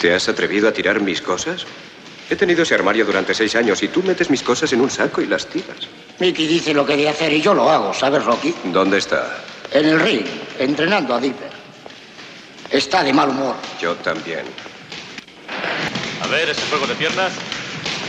¿Te 0.00 0.14
has 0.14 0.28
atrevido 0.28 0.68
a 0.68 0.72
tirar 0.72 1.00
mis 1.00 1.20
cosas? 1.20 1.66
He 2.30 2.36
tenido 2.36 2.62
ese 2.62 2.74
armario 2.74 3.04
durante 3.04 3.34
seis 3.34 3.54
años 3.54 3.82
y 3.82 3.88
tú 3.88 4.02
metes 4.02 4.30
mis 4.30 4.42
cosas 4.42 4.72
en 4.72 4.80
un 4.80 4.90
saco 4.90 5.20
y 5.20 5.26
las 5.26 5.46
tiras. 5.46 5.86
Mickey 6.18 6.46
dice 6.46 6.72
lo 6.72 6.86
que 6.86 6.96
debe 6.96 7.10
hacer 7.10 7.32
y 7.32 7.42
yo 7.42 7.52
lo 7.52 7.68
hago, 7.68 7.92
¿sabes, 7.92 8.24
Rocky? 8.24 8.54
¿Dónde 8.64 8.98
está? 8.98 9.44
En 9.70 9.86
el 9.86 10.00
ring, 10.00 10.24
entrenando 10.58 11.14
a 11.14 11.20
Dieter. 11.20 11.50
Está 12.70 13.02
de 13.04 13.12
mal 13.12 13.28
humor. 13.28 13.54
Yo 13.80 13.94
también. 13.96 14.44
A 16.22 16.26
ver, 16.28 16.48
ese 16.48 16.62
juego 16.68 16.86
de 16.86 16.94
piernas. 16.94 17.32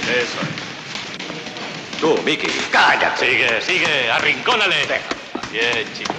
Eso 0.03 0.39
es. 0.41 1.99
Tú, 1.99 2.20
Mickey. 2.24 2.49
Cállate. 2.72 3.26
Sigue, 3.26 3.61
sigue, 3.61 4.11
arrincónale. 4.11 4.76
Bien, 5.51 5.88
chico. 5.97 6.14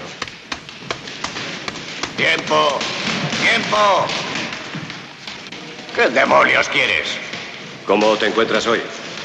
Tiempo. 2.16 2.78
Tiempo. 3.42 4.06
¿Qué 5.94 6.08
demonios 6.08 6.68
quieres? 6.68 7.08
¿Cómo 7.86 8.16
te 8.16 8.26
encuentras 8.26 8.66
hoy? 8.66 8.80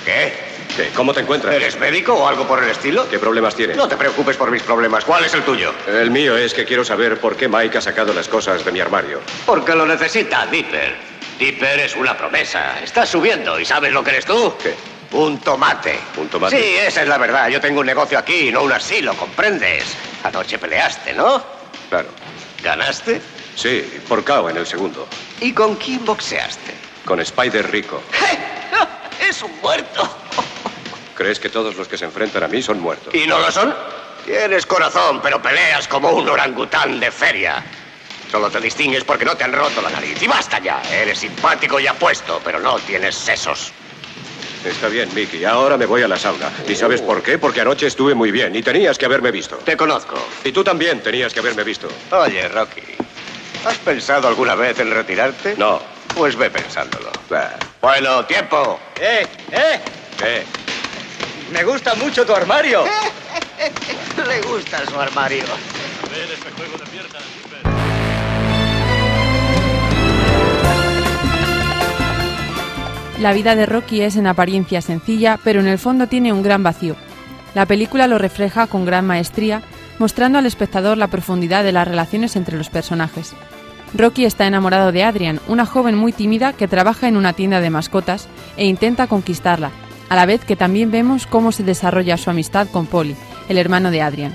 ¿Qué? 0.05 0.34
¿Qué? 0.76 0.89
¿Cómo 0.93 1.13
te 1.13 1.22
encuentras? 1.22 1.55
¿Eres 1.55 1.80
médico 1.80 2.13
o 2.13 2.28
algo 2.28 2.47
por 2.47 2.63
el 2.63 2.70
estilo? 2.70 3.09
¿Qué 3.09 3.17
problemas 3.17 3.55
tienes? 3.55 3.76
No 3.78 3.88
te 3.88 3.97
preocupes 3.97 4.38
por 4.38 4.51
mis 4.51 4.61
problemas. 4.61 5.03
¿Cuál 5.05 5.26
es 5.26 5.34
el 5.34 5.41
tuyo? 5.43 5.74
El 5.88 6.11
mío 6.11 6.38
es 6.38 6.53
que 6.53 6.65
quiero 6.65 6.86
saber 6.86 7.20
por 7.20 7.36
qué 7.36 7.47
Mike 7.47 7.80
ha 7.80 7.82
sacado 7.82 8.13
las 8.13 8.28
cosas 8.28 8.63
de 8.63 8.72
mi 8.72 8.80
armario. 8.80 9.22
Porque 9.45 9.74
lo 9.74 9.86
necesita, 9.86 10.45
Dipper. 10.45 11.09
Dipper 11.39 11.79
es 11.79 11.95
una 11.95 12.17
promesa. 12.17 12.79
Estás 12.83 13.07
subiendo. 13.09 13.57
¿Y 13.57 13.63
sabes 13.65 13.93
lo 13.93 14.03
que 14.03 14.09
eres 14.11 14.25
tú? 14.25 14.53
¿Qué? 14.61 14.75
Un 15.13 15.39
tomate. 15.39 15.97
¿Un 16.17 16.27
tomate? 16.27 16.61
Sí, 16.61 16.75
esa 16.85 17.01
es 17.01 17.07
la 17.07 17.17
verdad. 17.17 17.47
Yo 17.47 17.61
tengo 17.61 17.79
un 17.79 17.85
negocio 17.85 18.19
aquí, 18.19 18.51
no 18.51 18.61
un 18.63 18.73
asilo, 18.73 19.13
¿comprendes? 19.15 19.85
Anoche 20.23 20.59
peleaste, 20.59 21.13
¿no? 21.13 21.41
Claro. 21.89 22.09
¿Ganaste? 22.61 23.21
Sí, 23.55 24.01
por 24.07 24.23
KO 24.25 24.49
en 24.49 24.57
el 24.57 24.67
segundo. 24.67 25.07
¿Y 25.39 25.53
con 25.53 25.75
quién 25.77 26.03
boxeaste? 26.03 26.73
Con 27.05 27.21
Spider 27.21 27.71
Rico. 27.71 28.03
¡Es 29.27 29.41
un 29.41 29.57
muerto! 29.61 30.09
¿Crees 31.15 31.39
que 31.39 31.49
todos 31.49 31.75
los 31.75 31.87
que 31.87 31.97
se 31.97 32.05
enfrentan 32.05 32.43
a 32.43 32.47
mí 32.49 32.61
son 32.61 32.81
muertos? 32.81 33.13
¿Y 33.15 33.25
no 33.27 33.39
lo 33.39 33.49
son? 33.51 33.73
Tienes 34.25 34.65
corazón, 34.65 35.21
pero 35.21 35.41
peleas 35.41 35.87
como 35.87 36.09
un 36.11 36.27
orangután 36.27 36.99
de 36.99 37.11
feria. 37.11 37.63
Solo 38.32 38.49
te 38.49 38.59
distingues 38.59 39.03
porque 39.03 39.25
no 39.25 39.36
te 39.36 39.43
han 39.43 39.53
roto 39.53 39.82
la 39.82 39.89
nariz. 39.89 40.21
Y 40.21 40.27
basta 40.27 40.59
ya. 40.59 40.82
Eres 40.91 41.19
simpático 41.19 41.80
y 41.80 41.88
apuesto, 41.88 42.39
pero 42.43 42.59
no 42.59 42.77
tienes 42.80 43.15
sesos. 43.15 43.71
Está 44.63 44.88
bien, 44.89 45.09
Mickey. 45.15 45.45
Ahora 45.45 45.77
me 45.77 45.86
voy 45.86 46.03
a 46.03 46.07
la 46.07 46.17
sauna. 46.17 46.51
¿Y 46.67 46.75
sabes 46.75 47.01
por 47.01 47.23
qué? 47.23 47.38
Porque 47.38 47.61
anoche 47.61 47.88
estuve 47.88 48.13
muy 48.13 48.30
bien 48.30 48.55
y 48.55 48.61
tenías 48.61 48.97
que 48.97 49.05
haberme 49.05 49.32
visto. 49.32 49.55
Te 49.57 49.77
conozco. 49.77 50.15
Y 50.43 50.51
tú 50.51 50.63
también 50.63 51.01
tenías 51.01 51.34
que 51.34 51.39
haberme 51.39 51.63
visto. 51.63 51.88
Oye, 52.11 52.47
Rocky, 52.49 52.82
¿has 53.65 53.77
pensado 53.77 54.27
alguna 54.27 54.55
vez 54.55 54.77
en 54.80 54.91
retirarte? 54.91 55.55
No. 55.57 55.82
Pues 56.13 56.36
ve 56.36 56.49
pensándolo. 56.49 57.09
Bah. 57.30 57.51
Bueno, 57.82 58.25
tiempo. 58.25 58.80
¡Eh! 58.99 59.25
¡Eh! 59.51 59.80
¿Qué? 60.17 60.43
Me 61.51 61.63
gusta 61.63 61.95
mucho 61.95 62.25
tu 62.25 62.34
armario. 62.34 62.84
Le 64.27 64.41
gusta 64.41 64.86
su 64.86 64.99
armario. 64.99 65.43
A 65.43 66.09
ver 66.09 66.30
ese 66.32 66.51
juego 66.51 66.77
de 66.77 66.86
piernas, 66.91 67.23
La 73.20 73.34
vida 73.34 73.57
de 73.57 73.65
Rocky 73.65 74.01
es 74.01 74.15
en 74.15 74.28
apariencia 74.28 74.82
sencilla, 74.82 75.38
pero 75.43 75.59
en 75.59 75.67
el 75.67 75.78
fondo 75.78 76.07
tiene 76.07 76.32
un 76.32 76.41
gran 76.41 76.63
vacío. 76.63 76.95
La 77.53 77.65
película 77.65 78.07
lo 78.07 78.17
refleja 78.17 78.67
con 78.67 78.86
gran 78.86 79.05
maestría, 79.05 79.61
mostrando 79.97 80.39
al 80.39 80.45
espectador 80.45 80.97
la 80.97 81.07
profundidad 81.07 81.65
de 81.65 81.74
las 81.74 81.86
relaciones 81.86 82.38
entre 82.38 82.57
los 82.57 82.70
personajes. 82.70 83.34
Rocky 83.93 84.24
está 84.24 84.47
enamorado 84.47 84.93
de 84.93 85.03
Adrian, 85.03 85.41
una 85.49 85.65
joven 85.65 85.95
muy 85.95 86.13
tímida 86.13 86.53
que 86.53 86.70
trabaja 86.70 87.09
en 87.09 87.17
una 87.17 87.34
tienda 87.34 87.59
de 87.59 87.70
mascotas 87.70 88.30
e 88.55 88.65
intenta 88.65 89.07
conquistarla, 89.07 89.72
a 90.07 90.15
la 90.15 90.26
vez 90.26 90.45
que 90.45 90.55
también 90.55 90.89
vemos 90.89 91.28
cómo 91.28 91.51
se 91.51 91.63
desarrolla 91.63 92.15
su 92.15 92.30
amistad 92.30 92.70
con 92.70 92.86
Polly, 92.86 93.17
el 93.49 93.57
hermano 93.57 93.91
de 93.91 94.01
Adrian. 94.01 94.34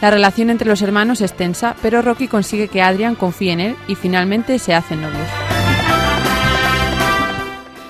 La 0.00 0.10
relación 0.10 0.50
entre 0.50 0.68
los 0.68 0.82
hermanos 0.82 1.20
es 1.20 1.32
tensa, 1.32 1.76
pero 1.80 2.02
Rocky 2.02 2.26
consigue 2.26 2.66
que 2.66 2.82
Adrian 2.82 3.14
confíe 3.14 3.52
en 3.52 3.60
él 3.60 3.76
y 3.86 3.94
finalmente 3.94 4.58
se 4.58 4.74
hacen 4.74 5.02
novios. 5.02 5.28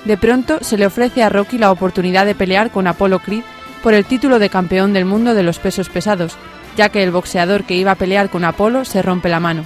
De 0.07 0.15
pronto 0.15 0.59
se 0.61 0.77
le 0.77 0.85
ofrece 0.85 1.21
a 1.21 1.27
Rocky 1.27 1.57
la 1.57 1.69
oportunidad 1.69 2.25
de 2.25 2.33
pelear 2.33 2.71
con 2.71 2.87
Apollo 2.87 3.19
Creed 3.19 3.43
por 3.83 3.93
el 3.93 4.05
título 4.05 4.39
de 4.39 4.49
campeón 4.49 4.93
del 4.93 5.03
mundo 5.03 5.33
de 5.33 5.43
los 5.43 5.59
pesos 5.59 5.89
pesados, 5.89 6.37
ya 6.77 6.87
que 6.87 7.03
el 7.03 7.11
boxeador 7.11 7.65
que 7.65 7.75
iba 7.75 7.91
a 7.91 7.95
pelear 7.95 8.29
con 8.29 8.45
Apolo 8.45 8.85
se 8.85 9.01
rompe 9.01 9.27
la 9.27 9.41
mano. 9.41 9.65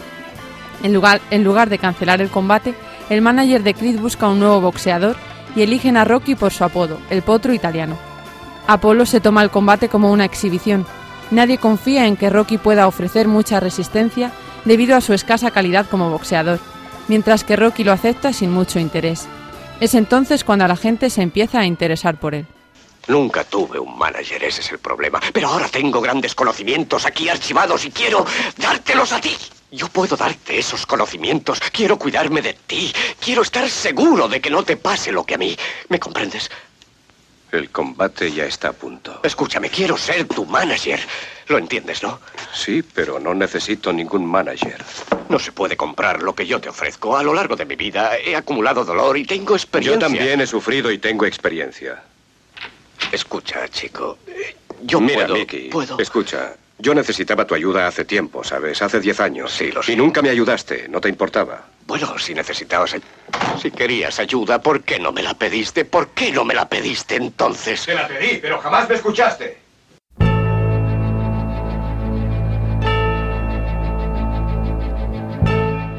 En 0.82 0.96
lugar, 0.96 1.22
en 1.30 1.44
lugar 1.44 1.70
de 1.70 1.78
cancelar 1.78 2.24
el 2.24 2.30
combate, 2.32 2.74
el 3.12 3.22
manager 3.22 3.62
de 3.62 3.76
Creed 3.76 4.00
busca 4.00 4.30
un 4.30 4.40
nuevo 4.40 4.62
boxeador 4.62 5.16
y 5.56 5.62
eligen 5.62 5.96
a 5.96 6.06
Rocky 6.06 6.34
por 6.34 6.52
su 6.52 6.64
apodo, 6.64 6.98
el 7.12 7.22
potro 7.22 7.54
italiano. 7.54 7.96
Apolo 8.66 9.06
se 9.06 9.22
toma 9.22 9.44
el 9.44 9.52
combate 9.52 9.90
como 9.90 10.12
una 10.12 10.26
exhibición. 10.26 10.88
Nadie 11.30 11.60
confía 11.60 12.08
en 12.08 12.18
que 12.18 12.32
Rocky 12.32 12.58
pueda 12.58 12.88
ofrecer 12.88 13.28
mucha 13.28 13.60
resistencia 13.60 14.32
debido 14.66 14.96
a 14.96 15.02
su 15.02 15.14
escasa 15.14 15.52
calidad 15.52 15.86
como 15.86 16.10
boxeador, 16.10 16.58
mientras 17.08 17.44
que 17.44 17.58
Rocky 17.58 17.84
lo 17.84 17.92
acepta 17.92 18.34
sin 18.34 18.52
mucho 18.52 18.80
interés. 18.80 19.28
Es 19.82 19.96
entonces 19.96 20.44
cuando 20.44 20.68
la 20.68 20.76
gente 20.76 21.10
se 21.10 21.24
empieza 21.24 21.60
a 21.60 21.66
interesar 21.66 22.20
por 22.20 22.36
él. 22.36 22.46
Nunca 23.08 23.44
tuve 23.44 23.80
un 23.80 23.98
manager, 23.98 24.44
ese 24.44 24.62
es 24.62 24.72
el 24.72 24.78
problema. 24.78 25.20
Pero 25.34 25.48
ahora 25.48 25.68
tengo 25.70 26.00
grandes 26.00 26.36
conocimientos 26.36 27.04
aquí 27.08 27.28
archivados 27.30 27.84
y 27.84 27.90
quiero 27.90 28.24
dártelos 28.58 29.12
a 29.12 29.20
ti. 29.20 29.36
Yo 29.72 29.88
puedo 29.88 30.16
darte 30.16 30.60
esos 30.60 30.86
conocimientos. 30.86 31.60
Quiero 31.72 31.98
cuidarme 31.98 32.44
de 32.44 32.54
ti. 32.54 32.94
Quiero 33.20 33.42
estar 33.42 33.68
seguro 33.72 34.28
de 34.28 34.40
que 34.40 34.52
no 34.52 34.62
te 34.62 34.78
pase 34.78 35.12
lo 35.12 35.24
que 35.24 35.34
a 35.34 35.40
mí. 35.40 35.58
¿Me 35.90 36.00
comprendes? 36.00 36.52
El 37.52 37.70
combate 37.70 38.32
ya 38.32 38.46
está 38.46 38.70
a 38.70 38.74
punto. 38.74 39.20
Escúchame, 39.24 39.70
quiero 39.70 39.98
ser 39.98 40.26
tu 40.26 40.46
manager. 40.46 41.00
Lo 41.48 41.58
entiendes, 41.58 42.02
¿no? 42.02 42.22
Sí, 42.54 42.82
pero 42.82 43.20
no 43.20 43.34
necesito 43.34 43.92
ningún 43.92 44.26
manager. 44.26 44.82
No 45.28 45.38
se 45.38 45.52
puede 45.52 45.76
comprar 45.76 46.22
lo 46.24 46.34
que 46.34 46.48
yo 46.48 46.62
te 46.62 46.70
ofrezco. 46.70 47.18
A 47.18 47.24
lo 47.24 47.34
largo 47.34 47.58
de 47.58 47.66
mi 47.66 47.76
vida 47.76 48.18
he 48.18 48.38
acumulado 48.38 48.86
dolor 48.86 49.18
y 49.18 49.26
tengo 49.26 49.56
experiencia. 49.56 49.96
Yo 49.96 50.00
también 50.00 50.40
he 50.40 50.48
sufrido 50.48 50.90
y 50.92 50.98
tengo 50.98 51.26
experiencia. 51.26 52.02
Escucha, 53.12 53.68
chico. 53.68 54.20
Yo 54.84 55.02
Mira, 55.02 55.26
puedo... 55.26 55.34
Mickey, 55.34 55.70
puedo... 55.70 56.00
escucha. 56.00 56.54
Yo 56.78 56.96
necesitaba 56.96 57.46
tu 57.46 57.54
ayuda 57.54 57.86
hace 57.86 58.06
tiempo, 58.06 58.44
¿sabes? 58.44 58.82
Hace 58.82 59.00
diez 59.02 59.20
años. 59.20 59.52
Sí, 59.52 59.72
lo 59.72 59.84
sé. 59.84 59.92
Y 59.92 59.96
nunca 59.96 60.22
me 60.22 60.30
ayudaste, 60.30 60.88
no 60.88 61.02
te 61.02 61.10
importaba. 61.10 61.66
Bueno, 61.92 62.18
si 62.18 62.34
necesitabas... 62.34 62.96
Si 63.62 63.70
querías 63.70 64.18
ayuda, 64.18 64.62
¿por 64.62 64.82
qué 64.82 64.98
no 64.98 65.12
me 65.12 65.22
la 65.22 65.34
pediste? 65.34 65.84
¿Por 65.84 66.12
qué 66.12 66.32
no 66.32 66.46
me 66.46 66.54
la 66.54 66.70
pediste 66.70 67.18
entonces? 67.18 67.86
la 67.86 68.08
pedí, 68.08 68.38
pero 68.42 68.60
jamás 68.60 68.88
me 68.88 68.96
escuchaste. 68.96 69.58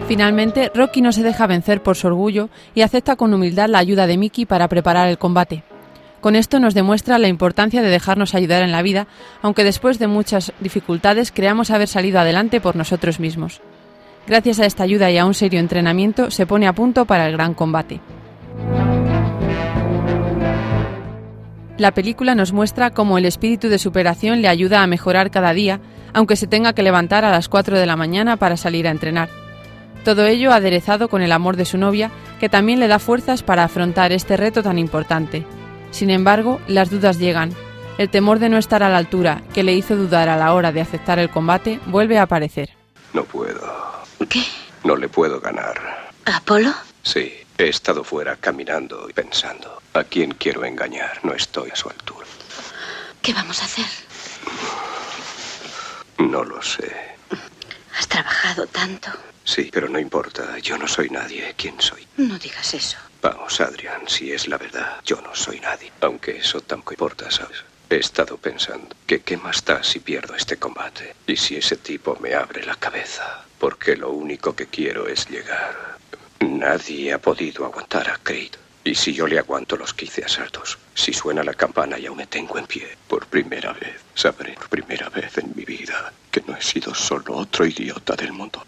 Finalmente, 0.08 0.72
Rocky 0.74 1.02
no 1.02 1.12
se 1.12 1.22
deja 1.22 1.46
vencer 1.46 1.82
por 1.82 1.94
su 1.94 2.06
orgullo 2.06 2.48
y 2.74 2.80
acepta 2.80 3.16
con 3.16 3.34
humildad 3.34 3.68
la 3.68 3.80
ayuda 3.80 4.06
de 4.06 4.16
Mickey 4.16 4.46
para 4.46 4.68
preparar 4.68 5.08
el 5.08 5.18
combate. 5.18 5.62
Con 6.22 6.36
esto 6.36 6.58
nos 6.58 6.72
demuestra 6.72 7.18
la 7.18 7.28
importancia 7.28 7.82
de 7.82 7.90
dejarnos 7.90 8.34
ayudar 8.34 8.62
en 8.62 8.72
la 8.72 8.80
vida, 8.80 9.08
aunque 9.42 9.62
después 9.62 9.98
de 9.98 10.06
muchas 10.06 10.54
dificultades 10.58 11.32
creamos 11.32 11.70
haber 11.70 11.88
salido 11.88 12.18
adelante 12.18 12.62
por 12.62 12.76
nosotros 12.76 13.20
mismos. 13.20 13.60
Gracias 14.26 14.60
a 14.60 14.66
esta 14.66 14.84
ayuda 14.84 15.10
y 15.10 15.18
a 15.18 15.26
un 15.26 15.34
serio 15.34 15.60
entrenamiento 15.60 16.30
se 16.30 16.46
pone 16.46 16.66
a 16.66 16.72
punto 16.72 17.04
para 17.04 17.26
el 17.26 17.32
gran 17.32 17.54
combate. 17.54 18.00
La 21.78 21.92
película 21.92 22.34
nos 22.34 22.52
muestra 22.52 22.90
cómo 22.90 23.18
el 23.18 23.24
espíritu 23.24 23.68
de 23.68 23.78
superación 23.78 24.40
le 24.40 24.48
ayuda 24.48 24.82
a 24.82 24.86
mejorar 24.86 25.30
cada 25.30 25.52
día, 25.52 25.80
aunque 26.12 26.36
se 26.36 26.46
tenga 26.46 26.74
que 26.74 26.82
levantar 26.82 27.24
a 27.24 27.32
las 27.32 27.48
4 27.48 27.78
de 27.78 27.86
la 27.86 27.96
mañana 27.96 28.36
para 28.36 28.56
salir 28.56 28.86
a 28.86 28.90
entrenar. 28.90 29.28
Todo 30.04 30.26
ello 30.26 30.52
aderezado 30.52 31.08
con 31.08 31.22
el 31.22 31.32
amor 31.32 31.56
de 31.56 31.64
su 31.64 31.78
novia, 31.78 32.10
que 32.38 32.48
también 32.48 32.78
le 32.78 32.88
da 32.88 32.98
fuerzas 32.98 33.42
para 33.42 33.64
afrontar 33.64 34.12
este 34.12 34.36
reto 34.36 34.62
tan 34.62 34.78
importante. 34.78 35.44
Sin 35.90 36.10
embargo, 36.10 36.60
las 36.68 36.90
dudas 36.90 37.18
llegan. 37.18 37.52
El 37.98 38.10
temor 38.10 38.38
de 38.38 38.48
no 38.48 38.58
estar 38.58 38.82
a 38.82 38.88
la 38.88 38.98
altura, 38.98 39.42
que 39.52 39.62
le 39.62 39.74
hizo 39.74 39.96
dudar 39.96 40.28
a 40.28 40.36
la 40.36 40.54
hora 40.54 40.72
de 40.72 40.80
aceptar 40.80 41.18
el 41.18 41.30
combate, 41.30 41.80
vuelve 41.86 42.18
a 42.18 42.22
aparecer. 42.22 42.70
No 43.12 43.24
puedo. 43.24 43.91
¿Qué? 44.28 44.44
No 44.84 44.96
le 44.96 45.08
puedo 45.08 45.40
ganar. 45.40 46.10
¿Apolo? 46.26 46.72
Sí, 47.02 47.34
he 47.58 47.68
estado 47.68 48.04
fuera 48.04 48.36
caminando 48.36 49.08
y 49.08 49.12
pensando. 49.12 49.82
¿A 49.94 50.04
quién 50.04 50.32
quiero 50.32 50.64
engañar? 50.64 51.20
No 51.24 51.34
estoy 51.34 51.70
a 51.70 51.76
su 51.76 51.88
altura. 51.88 52.26
¿Qué 53.20 53.32
vamos 53.32 53.60
a 53.62 53.64
hacer? 53.64 53.86
No 56.18 56.44
lo 56.44 56.62
sé. 56.62 56.90
Has 57.98 58.08
trabajado 58.08 58.66
tanto. 58.66 59.10
Sí, 59.44 59.70
pero 59.72 59.88
no 59.88 59.98
importa. 59.98 60.58
Yo 60.58 60.78
no 60.78 60.86
soy 60.88 61.08
nadie. 61.10 61.54
¿Quién 61.56 61.80
soy? 61.80 62.06
No 62.16 62.38
digas 62.38 62.74
eso. 62.74 62.98
Vamos, 63.20 63.60
Adrian, 63.60 64.08
si 64.08 64.32
es 64.32 64.48
la 64.48 64.58
verdad, 64.58 65.00
yo 65.04 65.20
no 65.20 65.34
soy 65.34 65.60
nadie. 65.60 65.92
Aunque 66.00 66.38
eso 66.38 66.60
tampoco 66.60 66.94
importa, 66.94 67.30
¿sabes? 67.30 67.64
He 67.90 67.96
estado 67.96 68.36
pensando 68.38 68.94
que 69.06 69.20
qué 69.20 69.36
más 69.36 69.64
da 69.64 69.82
si 69.82 70.00
pierdo 70.00 70.34
este 70.34 70.56
combate. 70.56 71.14
Y 71.26 71.36
si 71.36 71.56
ese 71.56 71.76
tipo 71.76 72.16
me 72.20 72.34
abre 72.34 72.64
la 72.64 72.74
cabeza. 72.76 73.44
Porque 73.62 73.94
lo 73.94 74.10
único 74.10 74.56
que 74.56 74.66
quiero 74.66 75.06
es 75.06 75.28
llegar. 75.30 75.96
Nadie 76.40 77.12
ha 77.12 77.18
podido 77.18 77.64
aguantar 77.64 78.10
a 78.10 78.18
Creed. 78.18 78.54
Y 78.82 78.96
si 78.96 79.12
yo 79.14 79.28
le 79.28 79.38
aguanto 79.38 79.76
los 79.76 79.94
15 79.94 80.24
asaltos, 80.24 80.78
si 80.94 81.12
suena 81.12 81.44
la 81.44 81.54
campana 81.54 81.96
y 81.96 82.06
aún 82.06 82.16
me 82.16 82.26
tengo 82.26 82.58
en 82.58 82.66
pie, 82.66 82.88
por 83.06 83.24
primera 83.26 83.72
vez, 83.72 84.00
sabré 84.16 84.54
por 84.54 84.68
primera 84.68 85.08
vez 85.10 85.38
en 85.38 85.52
mi 85.54 85.64
vida 85.64 86.12
que 86.32 86.42
no 86.44 86.56
he 86.56 86.60
sido 86.60 86.92
solo 86.92 87.36
otro 87.36 87.64
idiota 87.64 88.16
del 88.16 88.32
mundo. 88.32 88.66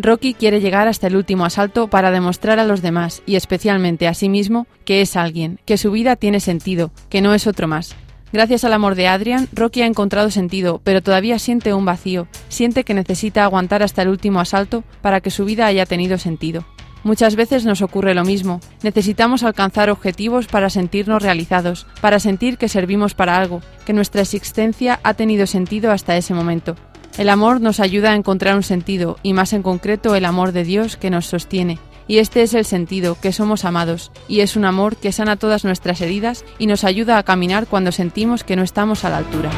Rocky 0.00 0.32
quiere 0.32 0.60
llegar 0.60 0.86
hasta 0.86 1.08
el 1.08 1.16
último 1.16 1.44
asalto 1.44 1.88
para 1.88 2.12
demostrar 2.12 2.60
a 2.60 2.64
los 2.64 2.82
demás, 2.82 3.20
y 3.26 3.34
especialmente 3.34 4.06
a 4.06 4.14
sí 4.14 4.28
mismo, 4.28 4.68
que 4.84 5.00
es 5.00 5.16
alguien, 5.16 5.58
que 5.64 5.76
su 5.76 5.90
vida 5.90 6.14
tiene 6.14 6.38
sentido, 6.38 6.92
que 7.08 7.20
no 7.20 7.34
es 7.34 7.48
otro 7.48 7.66
más. 7.66 7.96
Gracias 8.32 8.62
al 8.62 8.74
amor 8.74 8.94
de 8.94 9.08
Adrian, 9.08 9.48
Rocky 9.52 9.82
ha 9.82 9.86
encontrado 9.86 10.30
sentido, 10.30 10.80
pero 10.84 11.02
todavía 11.02 11.40
siente 11.40 11.74
un 11.74 11.84
vacío, 11.84 12.28
siente 12.48 12.84
que 12.84 12.94
necesita 12.94 13.42
aguantar 13.42 13.82
hasta 13.82 14.02
el 14.02 14.08
último 14.08 14.38
asalto 14.38 14.84
para 15.02 15.20
que 15.20 15.32
su 15.32 15.44
vida 15.44 15.66
haya 15.66 15.84
tenido 15.84 16.16
sentido. 16.16 16.64
Muchas 17.02 17.34
veces 17.34 17.64
nos 17.64 17.82
ocurre 17.82 18.14
lo 18.14 18.24
mismo. 18.24 18.60
Necesitamos 18.82 19.42
alcanzar 19.42 19.90
objetivos 19.90 20.46
para 20.46 20.70
sentirnos 20.70 21.22
realizados, 21.22 21.86
para 22.00 22.20
sentir 22.20 22.56
que 22.56 22.68
servimos 22.68 23.14
para 23.14 23.36
algo, 23.36 23.62
que 23.84 23.92
nuestra 23.92 24.22
existencia 24.22 25.00
ha 25.02 25.14
tenido 25.14 25.46
sentido 25.46 25.90
hasta 25.90 26.16
ese 26.16 26.34
momento. 26.34 26.76
El 27.18 27.30
amor 27.30 27.60
nos 27.60 27.80
ayuda 27.80 28.12
a 28.12 28.14
encontrar 28.14 28.54
un 28.54 28.62
sentido, 28.62 29.18
y 29.24 29.32
más 29.32 29.52
en 29.52 29.64
concreto 29.64 30.14
el 30.14 30.24
amor 30.24 30.52
de 30.52 30.62
Dios 30.62 30.96
que 30.96 31.10
nos 31.10 31.26
sostiene, 31.26 31.80
y 32.06 32.18
este 32.18 32.42
es 32.42 32.54
el 32.54 32.64
sentido, 32.64 33.18
que 33.20 33.32
somos 33.32 33.64
amados, 33.64 34.12
y 34.28 34.38
es 34.38 34.54
un 34.54 34.64
amor 34.64 34.94
que 34.94 35.10
sana 35.10 35.34
todas 35.34 35.64
nuestras 35.64 36.00
heridas 36.00 36.44
y 36.60 36.68
nos 36.68 36.84
ayuda 36.84 37.18
a 37.18 37.24
caminar 37.24 37.66
cuando 37.66 37.90
sentimos 37.90 38.44
que 38.44 38.54
no 38.54 38.62
estamos 38.62 39.04
a 39.04 39.10
la 39.10 39.16
altura. 39.16 39.50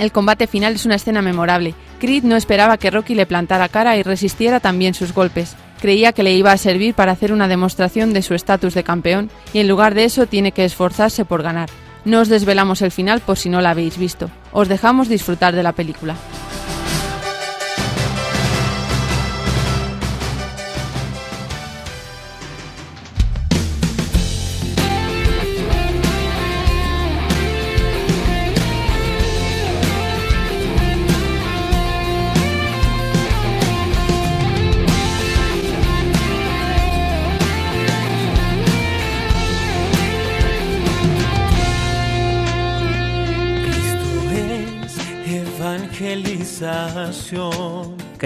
El 0.00 0.10
combate 0.10 0.48
final 0.48 0.74
es 0.74 0.86
una 0.86 0.96
escena 0.96 1.22
memorable. 1.22 1.72
Creed 2.00 2.24
no 2.24 2.34
esperaba 2.34 2.78
que 2.78 2.90
Rocky 2.90 3.14
le 3.14 3.24
plantara 3.24 3.68
cara 3.68 3.96
y 3.96 4.02
resistiera 4.02 4.58
también 4.58 4.92
sus 4.92 5.14
golpes. 5.14 5.54
Creía 5.80 6.12
que 6.12 6.24
le 6.24 6.34
iba 6.34 6.50
a 6.50 6.58
servir 6.58 6.94
para 6.94 7.12
hacer 7.12 7.32
una 7.32 7.46
demostración 7.46 8.12
de 8.12 8.22
su 8.22 8.34
estatus 8.34 8.74
de 8.74 8.82
campeón 8.82 9.30
y 9.52 9.60
en 9.60 9.68
lugar 9.68 9.94
de 9.94 10.04
eso 10.04 10.26
tiene 10.26 10.50
que 10.50 10.64
esforzarse 10.64 11.24
por 11.24 11.44
ganar. 11.44 11.70
No 12.06 12.20
os 12.20 12.28
desvelamos 12.28 12.82
el 12.82 12.92
final 12.92 13.18
por 13.18 13.36
si 13.36 13.48
no 13.48 13.60
la 13.60 13.70
habéis 13.70 13.98
visto. 13.98 14.30
Os 14.52 14.68
dejamos 14.68 15.08
disfrutar 15.08 15.56
de 15.56 15.64
la 15.64 15.72
película. 15.72 16.14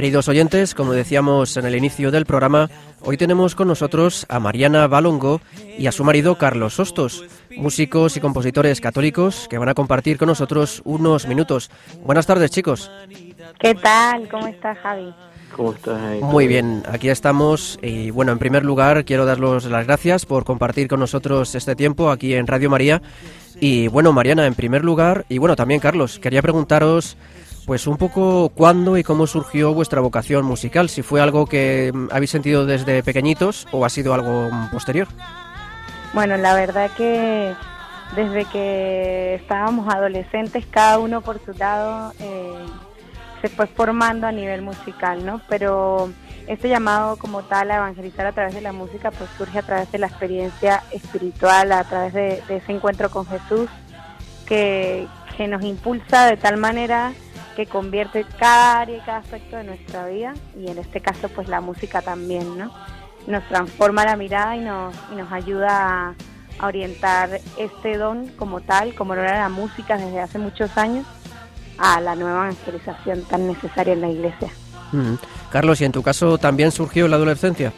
Queridos 0.01 0.28
oyentes, 0.28 0.74
como 0.74 0.94
decíamos 0.94 1.59
en 1.59 1.66
el 1.66 1.76
inicio 1.76 2.11
del 2.11 2.24
programa, 2.24 2.70
hoy 3.03 3.18
tenemos 3.18 3.55
con 3.55 3.68
nosotros 3.68 4.24
a 4.30 4.40
Mariana 4.40 4.86
Balongo 4.86 5.42
y 5.76 5.88
a 5.88 5.92
su 5.92 6.05
marido 6.05 6.38
Carlos 6.38 6.80
Hostos, 6.80 7.22
músicos 7.55 8.16
y 8.16 8.20
compositores 8.20 8.80
católicos 8.80 9.46
que 9.51 9.59
van 9.59 9.68
a 9.68 9.74
compartir 9.74 10.16
con 10.16 10.28
nosotros 10.28 10.80
unos 10.86 11.28
minutos. 11.28 11.70
Buenas 12.03 12.24
tardes, 12.24 12.51
chicos. 12.51 12.90
¿Qué 13.59 13.74
tal? 13.74 14.26
¿Cómo 14.30 14.46
estás, 14.46 14.78
Javi? 14.78 15.12
¿Cómo 15.55 15.74
estás? 15.74 16.22
Muy 16.22 16.46
bien, 16.46 16.82
aquí 16.88 17.11
estamos 17.11 17.78
y 17.82 18.11
bueno, 18.11 18.32
en 18.32 18.38
primer 18.38 18.64
lugar 18.64 19.05
quiero 19.05 19.26
daros 19.26 19.66
las 19.66 19.86
gracias 19.86 20.24
por 20.24 20.46
compartir 20.46 20.88
con 20.88 21.01
nosotros 21.01 21.55
este 21.55 21.76
tiempo 21.76 22.11
aquí 22.11 22.32
en 22.32 22.46
Radio 22.46 22.70
María. 22.70 23.03
Y 23.61 23.88
bueno, 23.88 24.14
Mariana, 24.14 24.46
en 24.46 24.55
primer 24.55 24.82
lugar, 24.82 25.26
y 25.28 25.36
bueno, 25.36 25.57
también 25.57 25.78
Carlos, 25.78 26.18
quería 26.18 26.40
preguntaros 26.40 27.18
pues 27.70 27.86
un 27.86 27.98
poco 27.98 28.48
cuándo 28.48 28.96
y 28.96 29.04
cómo 29.04 29.28
surgió 29.28 29.72
vuestra 29.72 30.00
vocación 30.00 30.44
musical, 30.44 30.88
si 30.88 31.02
fue 31.02 31.20
algo 31.20 31.46
que 31.46 31.92
mm, 31.94 32.08
habéis 32.10 32.32
sentido 32.32 32.66
desde 32.66 33.04
pequeñitos 33.04 33.68
o 33.70 33.84
ha 33.84 33.88
sido 33.88 34.12
algo 34.12 34.50
mm, 34.50 34.70
posterior. 34.72 35.06
Bueno, 36.12 36.36
la 36.36 36.56
verdad 36.56 36.90
que 36.96 37.54
desde 38.16 38.44
que 38.46 39.36
estábamos 39.36 39.86
adolescentes, 39.94 40.66
cada 40.68 40.98
uno 40.98 41.20
por 41.20 41.38
su 41.44 41.52
lado 41.52 42.12
eh, 42.18 42.66
se 43.40 43.48
fue 43.48 43.68
formando 43.68 44.26
a 44.26 44.32
nivel 44.32 44.62
musical, 44.62 45.24
¿no? 45.24 45.40
Pero 45.48 46.10
este 46.48 46.68
llamado 46.68 47.18
como 47.18 47.44
tal 47.44 47.70
a 47.70 47.76
evangelizar 47.76 48.26
a 48.26 48.32
través 48.32 48.52
de 48.52 48.62
la 48.62 48.72
música, 48.72 49.12
pues 49.12 49.30
surge 49.38 49.60
a 49.60 49.62
través 49.62 49.92
de 49.92 49.98
la 49.98 50.08
experiencia 50.08 50.82
espiritual, 50.90 51.70
a 51.70 51.84
través 51.84 52.14
de, 52.14 52.42
ese 52.48 52.72
encuentro 52.72 53.12
con 53.12 53.26
Jesús, 53.26 53.70
que, 54.44 55.06
que 55.36 55.46
nos 55.46 55.62
impulsa 55.62 56.26
de 56.26 56.36
tal 56.36 56.56
manera 56.56 57.12
que 57.61 57.66
convierte 57.66 58.24
cada 58.38 58.80
área 58.80 58.96
y 58.96 59.00
cada 59.00 59.18
aspecto 59.18 59.56
de 59.58 59.64
nuestra 59.64 60.06
vida 60.06 60.32
y 60.58 60.70
en 60.70 60.78
este 60.78 61.02
caso 61.02 61.28
pues 61.28 61.46
la 61.46 61.61
música 61.61 62.00
también, 62.00 62.56
¿no? 62.56 62.72
Nos 63.26 63.46
transforma 63.48 64.02
la 64.06 64.16
mirada 64.16 64.56
y 64.56 64.61
nos, 64.61 64.94
y 65.12 65.16
nos 65.16 65.30
ayuda 65.30 66.14
a, 66.61 66.66
orientar 66.66 67.40
este 67.58 67.96
don 67.96 68.28
como 68.28 68.61
tal, 68.61 68.94
como 68.94 69.14
lo 69.14 69.22
era 69.22 69.40
la 69.40 69.48
música 69.48 69.96
desde 69.96 70.20
hace 70.20 70.38
muchos 70.38 70.76
años, 70.76 71.06
a 71.78 72.00
la 72.02 72.14
nueva 72.14 72.46
evangelización 72.46 73.24
tan 73.24 73.46
necesaria 73.46 73.94
en 73.94 74.00
la 74.02 74.08
iglesia. 74.08 74.48
Carlos, 75.50 75.80
¿y 75.80 75.84
en 75.86 75.92
tu 75.92 76.02
caso 76.02 76.36
también 76.36 76.70
surgió 76.70 77.08
la 77.08 77.16
adolescencia? 77.16 77.72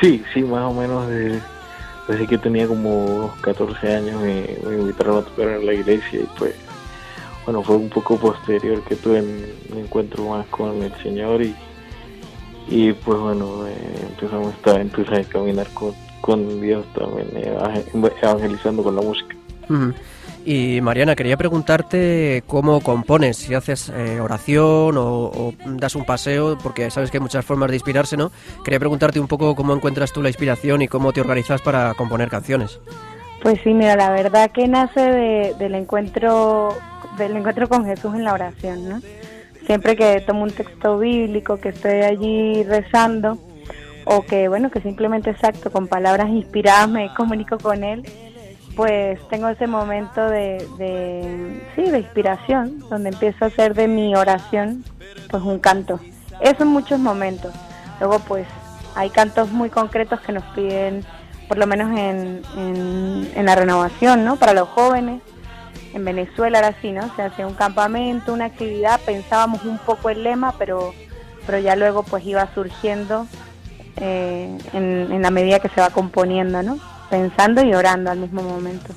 Sí, 0.00 0.22
sí, 0.32 0.42
más 0.42 0.62
o 0.62 0.72
menos 0.72 1.08
desde 1.08 2.26
que 2.26 2.38
tenía 2.38 2.66
como 2.66 3.34
14 3.42 3.96
años 3.96 4.20
me, 4.20 4.46
me 4.66 4.78
invitaron 4.78 5.18
a 5.18 5.22
tocar 5.22 5.48
en 5.48 5.66
la 5.66 5.74
iglesia 5.74 6.20
y 6.20 6.28
pues 6.38 6.54
bueno, 7.44 7.62
fue 7.62 7.76
un 7.76 7.88
poco 7.88 8.16
posterior 8.16 8.82
que 8.82 8.96
tuve 8.96 9.20
un 9.20 9.78
encuentro 9.78 10.28
más 10.28 10.46
con 10.46 10.82
el 10.82 10.92
Señor 11.02 11.42
y, 11.42 11.54
y 12.68 12.92
pues 12.92 13.18
bueno, 13.18 13.66
eh, 13.66 14.06
empezamos 14.10 14.54
esta 14.54 14.72
aventura 14.72 15.18
de 15.18 15.24
caminar 15.24 15.66
con, 15.74 15.92
con 16.20 16.60
Dios 16.60 16.86
también, 16.94 17.28
eh, 17.34 17.84
evangelizando 18.22 18.82
con 18.82 18.96
la 18.96 19.02
música. 19.02 19.36
Y 20.46 20.80
Mariana, 20.82 21.16
quería 21.16 21.38
preguntarte 21.38 22.44
cómo 22.46 22.80
compones, 22.80 23.38
si 23.38 23.54
haces 23.54 23.88
eh, 23.88 24.20
oración 24.20 24.96
o, 24.98 25.54
das 25.64 25.96
un 25.96 26.04
paseo, 26.04 26.58
porque 26.62 26.90
sabes 26.90 27.10
que 27.10 27.16
hay 27.16 27.22
muchas 27.22 27.46
formas 27.46 27.70
de 27.70 27.76
inspirarse, 27.76 28.18
¿no? 28.18 28.30
Quería 28.62 28.78
preguntarte 28.78 29.20
un 29.20 29.26
poco 29.26 29.54
cómo 29.54 29.74
encuentras 29.74 30.12
tú 30.12 30.20
la 30.20 30.28
inspiración 30.28 30.82
y 30.82 30.88
cómo 30.88 31.14
te 31.14 31.22
organizas 31.22 31.62
para 31.62 31.94
componer 31.94 32.28
canciones. 32.28 32.78
Pues 33.44 33.60
sí, 33.62 33.74
mira, 33.74 33.94
la 33.94 34.08
verdad 34.08 34.50
que 34.52 34.66
nace 34.66 35.02
del 35.58 35.74
encuentro 35.74 36.74
del 37.18 37.36
encuentro 37.36 37.68
con 37.68 37.84
Jesús 37.84 38.14
en 38.14 38.24
la 38.24 38.32
oración, 38.32 38.88
¿no? 38.88 39.00
Siempre 39.66 39.96
que 39.96 40.22
tomo 40.22 40.44
un 40.44 40.50
texto 40.50 40.98
bíblico, 40.98 41.58
que 41.58 41.68
estoy 41.68 42.00
allí 42.00 42.62
rezando, 42.62 43.36
o 44.06 44.22
que, 44.22 44.48
bueno, 44.48 44.70
que 44.70 44.80
simplemente 44.80 45.28
exacto, 45.28 45.70
con 45.70 45.88
palabras 45.88 46.30
inspiradas 46.30 46.88
me 46.88 47.12
comunico 47.12 47.58
con 47.58 47.84
Él, 47.84 48.02
pues 48.76 49.20
tengo 49.28 49.48
ese 49.48 49.66
momento 49.66 50.26
de, 50.26 50.66
de, 50.78 51.62
sí, 51.76 51.82
de 51.82 51.98
inspiración, 51.98 52.78
donde 52.88 53.10
empiezo 53.10 53.44
a 53.44 53.48
hacer 53.48 53.74
de 53.74 53.88
mi 53.88 54.16
oración, 54.16 54.84
pues 55.28 55.42
un 55.42 55.58
canto. 55.58 56.00
Eso 56.40 56.62
en 56.62 56.68
muchos 56.70 56.98
momentos. 56.98 57.52
Luego, 58.00 58.20
pues, 58.20 58.46
hay 58.94 59.10
cantos 59.10 59.52
muy 59.52 59.68
concretos 59.68 60.18
que 60.20 60.32
nos 60.32 60.44
piden, 60.54 61.04
por 61.48 61.58
lo 61.58 61.66
menos 61.66 61.90
en, 61.98 62.42
en, 62.56 63.30
en 63.34 63.46
la 63.46 63.54
renovación, 63.54 64.24
¿no? 64.24 64.36
Para 64.36 64.54
los 64.54 64.68
jóvenes, 64.68 65.20
en 65.94 66.04
Venezuela 66.04 66.58
era 66.58 66.68
así, 66.68 66.90
¿no? 66.90 67.14
Se 67.14 67.22
hacía 67.22 67.46
un 67.46 67.54
campamento, 67.54 68.32
una 68.32 68.46
actividad, 68.46 69.00
pensábamos 69.06 69.64
un 69.64 69.78
poco 69.78 70.10
el 70.10 70.24
lema, 70.24 70.52
pero, 70.58 70.92
pero 71.46 71.58
ya 71.60 71.76
luego 71.76 72.02
pues 72.02 72.24
iba 72.26 72.52
surgiendo 72.52 73.26
eh, 73.96 74.58
en, 74.72 75.22
la 75.22 75.30
medida 75.30 75.60
que 75.60 75.68
se 75.68 75.80
va 75.80 75.90
componiendo, 75.90 76.62
¿no? 76.62 76.78
Pensando 77.10 77.62
y 77.62 77.74
orando 77.74 78.10
al 78.10 78.18
mismo 78.18 78.42
momento. 78.42 78.92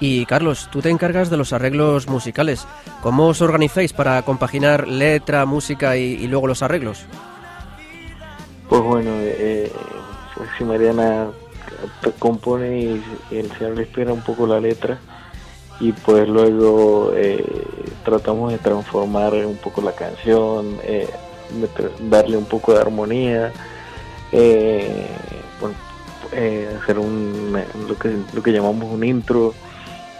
Y 0.00 0.24
Carlos, 0.26 0.68
tú 0.72 0.80
te 0.80 0.88
encargas 0.88 1.28
de 1.28 1.36
los 1.36 1.52
arreglos 1.52 2.08
musicales. 2.08 2.66
¿Cómo 3.02 3.28
os 3.28 3.42
organizáis 3.42 3.92
para 3.92 4.22
compaginar 4.22 4.88
letra, 4.88 5.44
música 5.44 5.96
y, 5.96 6.26
luego 6.28 6.46
los 6.46 6.62
arreglos? 6.62 7.04
Pues 8.68 8.82
bueno, 8.82 9.10
eh, 9.18 9.70
pues 10.36 10.48
si 10.58 10.64
Mariana 10.64 11.30
compone 12.18 12.78
y, 12.80 13.04
el 13.30 13.50
señor 13.52 13.76
le 13.76 13.82
espera 13.82 14.12
un 14.12 14.22
poco 14.22 14.46
la 14.46 14.60
letra, 14.60 14.98
y 15.80 15.92
pues 15.92 16.28
luego 16.28 17.12
eh, 17.14 17.44
tratamos 18.04 18.52
de 18.52 18.58
transformar 18.58 19.34
un 19.34 19.56
poco 19.56 19.82
la 19.82 19.92
canción, 19.92 20.78
eh, 20.84 21.08
darle 22.08 22.36
un 22.36 22.44
poco 22.44 22.72
de 22.72 22.80
armonía, 22.80 23.52
eh, 24.32 25.06
hacer 26.82 26.98
un, 26.98 27.56
lo, 27.88 27.96
que, 27.96 28.16
lo 28.32 28.42
que 28.42 28.52
llamamos 28.52 28.92
un 28.92 29.04
intro. 29.04 29.54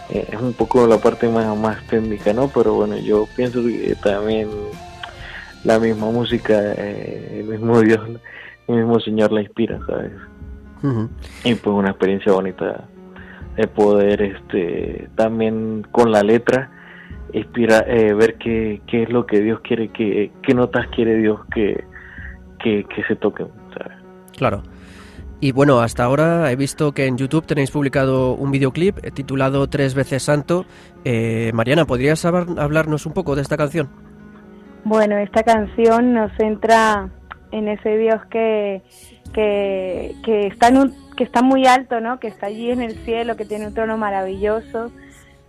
es 0.09 0.39
un 0.39 0.53
poco 0.53 0.87
la 0.87 0.97
parte 0.97 1.27
más, 1.27 1.57
más 1.57 1.85
técnica, 1.87 2.31
¿no? 2.31 2.47
Pero 2.47 2.73
bueno, 2.75 2.97
yo 2.97 3.27
pienso 3.35 3.61
que 3.61 3.95
también 4.01 4.49
la 5.63 5.79
misma 5.79 6.11
música, 6.11 6.73
el 6.73 7.45
mismo 7.45 7.81
Dios, 7.81 8.01
el 8.67 8.75
mismo 8.75 8.99
Señor 8.99 9.31
la 9.31 9.41
inspira, 9.41 9.79
¿sabes? 9.87 10.11
Y 11.43 11.55
pues 11.55 11.75
una 11.75 11.89
experiencia 11.89 12.31
bonita 12.31 12.87
de 13.55 13.67
poder 13.67 14.21
este 14.21 15.09
también 15.15 15.87
con 15.91 16.11
la 16.11 16.21
letra 16.21 16.69
inspira, 17.33 17.83
eh, 17.87 18.13
ver 18.13 18.35
qué, 18.35 18.81
qué 18.87 19.03
es 19.03 19.09
lo 19.09 19.25
que 19.25 19.41
Dios 19.41 19.59
quiere, 19.61 19.89
que, 19.89 20.31
qué 20.41 20.53
notas 20.53 20.87
quiere 20.87 21.15
Dios 21.15 21.39
que, 21.53 21.83
que, 22.59 22.85
se 23.07 23.15
toquen. 23.15 23.47
Claro. 24.37 24.63
Y 25.39 25.51
bueno, 25.51 25.81
hasta 25.81 26.03
ahora 26.03 26.51
he 26.51 26.55
visto 26.55 26.93
que 26.93 27.05
en 27.05 27.17
YouTube 27.17 27.45
tenéis 27.45 27.71
publicado 27.71 28.33
un 28.33 28.51
videoclip 28.51 28.97
titulado 29.13 29.67
Tres 29.67 29.93
veces 29.93 30.23
Santo. 30.23 30.65
Eh, 31.03 31.51
Mariana, 31.53 31.85
¿podrías 31.85 32.23
hablarnos 32.25 33.05
un 33.05 33.13
poco 33.13 33.35
de 33.35 33.41
esta 33.41 33.57
canción? 33.57 33.89
Bueno, 34.85 35.17
esta 35.17 35.43
canción 35.43 36.13
nos 36.13 36.31
centra 36.37 37.09
en 37.51 37.67
ese 37.67 37.97
Dios 37.97 38.25
que, 38.25 38.81
que, 39.33 40.15
que, 40.23 40.47
está 40.47 40.69
en 40.69 40.77
un, 40.77 40.95
que 41.15 41.23
está 41.23 41.41
muy 41.41 41.65
alto, 41.65 41.99
¿no? 42.01 42.19
que 42.19 42.27
está 42.27 42.47
allí 42.47 42.71
en 42.71 42.81
el 42.81 42.95
cielo, 43.05 43.35
que 43.35 43.45
tiene 43.45 43.67
un 43.67 43.73
trono 43.73 43.97
maravilloso, 43.97 44.91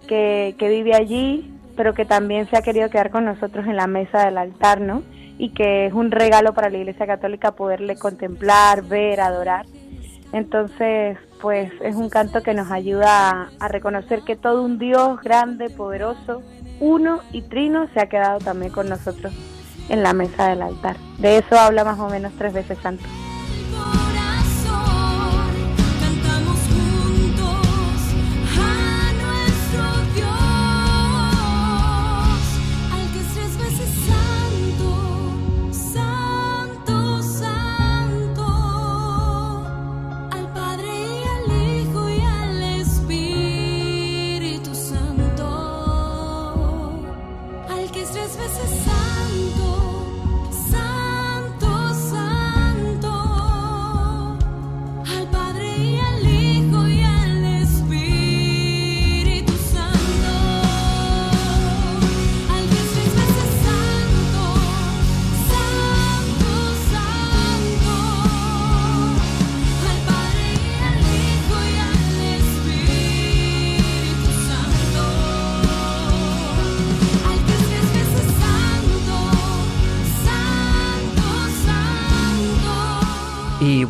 que, 0.06 0.54
que 0.58 0.68
vive 0.68 0.94
allí, 0.94 1.52
pero 1.76 1.94
que 1.94 2.04
también 2.04 2.48
se 2.48 2.56
ha 2.56 2.62
querido 2.62 2.90
quedar 2.90 3.10
con 3.10 3.24
nosotros 3.24 3.66
en 3.66 3.76
la 3.76 3.86
mesa 3.86 4.24
del 4.24 4.38
altar, 4.38 4.80
¿no? 4.80 5.02
y 5.38 5.50
que 5.50 5.86
es 5.86 5.92
un 5.92 6.10
regalo 6.10 6.54
para 6.54 6.70
la 6.70 6.78
Iglesia 6.78 7.06
Católica 7.06 7.52
poderle 7.52 7.96
contemplar, 7.96 8.82
ver, 8.82 9.20
adorar. 9.20 9.66
Entonces, 10.32 11.18
pues 11.40 11.70
es 11.82 11.94
un 11.94 12.08
canto 12.08 12.42
que 12.42 12.54
nos 12.54 12.70
ayuda 12.70 13.50
a, 13.60 13.68
reconocer 13.68 14.22
que 14.22 14.36
todo 14.36 14.62
un 14.62 14.78
Dios 14.78 15.20
grande, 15.22 15.70
poderoso, 15.70 16.42
uno 16.80 17.20
y 17.32 17.42
trino 17.42 17.86
se 17.94 18.00
ha 18.00 18.08
quedado 18.08 18.38
también 18.38 18.72
con 18.72 18.88
nosotros 18.88 19.32
en 19.88 20.02
la 20.02 20.12
mesa 20.12 20.48
del 20.48 20.62
altar. 20.62 20.96
De 21.18 21.38
eso 21.38 21.58
habla 21.58 21.84
más 21.84 21.98
o 21.98 22.08
menos 22.08 22.32
tres 22.38 22.52
veces 22.52 22.78
santo. 22.82 23.04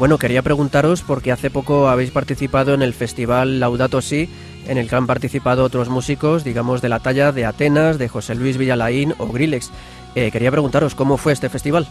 Bueno, 0.07 0.19
quería 0.19 0.43
preguntaros 0.43 1.03
porque 1.03 1.33
hace 1.33 1.51
poco 1.51 1.89
habéis 1.89 2.13
participado 2.13 2.75
en 2.75 2.83
el 2.83 2.95
festival 2.95 3.59
Laudato 3.59 4.01
Si, 4.01 4.31
en 4.69 4.79
el 4.79 4.89
que 4.89 4.95
han 4.95 5.09
participado 5.09 5.65
otros 5.65 5.89
músicos, 5.89 6.45
digamos, 6.45 6.81
de 6.81 6.89
la 6.89 7.01
talla 7.01 7.33
de 7.33 7.45
Atenas, 7.45 7.99
de 7.99 8.07
José 8.07 8.37
Luis 8.37 8.57
Villalaín 8.57 9.17
o 9.19 9.27
Grillex. 9.27 9.73
Eh, 10.15 10.31
quería 10.31 10.53
preguntaros 10.53 10.95
cómo 10.95 11.17
fue 11.17 11.33
este 11.33 11.49
festival. 11.49 11.89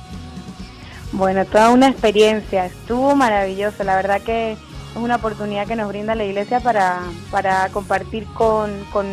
Bueno, 1.12 1.44
toda 1.44 1.72
una 1.72 1.90
experiencia, 1.90 2.68
estuvo 2.68 3.18
maravilloso, 3.18 3.84
la 3.84 3.98
verdad 3.98 4.22
que 4.22 4.54
es 4.54 4.60
una 4.96 5.18
oportunidad 5.18 5.68
que 5.68 5.76
nos 5.76 5.90
brinda 5.90 6.16
la 6.16 6.24
iglesia 6.24 6.62
para, 6.62 7.02
para 7.32 7.68
compartir 7.74 8.24
con, 8.28 8.72
con, 8.94 9.08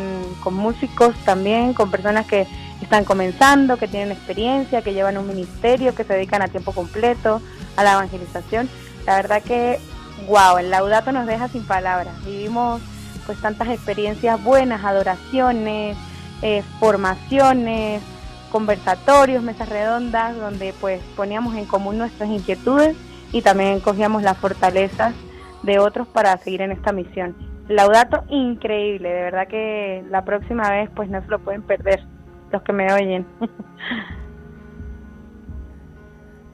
con 0.45 0.55
músicos 0.55 1.17
también, 1.25 1.75
con 1.75 1.91
personas 1.91 2.25
que 2.27 2.47
están 2.81 3.05
comenzando, 3.05 3.79
que 3.79 3.89
tienen 3.89 4.13
experiencia, 4.13 4.81
que 4.81 4.95
llevan 4.95 5.19
un 5.19 5.27
ministerio, 5.27 5.93
que 5.93 6.05
se 6.05 6.13
dedican 6.13 6.41
a 6.41 6.47
tiempo 6.47 6.71
completo 6.71 7.43
a 7.77 7.83
la 7.83 7.95
evangelización 7.95 8.69
la 9.07 9.17
verdad 9.17 9.43
que, 9.43 9.79
wow, 10.27 10.59
el 10.59 10.71
laudato 10.71 11.13
nos 11.13 11.27
deja 11.27 11.49
sin 11.49 11.65
palabras. 11.65 12.15
Vivimos 12.25 12.81
pues 13.27 13.41
tantas 13.41 13.69
experiencias 13.69 14.43
buenas, 14.43 14.85
adoraciones, 14.85 15.97
eh, 16.43 16.63
formaciones, 16.81 18.03
conversatorios, 18.51 19.43
mesas 19.43 19.69
redondas, 19.69 20.37
donde 20.37 20.75
pues 20.81 21.03
poníamos 21.17 21.57
en 21.57 21.65
común 21.65 21.99
nuestras 21.99 22.29
inquietudes 22.29 22.97
y 23.33 23.43
también 23.43 23.81
cogíamos 23.81 24.23
las 24.23 24.37
fortalezas 24.37 25.15
de 25.63 25.79
otros 25.79 26.07
para 26.09 26.37
seguir 26.39 26.63
en 26.63 26.73
esta 26.73 26.93
misión. 26.93 27.35
Laudato 27.69 28.25
increíble, 28.29 29.09
de 29.09 29.23
verdad 29.23 29.49
que 29.49 30.05
la 30.11 30.25
próxima 30.25 30.71
vez 30.71 30.91
pues 30.95 31.09
no 31.09 31.23
se 31.23 31.29
lo 31.29 31.39
pueden 31.39 31.63
perder 31.63 32.05
los 32.51 32.63
que 32.63 32.73
me 32.73 32.93
oyen. 32.93 33.27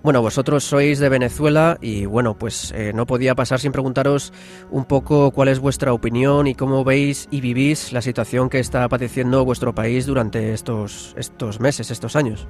Bueno, 0.09 0.23
vosotros 0.23 0.65
sois 0.65 1.01
de 1.01 1.11
Venezuela 1.11 1.77
y 1.83 2.07
bueno, 2.07 2.33
pues 2.33 2.73
eh, 2.73 2.93
no 2.95 3.05
podía 3.05 3.35
pasar 3.35 3.61
sin 3.61 3.73
preguntaros 3.73 4.33
un 4.71 4.87
poco 4.87 5.33
cuál 5.33 5.49
es 5.49 5.61
vuestra 5.61 5.93
opinión 5.93 6.47
y 6.47 6.55
cómo 6.55 6.83
veis 6.83 7.29
y 7.31 7.43
vivís 7.43 7.93
la 7.93 8.01
situación 8.01 8.49
que 8.49 8.59
está 8.59 8.89
padeciendo 8.89 9.45
vuestro 9.45 9.75
país 9.75 10.07
durante 10.07 10.55
estos, 10.55 11.15
estos 11.19 11.61
meses, 11.61 11.91
estos 11.91 12.17
años. 12.17 12.49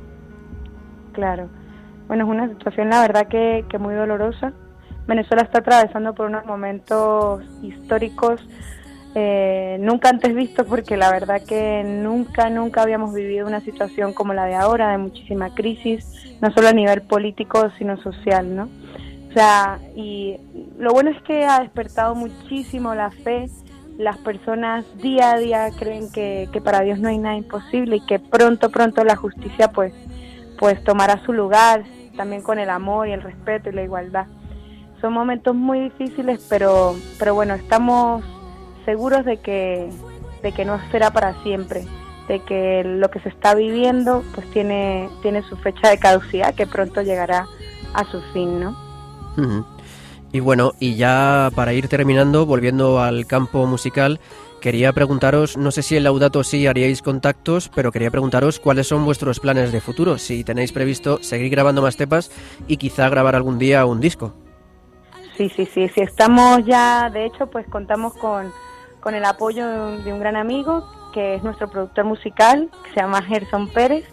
Claro, 1.14 1.48
bueno, 2.06 2.26
es 2.26 2.30
una 2.30 2.48
situación 2.48 2.90
la 2.90 3.00
verdad 3.00 3.26
que, 3.26 3.64
que 3.68 3.76
muy 3.76 3.96
dolorosa. 3.96 4.52
Venezuela 5.08 5.42
está 5.42 5.58
atravesando 5.58 6.14
por 6.14 6.26
unos 6.26 6.46
momentos 6.46 7.42
históricos 7.60 8.40
eh, 9.20 9.78
nunca 9.80 10.10
antes 10.10 10.32
visto 10.32 10.64
porque 10.64 10.96
la 10.96 11.10
verdad 11.10 11.42
que 11.42 11.82
nunca, 11.82 12.50
nunca 12.50 12.82
habíamos 12.82 13.12
vivido 13.12 13.48
una 13.48 13.60
situación 13.60 14.12
como 14.12 14.32
la 14.32 14.44
de 14.44 14.54
ahora, 14.54 14.92
de 14.92 14.98
muchísima 14.98 15.52
crisis, 15.56 16.06
no 16.40 16.52
solo 16.52 16.68
a 16.68 16.72
nivel 16.72 17.02
político, 17.02 17.68
sino 17.78 18.00
social, 18.00 18.54
¿no? 18.54 18.68
O 19.28 19.32
sea, 19.32 19.80
y 19.96 20.36
lo 20.78 20.92
bueno 20.92 21.10
es 21.10 21.20
que 21.22 21.44
ha 21.44 21.58
despertado 21.58 22.14
muchísimo 22.14 22.94
la 22.94 23.10
fe, 23.10 23.46
las 23.98 24.18
personas 24.18 24.84
día 24.98 25.32
a 25.32 25.38
día 25.38 25.68
creen 25.76 26.12
que, 26.12 26.48
que 26.52 26.60
para 26.60 26.82
Dios 26.82 27.00
no 27.00 27.08
hay 27.08 27.18
nada 27.18 27.34
imposible 27.34 27.96
y 27.96 28.06
que 28.06 28.20
pronto, 28.20 28.70
pronto 28.70 29.02
la 29.02 29.16
justicia 29.16 29.72
pues, 29.72 29.92
pues 30.60 30.82
tomará 30.84 31.20
su 31.24 31.32
lugar, 31.32 31.82
también 32.16 32.42
con 32.42 32.60
el 32.60 32.70
amor 32.70 33.08
y 33.08 33.12
el 33.12 33.22
respeto 33.22 33.68
y 33.68 33.72
la 33.72 33.82
igualdad. 33.82 34.26
Son 35.00 35.12
momentos 35.12 35.56
muy 35.56 35.80
difíciles, 35.80 36.46
pero, 36.48 36.94
pero 37.18 37.34
bueno, 37.34 37.54
estamos 37.54 38.22
seguros 38.88 39.26
de 39.26 39.36
que, 39.36 39.90
de 40.42 40.52
que 40.52 40.64
no 40.64 40.80
será 40.90 41.10
para 41.10 41.34
siempre, 41.42 41.84
de 42.26 42.40
que 42.40 42.82
lo 42.84 43.10
que 43.10 43.20
se 43.20 43.28
está 43.28 43.54
viviendo 43.54 44.24
pues 44.34 44.50
tiene, 44.50 45.10
tiene 45.20 45.42
su 45.42 45.58
fecha 45.58 45.90
de 45.90 45.98
caducidad 45.98 46.54
que 46.54 46.66
pronto 46.66 47.02
llegará 47.02 47.46
a 47.92 48.04
su 48.10 48.22
fin, 48.32 48.60
¿no? 48.60 48.74
Y 50.32 50.40
bueno, 50.40 50.72
y 50.80 50.96
ya 50.96 51.50
para 51.54 51.74
ir 51.74 51.86
terminando, 51.88 52.46
volviendo 52.46 52.98
al 52.98 53.26
campo 53.26 53.66
musical, 53.66 54.20
quería 54.62 54.94
preguntaros, 54.94 55.58
no 55.58 55.70
sé 55.70 55.82
si 55.82 55.98
en 55.98 56.04
Laudato 56.04 56.42
sí 56.42 56.66
haríais 56.66 57.02
contactos, 57.02 57.70
pero 57.74 57.92
quería 57.92 58.10
preguntaros 58.10 58.58
cuáles 58.58 58.86
son 58.86 59.04
vuestros 59.04 59.38
planes 59.38 59.70
de 59.70 59.82
futuro, 59.82 60.16
si 60.16 60.44
tenéis 60.44 60.72
previsto 60.72 61.22
seguir 61.22 61.50
grabando 61.50 61.82
más 61.82 61.98
tepas 61.98 62.30
y 62.66 62.78
quizá 62.78 63.10
grabar 63.10 63.36
algún 63.36 63.58
día 63.58 63.84
un 63.84 64.00
disco. 64.00 64.32
Sí, 65.36 65.50
sí, 65.50 65.66
sí, 65.66 65.90
sí, 65.94 66.00
estamos 66.00 66.64
ya, 66.64 67.10
de 67.10 67.26
hecho, 67.26 67.48
pues 67.48 67.66
contamos 67.68 68.14
con 68.14 68.50
con 69.08 69.14
el 69.14 69.24
apoyo 69.24 69.66
de 69.66 70.12
un, 70.12 70.20
gran 70.20 70.36
amigo 70.36 70.86
que 71.14 71.34
es 71.34 71.42
nuestro 71.42 71.66
productor 71.66 72.04
musical, 72.04 72.68
que 72.84 72.90
se 72.90 72.96
llama 72.96 73.22
Gerson 73.22 73.66
Pérez, 73.68 74.04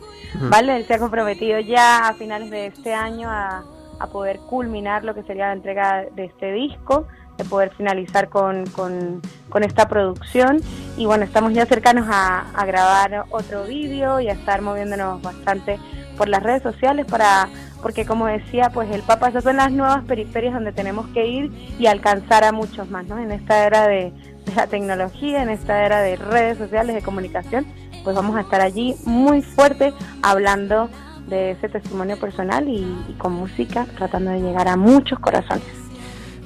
¿vale? 0.50 0.78
Él 0.78 0.88
se 0.88 0.94
ha 0.94 1.00
comprometido 1.00 1.60
ya 1.60 2.08
a 2.08 2.14
finales 2.14 2.50
de 2.50 2.68
este 2.68 2.94
año 2.94 3.30
a, 3.30 3.66
poder 4.14 4.40
culminar 4.50 5.04
lo 5.04 5.14
que 5.14 5.24
sería 5.24 5.48
la 5.48 5.54
entrega 5.54 6.06
de 6.16 6.24
este 6.24 6.54
disco, 6.54 7.08
de 7.38 7.44
poder 7.44 7.74
finalizar 7.76 8.30
con, 8.30 8.64
con, 8.68 9.22
esta 9.64 9.90
producción. 9.90 10.62
Y 10.96 11.06
bueno, 11.06 11.26
estamos 11.26 11.52
ya 11.52 11.66
cercanos 11.66 12.08
a, 12.10 12.52
a 12.54 12.66
grabar 12.66 13.26
otro 13.32 13.66
vídeo 13.66 14.22
y 14.22 14.30
a 14.30 14.32
estar 14.32 14.62
moviéndonos 14.62 15.22
bastante 15.22 15.78
por 16.18 16.30
las 16.30 16.42
redes 16.42 16.64
sociales 16.64 17.06
para 17.06 17.50
porque 17.82 18.06
como 18.06 18.26
decía, 18.26 18.72
pues 18.74 18.90
el 18.90 19.04
Papa, 19.04 19.28
esas 19.28 19.44
son 19.44 19.58
las 19.58 19.72
nuevas 19.72 20.04
periferias 20.06 20.56
donde 20.56 20.72
tenemos 20.72 21.06
que 21.10 21.28
ir 21.28 21.52
y 21.78 21.86
alcanzar 21.86 22.44
a 22.44 22.52
muchos 22.52 22.90
más, 22.90 23.06
¿no? 23.06 23.20
En 23.20 23.32
esta 23.32 23.68
era 23.68 23.88
de, 23.88 24.12
la 24.56 24.68
tecnología, 24.68 25.44
en 25.44 25.50
esta 25.50 25.86
era 25.86 26.02
de 26.02 26.16
redes 26.16 26.58
sociales, 26.58 26.96
de 26.96 27.02
comunicación, 27.02 27.66
pues 28.04 28.16
vamos 28.16 28.36
a 28.36 28.42
estar 28.42 28.62
allí 28.62 28.96
muy 29.06 29.42
fuerte 29.42 29.94
hablando 30.22 30.90
de 31.28 31.52
ese 31.52 31.70
testimonio 31.70 32.20
personal 32.20 32.68
y, 32.68 33.16
con 33.18 33.34
música, 33.34 33.88
tratando 33.98 34.32
de 34.32 34.42
llegar 34.42 34.68
a 34.68 34.78
muchos 34.78 35.20
corazones. 35.20 35.66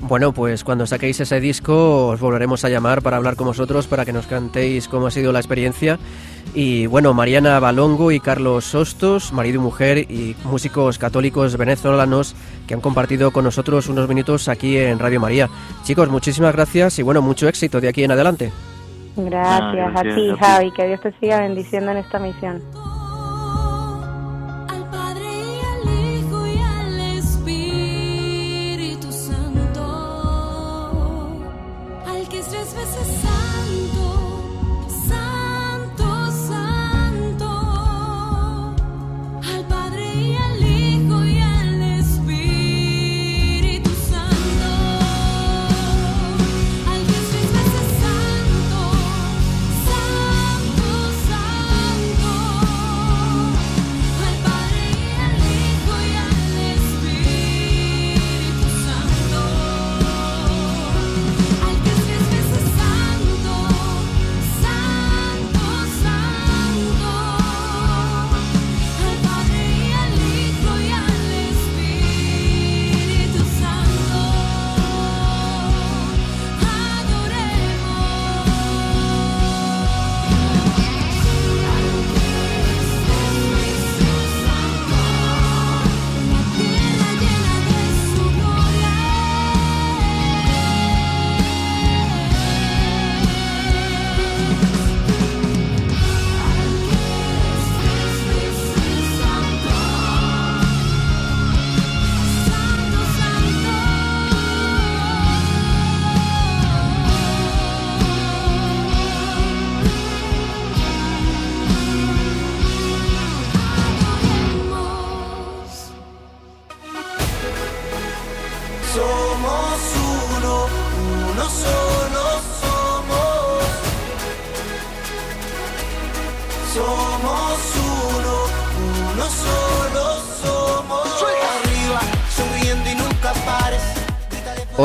Bueno, 0.02 0.32
pues 0.34 0.64
cuando 0.64 0.88
saquéis 0.88 1.20
ese 1.20 1.42
disco 1.42 2.08
os 2.08 2.22
volveremos 2.22 2.64
a 2.64 2.70
llamar 2.70 3.02
para 3.02 3.18
hablar 3.18 3.36
con 3.36 3.48
vosotros, 3.48 3.88
para 3.88 4.06
que 4.06 4.14
nos 4.14 4.28
cantéis 4.28 4.88
cómo 4.88 5.08
ha 5.08 5.12
sido 5.12 5.34
la 5.34 5.40
experiencia. 5.40 6.00
Y 6.54 6.88
bueno, 6.88 7.14
Mariana 7.14 7.60
Balongo 7.60 8.12
y 8.12 8.20
Carlos 8.20 8.66
Sostos, 8.66 9.32
marido 9.32 9.60
y 9.60 9.64
mujer 9.64 9.98
y 10.00 10.36
músicos 10.44 10.98
católicos 10.98 11.58
venezolanos 11.58 12.36
que 12.68 12.74
han 12.74 12.82
compartido 12.82 13.32
con 13.32 13.44
nosotros 13.44 13.88
unos 13.88 14.08
minutos 14.10 14.48
aquí 14.48 14.78
en 14.78 15.00
Radio 15.00 15.20
María. 15.20 15.50
Chicos, 15.84 16.10
muchísimas 16.10 16.54
gracias 16.54 17.00
y 17.00 17.04
bueno, 17.04 17.22
mucho 17.22 17.48
éxito 17.48 17.80
de 17.80 17.90
aquí 17.90 18.04
en 18.04 18.12
adelante. 18.12 18.52
Gracias, 19.16 19.96
a 19.96 20.02
ti, 20.02 20.32
Javi, 20.40 20.72
que 20.72 20.88
Dios 20.88 21.02
te 21.02 21.12
siga 21.20 21.42
bendiciendo 21.42 21.92
en 21.92 21.98
esta 21.98 22.20
misión. 22.20 22.62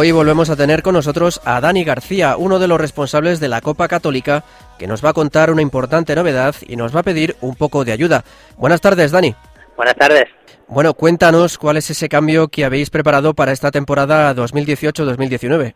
Hoy 0.05 0.13
volvemos 0.13 0.51
a 0.51 0.57
tener 0.57 0.83
con 0.83 0.93
nosotros 0.93 1.41
a 1.47 1.63
Dani 1.63 1.83
García, 1.83 2.37
uno 2.37 2.59
de 2.59 2.69
los 2.69 2.79
responsables 2.79 3.41
de 3.41 3.49
la 3.49 3.63
Copa 3.63 3.89
Católica, 3.89 4.45
que 4.79 4.87
nos 4.87 5.03
va 5.03 5.09
a 5.09 5.13
contar 5.15 5.51
una 5.51 5.63
importante 5.63 6.15
novedad 6.15 6.55
y 6.69 6.77
nos 6.77 6.95
va 6.95 7.01
a 7.01 7.05
pedir 7.05 7.37
un 7.41 7.55
poco 7.55 7.87
de 7.87 7.93
ayuda. 7.93 8.23
Buenas 8.59 8.83
tardes, 8.83 9.13
Dani. 9.13 9.35
Buenas 9.79 9.97
tardes. 9.97 10.25
Bueno, 10.69 10.93
cuéntanos 10.93 11.57
cuál 11.57 11.79
es 11.79 11.89
ese 11.89 12.11
cambio 12.11 12.49
que 12.49 12.67
habéis 12.67 12.91
preparado 12.91 13.33
para 13.33 13.53
esta 13.53 13.71
temporada 13.71 14.35
2018-2019. 14.35 15.75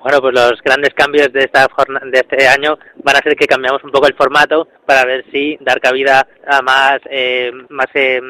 Bueno, 0.00 0.20
pues 0.20 0.32
los 0.32 0.62
grandes 0.62 0.94
cambios 0.94 1.32
de, 1.32 1.40
esta 1.40 1.66
de 2.04 2.18
este 2.18 2.46
año 2.46 2.78
van 3.02 3.16
a 3.16 3.20
ser 3.20 3.34
que 3.34 3.46
cambiamos 3.46 3.82
un 3.82 3.90
poco 3.90 4.06
el 4.06 4.14
formato 4.14 4.68
para 4.86 5.04
ver 5.04 5.24
si 5.32 5.58
dar 5.60 5.80
cabida 5.80 6.24
a 6.46 6.62
más, 6.62 7.00
eh, 7.10 7.50
más 7.68 7.88
eh, 7.94 8.20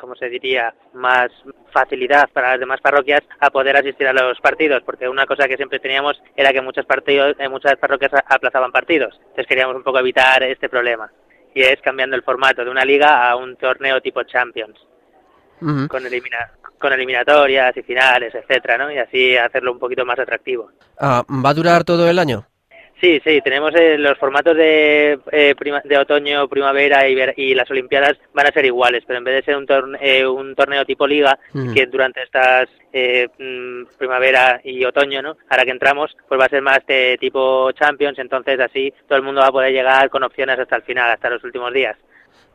¿cómo 0.00 0.16
se 0.16 0.28
diría?, 0.28 0.74
más 0.92 1.30
facilidad 1.72 2.28
para 2.32 2.50
las 2.50 2.60
demás 2.60 2.80
parroquias 2.80 3.22
a 3.38 3.50
poder 3.50 3.76
asistir 3.76 4.08
a 4.08 4.12
los 4.12 4.40
partidos, 4.40 4.82
porque 4.84 5.08
una 5.08 5.26
cosa 5.26 5.46
que 5.46 5.56
siempre 5.56 5.78
teníamos 5.78 6.20
era 6.34 6.52
que 6.52 6.60
muchos 6.60 6.84
partidos, 6.84 7.36
en 7.38 7.50
muchas 7.50 7.76
parroquias 7.76 8.12
aplazaban 8.26 8.72
partidos. 8.72 9.14
Entonces 9.20 9.46
queríamos 9.46 9.76
un 9.76 9.84
poco 9.84 10.00
evitar 10.00 10.42
este 10.42 10.68
problema. 10.68 11.10
Y 11.54 11.62
es 11.62 11.80
cambiando 11.80 12.16
el 12.16 12.22
formato 12.22 12.64
de 12.64 12.70
una 12.70 12.84
liga 12.84 13.30
a 13.30 13.36
un 13.36 13.54
torneo 13.56 14.00
tipo 14.00 14.24
Champions, 14.24 14.76
con 15.88 16.06
elimina 16.06 16.50
con 16.78 16.92
eliminatorias 16.92 17.74
y 17.76 17.82
finales, 17.82 18.34
etcétera, 18.34 18.76
¿no? 18.76 18.92
Y 18.92 18.98
así 18.98 19.36
hacerlo 19.38 19.72
un 19.72 19.78
poquito 19.78 20.04
más 20.04 20.18
atractivo. 20.18 20.70
Ah, 21.00 21.24
¿Va 21.28 21.50
a 21.50 21.54
durar 21.54 21.82
todo 21.82 22.10
el 22.10 22.18
año? 22.18 22.46
Sí, 23.00 23.20
sí, 23.24 23.40
tenemos 23.42 23.74
eh, 23.74 23.98
los 23.98 24.16
formatos 24.18 24.56
de, 24.56 25.18
eh, 25.32 25.54
de 25.84 25.98
otoño, 25.98 26.48
primavera 26.48 27.08
y, 27.08 27.18
y, 27.36 27.54
las 27.54 27.70
Olimpiadas 27.70 28.16
van 28.32 28.46
a 28.46 28.52
ser 28.52 28.64
iguales, 28.64 29.02
pero 29.06 29.18
en 29.18 29.24
vez 29.24 29.34
de 29.34 29.42
ser 29.42 29.56
un, 29.56 29.96
eh, 30.00 30.26
un 30.26 30.54
torneo 30.54 30.84
tipo 30.84 31.06
liga, 31.06 31.38
que 31.74 31.86
durante 31.86 32.22
estas 32.22 32.68
mm, 33.38 33.96
primavera 33.98 34.60
y 34.64 34.84
otoño, 34.84 35.20
¿no? 35.22 35.36
Ahora 35.50 35.64
que 35.64 35.72
entramos, 35.72 36.16
pues 36.28 36.40
va 36.40 36.46
a 36.46 36.48
ser 36.48 36.62
más 36.62 36.78
de 36.86 37.18
tipo 37.20 37.72
Champions, 37.72 38.18
entonces 38.18 38.58
así 38.60 38.92
todo 39.08 39.18
el 39.18 39.24
mundo 39.24 39.40
va 39.40 39.48
a 39.48 39.52
poder 39.52 39.72
llegar 39.72 40.08
con 40.08 40.22
opciones 40.22 40.58
hasta 40.58 40.76
el 40.76 40.82
final, 40.82 41.10
hasta 41.10 41.30
los 41.30 41.42
últimos 41.44 41.74
días. 41.74 41.96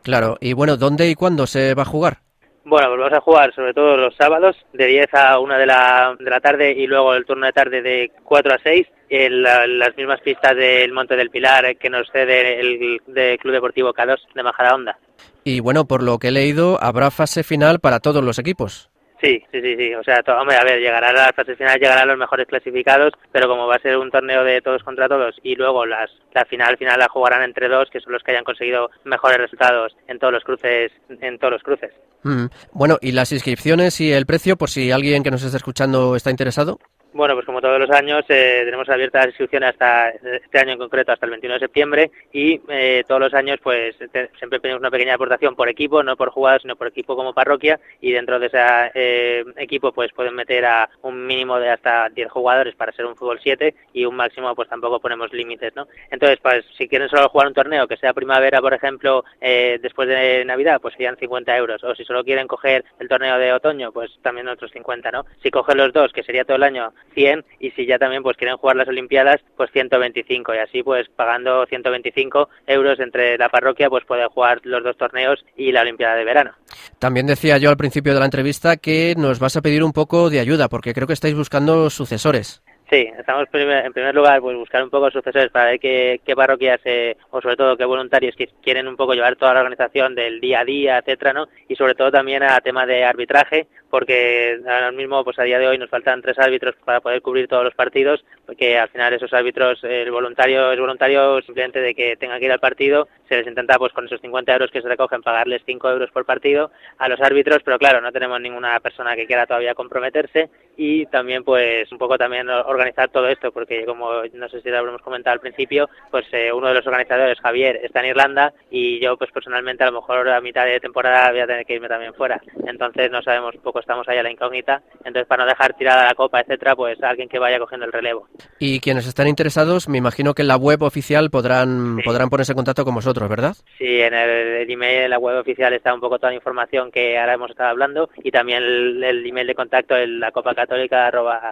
Claro, 0.02 0.38
y 0.40 0.54
bueno, 0.54 0.78
¿dónde 0.78 1.10
y 1.10 1.16
cuándo 1.16 1.46
se 1.46 1.76
va 1.76 1.84
a 1.84 1.86
jugar? 1.86 2.29
Bueno, 2.66 2.96
pues 2.96 3.14
a 3.14 3.22
jugar 3.22 3.54
sobre 3.56 3.74
todo 3.74 3.98
los 3.98 4.16
sábados 4.16 4.56
de 4.74 4.86
10 4.86 5.14
a 5.14 5.40
1 5.40 5.58
de 5.58 5.66
la, 5.66 6.16
de 6.20 6.30
la 6.30 6.40
tarde 6.40 6.72
y 6.72 6.88
luego 6.88 7.14
el 7.14 7.26
turno 7.26 7.46
de 7.46 7.54
tarde 7.54 7.82
de 7.82 8.12
4 8.24 8.54
a 8.54 8.60
6 8.62 8.88
en 9.10 9.42
las 9.42 9.98
mismas 9.98 10.22
pistas 10.22 10.56
del 10.56 10.92
Monte 10.94 11.16
del 11.16 11.30
Pilar 11.30 11.78
que 11.78 11.90
nos 11.90 12.10
cede 12.12 12.60
el 12.60 13.02
Club 13.40 13.54
Deportivo 13.54 13.94
K2 13.94 14.18
de 14.36 14.44
Majadahonda. 14.44 14.98
Y 15.44 15.62
bueno, 15.62 15.86
por 15.86 16.04
lo 16.04 16.20
que 16.20 16.28
he 16.28 16.32
leído, 16.32 16.78
habrá 16.82 17.12
fase 17.12 17.44
final 17.44 17.80
para 17.80 18.00
todos 18.00 18.24
los 18.24 18.38
equipos. 18.38 18.90
Sí, 19.22 19.44
sí, 19.52 19.62
sí, 19.62 19.76
sí. 19.76 19.94
O 19.96 20.04
sea, 20.04 20.22
hombre, 20.40 20.56
a 20.56 20.64
ver, 20.64 20.80
llegará 20.80 21.10
a 21.10 21.14
la 21.14 21.34
fase 21.36 21.56
final, 21.56 21.78
llegarán 21.78 22.08
los 22.08 22.18
mejores 22.18 22.48
clasificados, 22.48 23.14
pero 23.32 23.48
como 23.50 23.68
va 23.68 23.76
a 23.76 23.82
ser 23.82 23.98
un 23.98 24.10
torneo 24.10 24.44
de 24.44 24.62
todos 24.62 24.82
contra 24.84 25.10
todos 25.10 25.36
y 25.44 25.56
luego 25.56 25.86
las, 25.86 26.10
la 26.34 26.46
final 26.46 26.78
final 26.78 27.00
la 27.00 27.10
jugarán 27.10 27.44
entre 27.44 27.68
dos, 27.68 27.90
que 27.90 28.00
son 28.00 28.14
los 28.14 28.24
que 28.24 28.32
hayan 28.32 28.46
conseguido 28.46 28.90
mejores 29.04 29.38
resultados 29.38 29.96
en 30.08 30.20
todos 30.20 30.34
los 30.34 30.44
cruces, 30.44 30.92
en 31.10 31.38
todos 31.38 31.54
los 31.54 31.64
cruces. 31.64 31.92
Mm. 32.24 32.46
Bueno, 32.72 32.98
¿y 33.02 33.12
las 33.12 33.32
inscripciones 33.32 34.00
y 34.00 34.12
el 34.12 34.26
precio, 34.26 34.56
por 34.56 34.70
si 34.70 34.92
alguien 34.92 35.24
que 35.24 35.32
nos 35.32 35.44
está 35.44 35.58
escuchando 35.58 36.16
está 36.16 36.32
interesado? 36.32 36.80
Bueno, 37.12 37.34
pues 37.34 37.46
como 37.48 37.60
todos 37.60 37.80
los 37.80 37.90
años 37.90 38.24
eh, 38.30 38.62
tenemos 38.66 38.88
abiertas 38.88 39.22
las 39.22 39.30
inscripciones 39.30 39.70
hasta 39.70 40.10
este 40.10 40.60
año 40.60 40.74
en 40.74 40.78
concreto 40.78 41.12
hasta 41.12 41.26
el 41.26 41.32
21 41.32 41.56
de 41.56 41.60
septiembre 41.60 42.12
y 42.32 42.62
eh, 42.70 43.04
todos 43.08 43.20
los 43.20 43.34
años 43.34 43.58
pues 43.64 43.96
siempre 44.38 44.60
tenemos 44.60 44.80
una 44.80 44.92
pequeña 44.92 45.16
aportación 45.16 45.56
por 45.56 45.70
equipo, 45.70 46.04
no 46.04 46.16
por 46.16 46.30
jugadas 46.30 46.62
sino 46.62 46.76
por 46.76 46.86
equipo 46.86 47.16
como 47.16 47.34
parroquia 47.34 47.80
y 48.00 48.12
dentro 48.12 48.38
de 48.38 48.46
ese 48.46 48.60
eh, 48.94 49.44
equipo 49.58 49.92
pues 49.92 50.14
pueden 50.14 50.36
meter 50.36 50.64
a 50.66 50.88
un 51.02 51.26
mínimo 51.26 51.60
de 51.60 51.72
hasta 51.72 52.10
10 52.10 52.30
jugadores 52.30 52.76
para 52.76 52.92
ser 52.92 53.08
un 53.08 53.16
fútbol 53.16 53.40
7 53.42 53.74
y 53.94 54.06
un 54.06 54.16
máximo 54.16 54.54
pues 54.54 54.70
tampoco 54.70 55.00
ponemos 55.00 55.34
límites, 55.34 55.76
¿no? 55.76 55.88
Entonces 56.12 56.38
pues 56.44 56.64
si 56.78 56.88
quieren 56.88 57.10
solo 57.10 57.28
jugar 57.30 57.48
un 57.48 57.56
torneo 57.56 57.88
que 57.88 57.98
sea 57.98 58.14
primavera 58.14 58.62
por 58.62 58.76
ejemplo 58.76 59.24
después 59.42 60.08
de 60.08 60.46
Navidad 60.46 60.80
pues 60.80 60.94
serían 60.94 61.18
50 61.18 61.58
euros 61.58 61.84
o 61.84 61.96
si 61.96 62.06
solo 62.06 62.24
quieren 62.24 62.48
coger 62.48 62.86
el 63.00 63.08
torneo 63.08 63.40
de 63.40 63.52
otoño 63.52 63.92
pues 63.92 64.12
también 64.22 64.48
otros 64.48 64.70
50, 64.72 65.10
¿no? 65.10 65.26
Si 65.42 65.50
cogen 65.50 65.78
los 65.78 65.92
dos 65.92 66.14
que 66.14 66.22
sería 66.22 66.46
todo 66.46 66.58
el 66.58 66.64
año 66.64 66.94
100 67.14 67.46
y 67.60 67.72
si 67.72 67.86
ya 67.86 67.98
también 67.98 68.24
pues 68.24 68.38
quieren 68.38 68.58
jugar 68.58 68.76
las 68.76 68.88
Olimpiadas 68.88 69.38
pues 69.58 69.72
125 69.72 70.54
y 70.54 70.58
así 70.58 70.84
pues 70.84 71.08
pagando 71.16 71.66
125 71.66 72.50
euros 72.68 73.00
entre 73.00 73.38
la 73.38 73.50
parroquia 73.50 73.90
pues 73.90 74.06
puede 74.06 74.26
jugar 74.28 74.62
los 74.64 74.84
dos 74.84 74.98
torneos 74.98 75.44
y 75.58 75.72
la 75.72 75.82
Olimpiada 75.82 76.16
de 76.16 76.26
verano. 76.26 76.52
También 77.00 77.28
decía 77.28 77.58
yo 77.58 77.70
al 77.70 77.78
principio 77.78 78.14
de 78.14 78.20
la 78.20 78.26
entrevista 78.26 78.78
que 78.78 79.16
nos 79.18 79.40
vas 79.40 79.56
a 79.58 79.62
pedir 79.62 79.84
un 79.84 79.94
poco 79.94 80.30
de 80.30 80.40
ayuda 80.40 80.70
porque 80.70 80.94
creo 80.94 81.08
que 81.08 81.14
estáis 81.14 81.36
buscando 81.36 81.90
sucesores. 81.90 82.62
Sí, 82.90 83.08
estamos 83.20 83.48
en 83.54 83.94
primer 83.94 84.16
lugar 84.16 84.42
pues 84.42 84.58
buscar 84.58 84.84
un 84.84 84.90
poco 84.90 85.12
sucesores 85.12 85.52
para 85.52 85.70
ver 85.70 85.80
qué, 85.80 86.22
qué 86.26 86.36
parroquias 86.36 86.80
eh, 86.86 87.16
o 87.30 87.40
sobre 87.40 87.56
todo 87.56 87.78
qué 87.78 87.86
voluntarios 87.86 88.36
que 88.36 88.50
quieren 88.64 88.88
un 88.88 88.96
poco 88.96 89.14
llevar 89.14 89.36
toda 89.36 89.54
la 89.54 89.60
organización 89.60 90.16
del 90.16 90.42
día 90.42 90.62
a 90.62 90.66
día, 90.66 90.98
etcétera, 90.98 91.34
¿no? 91.34 91.48
Y 91.68 91.76
sobre 91.76 91.94
todo 91.94 92.12
también 92.12 92.42
a 92.42 92.60
tema 92.62 92.88
de 92.88 93.04
arbitraje, 93.04 93.68
porque 93.92 94.60
ahora 94.68 94.92
mismo 94.92 95.24
pues 95.24 95.38
a 95.38 95.44
día 95.44 95.60
de 95.60 95.68
hoy 95.68 95.78
nos 95.78 95.92
faltan 95.92 96.24
tres 96.24 96.40
árbitros 96.40 96.74
para 96.84 97.00
poder 97.00 97.22
cubrir 97.22 97.48
todos 97.48 97.64
los 97.64 97.76
partidos, 97.76 98.26
porque 98.48 98.80
al 98.80 98.90
final 98.90 99.14
esos 99.14 99.34
árbitros 99.34 99.84
el 99.84 100.10
voluntario 100.10 100.72
es 100.72 100.80
voluntario 100.80 101.44
simplemente 101.44 101.82
de 101.82 101.94
que 101.94 102.18
tenga 102.18 102.40
que 102.40 102.46
ir 102.46 102.52
al 102.52 102.60
partido, 102.60 103.08
se 103.28 103.38
les 103.38 103.46
intenta 103.46 103.78
pues 103.78 103.94
con 103.94 104.06
esos 104.06 104.20
50 104.20 104.52
euros 104.52 104.72
que 104.72 104.82
se 104.82 104.88
recogen 104.88 105.22
pagarles 105.22 105.62
5 105.64 105.92
euros 105.92 106.10
por 106.10 106.26
partido 106.26 106.72
a 106.98 107.08
los 107.08 107.22
árbitros, 107.22 107.60
pero 107.64 107.78
claro, 107.78 108.02
no 108.02 108.12
tenemos 108.12 108.42
ninguna 108.42 108.80
persona 108.80 109.16
que 109.16 109.28
quiera 109.28 109.46
todavía 109.46 109.76
comprometerse 109.76 110.50
y 110.76 111.06
también 111.06 111.44
pues 111.44 111.92
un 111.92 112.00
poco 112.00 112.18
también 112.18 112.50
organizar 112.50 112.79
todo 113.12 113.28
esto, 113.28 113.52
porque 113.52 113.86
como 113.86 114.24
no 114.34 114.50
sé 114.50 114.62
si 114.62 114.70
lo 114.70 114.78
habremos 114.78 115.02
comentado 115.02 115.34
al 115.34 115.40
principio, 115.40 115.90
pues 116.12 116.26
eh, 116.32 116.52
uno 116.52 116.68
de 116.68 116.74
los 116.76 116.88
organizadores, 116.88 117.40
Javier, 117.40 117.80
está 117.84 118.00
en 118.02 118.08
Irlanda 118.08 118.54
y 118.72 119.00
yo 119.00 119.18
pues 119.18 119.32
personalmente 119.32 119.84
a 119.84 119.92
lo 119.92 120.02
mejor 120.02 120.28
a 120.30 120.42
mitad 120.42 120.66
de 120.66 120.80
temporada 120.80 121.32
voy 121.32 121.42
a 121.42 121.48
tener 121.48 121.66
que 121.66 121.76
irme 121.76 121.88
también 121.88 122.14
fuera. 122.14 122.42
Entonces 122.66 123.12
no 123.12 123.22
sabemos 123.22 123.56
un 123.56 123.62
poco, 123.62 123.80
estamos 123.80 124.08
ahí 124.08 124.18
a 124.18 124.24
la 124.24 124.32
incógnita. 124.32 124.82
Entonces 125.00 125.28
para 125.28 125.44
no 125.44 125.50
dejar 125.50 125.74
tirada 125.76 126.06
la 126.06 126.16
copa, 126.16 126.42
etcétera, 126.42 126.76
pues 126.76 127.02
alguien 127.04 127.30
que 127.30 127.40
vaya 127.40 127.60
cogiendo 127.60 127.86
el 127.86 127.92
relevo. 127.92 128.28
Y 128.60 128.80
quienes 128.80 129.08
están 129.08 129.28
interesados, 129.28 129.88
me 129.90 129.98
imagino 129.98 130.34
que 130.34 130.42
en 130.42 130.48
la 130.48 130.58
web 130.58 130.82
oficial 130.82 131.30
podrán, 131.30 131.98
podrán 132.04 132.30
ponerse 132.30 132.54
en 132.54 132.58
contacto 132.58 132.86
con 132.86 132.96
vosotros, 132.96 133.30
¿verdad? 133.30 133.56
Sí, 133.78 134.02
en 134.02 134.14
el, 134.14 134.70
email, 134.70 135.04
en 135.04 135.10
la 135.10 135.20
web 135.20 135.40
oficial 135.40 135.74
está 135.74 135.94
un 135.94 136.00
poco 136.00 136.18
toda 136.18 136.32
la 136.32 136.36
información 136.36 136.92
que 136.92 137.18
ahora 137.18 137.34
hemos 137.34 137.52
estado 137.52 137.70
hablando 137.70 138.10
y 138.24 138.32
también 138.32 138.64
el, 138.64 139.26
email 139.26 139.48
de 139.48 139.56
contacto 139.56 139.96
en 139.96 140.20
la 140.20 140.32
copa 140.32 140.56
católica 140.56 141.10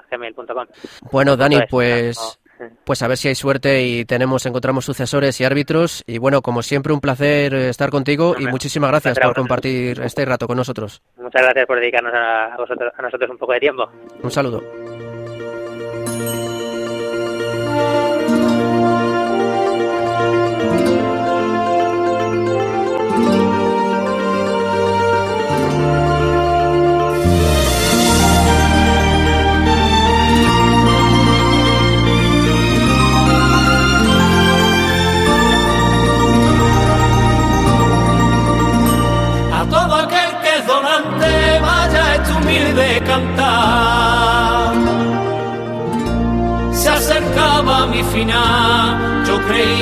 gmail.com. 0.09 0.67
Bueno, 1.17 1.35
Dani, 1.35 1.61
pues 1.67 2.37
pues 2.85 3.01
a 3.01 3.07
ver 3.07 3.17
si 3.17 3.27
hay 3.27 3.33
suerte 3.33 3.81
y 3.81 4.05
tenemos, 4.05 4.45
encontramos 4.45 4.85
sucesores 4.85 5.41
y 5.41 5.45
árbitros. 5.45 6.03
Y 6.05 6.19
bueno, 6.19 6.43
como 6.43 6.61
siempre, 6.61 6.93
un 6.93 7.01
placer 7.01 7.55
estar 7.55 7.89
contigo 7.89 8.35
y 8.37 8.45
muchísimas 8.45 8.91
gracias 8.91 9.17
por 9.17 9.33
compartir 9.33 9.99
este 10.01 10.25
rato 10.25 10.45
con 10.45 10.57
nosotros. 10.57 11.01
Muchas 11.17 11.41
gracias 11.41 11.65
por 11.65 11.79
dedicarnos 11.79 12.13
a, 12.13 12.55
vosotros, 12.55 12.93
a 12.95 13.01
nosotros 13.01 13.31
un 13.31 13.37
poco 13.39 13.53
de 13.53 13.59
tiempo. 13.59 13.89
Un 14.21 14.29
saludo. 14.29 14.61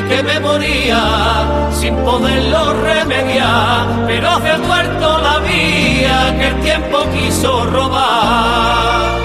Que 0.10 0.24
me 0.24 0.40
moría 0.40 1.70
sin 1.72 1.96
poderlo 1.98 2.74
remediar, 2.82 4.06
pero 4.08 4.40
la 5.22 5.42
que 6.40 6.48
el 6.48 6.62
tiempo 6.62 6.98
quiso 7.14 7.66
robar. 7.66 9.20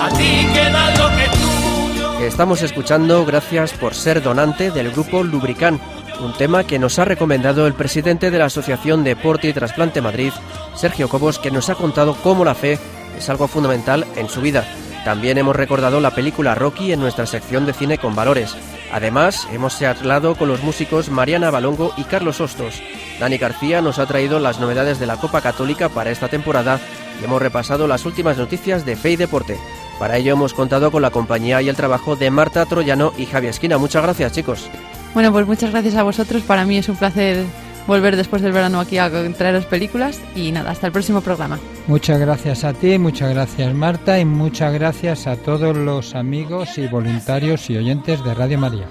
A 0.00 0.08
ti 0.16 0.46
queda 0.54 0.90
lo 0.98 1.08
que. 1.16 2.26
Estamos 2.26 2.62
escuchando 2.62 3.24
Gracias 3.24 3.72
por 3.72 3.94
ser 3.94 4.22
donante 4.22 4.70
del 4.70 4.90
grupo 4.90 5.22
Lubricán 5.22 5.80
un 6.20 6.32
tema 6.32 6.64
que 6.64 6.78
nos 6.78 6.98
ha 6.98 7.04
recomendado 7.04 7.66
el 7.66 7.74
presidente 7.74 8.30
de 8.30 8.38
la 8.38 8.46
Asociación 8.46 9.04
Deporte 9.04 9.48
y 9.48 9.52
Trasplante 9.52 10.00
Madrid, 10.00 10.32
Sergio 10.74 11.08
Cobos, 11.08 11.38
que 11.38 11.50
nos 11.50 11.68
ha 11.68 11.74
contado 11.74 12.16
cómo 12.22 12.44
la 12.44 12.54
fe 12.54 12.78
es 13.18 13.28
algo 13.28 13.48
fundamental 13.48 14.06
en 14.16 14.28
su 14.28 14.40
vida. 14.40 14.64
También 15.06 15.38
hemos 15.38 15.54
recordado 15.54 16.00
la 16.00 16.10
película 16.10 16.56
Rocky 16.56 16.90
en 16.90 16.98
nuestra 16.98 17.26
sección 17.26 17.64
de 17.64 17.72
cine 17.72 17.96
con 17.96 18.16
valores. 18.16 18.56
Además, 18.92 19.46
hemos 19.52 19.78
charlado 19.78 20.34
con 20.34 20.48
los 20.48 20.64
músicos 20.64 21.10
Mariana 21.10 21.52
Balongo 21.52 21.94
y 21.96 22.02
Carlos 22.02 22.40
Hostos. 22.40 22.82
Dani 23.20 23.38
García 23.38 23.80
nos 23.80 24.00
ha 24.00 24.06
traído 24.06 24.40
las 24.40 24.58
novedades 24.58 24.98
de 24.98 25.06
la 25.06 25.16
Copa 25.16 25.42
Católica 25.42 25.88
para 25.88 26.10
esta 26.10 26.26
temporada 26.26 26.80
y 27.20 27.24
hemos 27.24 27.40
repasado 27.40 27.86
las 27.86 28.04
últimas 28.04 28.36
noticias 28.36 28.84
de 28.84 28.96
Fe 28.96 29.12
y 29.12 29.16
Deporte. 29.16 29.56
Para 30.00 30.16
ello 30.16 30.32
hemos 30.32 30.54
contado 30.54 30.90
con 30.90 31.02
la 31.02 31.12
compañía 31.12 31.62
y 31.62 31.68
el 31.68 31.76
trabajo 31.76 32.16
de 32.16 32.32
Marta 32.32 32.66
Troyano 32.66 33.12
y 33.16 33.26
Javier 33.26 33.50
Esquina. 33.50 33.78
Muchas 33.78 34.02
gracias, 34.02 34.32
chicos. 34.32 34.68
Bueno, 35.14 35.30
pues 35.30 35.46
muchas 35.46 35.70
gracias 35.70 35.94
a 35.94 36.02
vosotros. 36.02 36.42
Para 36.42 36.64
mí 36.64 36.78
es 36.78 36.88
un 36.88 36.96
placer 36.96 37.44
volver 37.86 38.16
después 38.16 38.42
del 38.42 38.52
verano 38.52 38.80
aquí 38.80 38.98
a 38.98 39.10
traeros 39.36 39.66
películas 39.66 40.20
y 40.34 40.52
nada, 40.52 40.70
hasta 40.70 40.86
el 40.86 40.92
próximo 40.92 41.20
programa. 41.20 41.58
Muchas 41.86 42.18
gracias 42.18 42.64
a 42.64 42.72
ti, 42.72 42.98
muchas 42.98 43.30
gracias 43.30 43.74
Marta 43.74 44.18
y 44.18 44.24
muchas 44.24 44.72
gracias 44.72 45.26
a 45.26 45.36
todos 45.36 45.76
los 45.76 46.14
amigos 46.14 46.78
y 46.78 46.86
voluntarios 46.88 47.68
y 47.70 47.76
oyentes 47.76 48.24
de 48.24 48.34
Radio 48.34 48.58
María. 48.58 48.86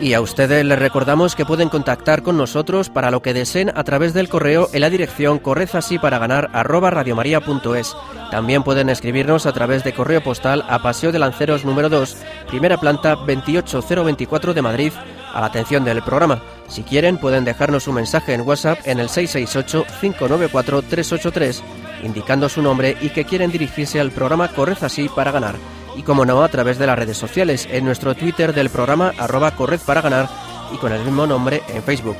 Y 0.00 0.14
a 0.14 0.22
ustedes 0.22 0.64
les 0.64 0.78
recordamos 0.78 1.36
que 1.36 1.44
pueden 1.44 1.68
contactar 1.68 2.22
con 2.22 2.38
nosotros 2.38 2.88
para 2.88 3.10
lo 3.10 3.20
que 3.20 3.34
deseen 3.34 3.70
a 3.74 3.84
través 3.84 4.14
del 4.14 4.30
correo 4.30 4.70
en 4.72 4.80
la 4.80 4.88
dirección 4.88 5.38
correzasíparaganar@radiomaria.es. 5.38 7.94
También 8.30 8.62
pueden 8.62 8.88
escribirnos 8.88 9.44
a 9.44 9.52
través 9.52 9.84
de 9.84 9.92
correo 9.92 10.22
postal 10.22 10.64
a 10.70 10.80
Paseo 10.80 11.12
de 11.12 11.18
Lanceros 11.18 11.66
número 11.66 11.90
2, 11.90 12.16
primera 12.48 12.78
planta 12.78 13.14
28024 13.14 14.54
de 14.54 14.62
Madrid, 14.62 14.92
a 15.32 15.40
la 15.40 15.46
atención 15.46 15.84
del 15.84 16.02
programa. 16.02 16.42
Si 16.68 16.82
quieren 16.82 17.18
pueden 17.18 17.44
dejarnos 17.44 17.88
un 17.88 17.96
mensaje 17.96 18.34
en 18.34 18.42
WhatsApp 18.42 18.78
en 18.84 19.00
el 19.00 19.08
668 19.08 19.84
594 20.00 20.82
383 20.82 21.62
indicando 22.02 22.48
su 22.48 22.62
nombre 22.62 22.96
y 23.00 23.10
que 23.10 23.24
quieren 23.24 23.50
dirigirse 23.50 24.00
al 24.00 24.10
programa 24.10 24.48
Correz 24.48 24.82
así 24.82 25.08
para 25.08 25.32
ganar 25.32 25.56
y 25.96 26.02
como 26.02 26.24
no 26.24 26.42
a 26.42 26.48
través 26.48 26.78
de 26.78 26.86
las 26.86 26.98
redes 26.98 27.16
sociales, 27.16 27.68
en 27.70 27.84
nuestro 27.84 28.14
Twitter 28.14 28.54
del 28.54 28.70
programa 28.70 29.12
arroba 29.18 29.50
corred 29.52 29.80
para 29.80 30.00
ganar 30.00 30.28
y 30.72 30.76
con 30.76 30.92
el 30.92 31.04
mismo 31.04 31.26
nombre 31.26 31.62
en 31.68 31.82
Facebook. 31.82 32.16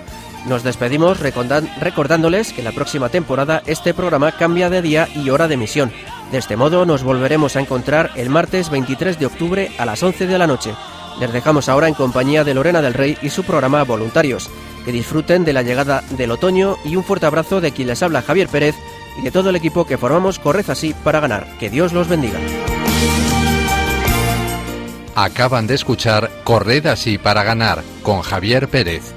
Nos 0.46 0.62
despedimos 0.62 1.20
recordándoles 1.20 2.52
que 2.52 2.62
la 2.62 2.72
próxima 2.72 3.10
temporada 3.10 3.62
este 3.66 3.92
programa 3.92 4.32
cambia 4.32 4.70
de 4.70 4.82
día 4.82 5.08
y 5.14 5.30
hora 5.30 5.48
de 5.48 5.54
emisión. 5.54 5.92
De 6.32 6.38
este 6.38 6.56
modo 6.56 6.86
nos 6.86 7.02
volveremos 7.02 7.56
a 7.56 7.60
encontrar 7.60 8.10
el 8.16 8.30
martes 8.30 8.70
23 8.70 9.18
de 9.18 9.26
octubre 9.26 9.70
a 9.78 9.84
las 9.84 10.02
11 10.02 10.26
de 10.26 10.38
la 10.38 10.46
noche. 10.46 10.72
Les 11.20 11.32
dejamos 11.34 11.68
ahora 11.68 11.86
en 11.86 11.92
compañía 11.92 12.44
de 12.44 12.54
Lorena 12.54 12.80
del 12.80 12.94
Rey 12.94 13.18
y 13.20 13.28
su 13.28 13.44
programa 13.44 13.84
Voluntarios. 13.84 14.48
Que 14.86 14.92
disfruten 14.92 15.44
de 15.44 15.52
la 15.52 15.60
llegada 15.60 16.02
del 16.16 16.30
otoño 16.30 16.78
y 16.82 16.96
un 16.96 17.04
fuerte 17.04 17.26
abrazo 17.26 17.60
de 17.60 17.72
quien 17.72 17.88
les 17.88 18.02
habla 18.02 18.22
Javier 18.22 18.48
Pérez 18.48 18.74
y 19.18 19.22
de 19.22 19.30
todo 19.30 19.50
el 19.50 19.56
equipo 19.56 19.84
que 19.84 19.98
formamos 19.98 20.38
Corred 20.38 20.68
así 20.70 20.94
para 21.04 21.20
ganar. 21.20 21.46
Que 21.58 21.68
Dios 21.68 21.92
los 21.92 22.08
bendiga. 22.08 22.38
Acaban 25.14 25.66
de 25.66 25.74
escuchar 25.74 26.30
Corred 26.42 26.86
así 26.86 27.18
para 27.18 27.42
ganar 27.42 27.82
con 28.02 28.22
Javier 28.22 28.68
Pérez. 28.68 29.12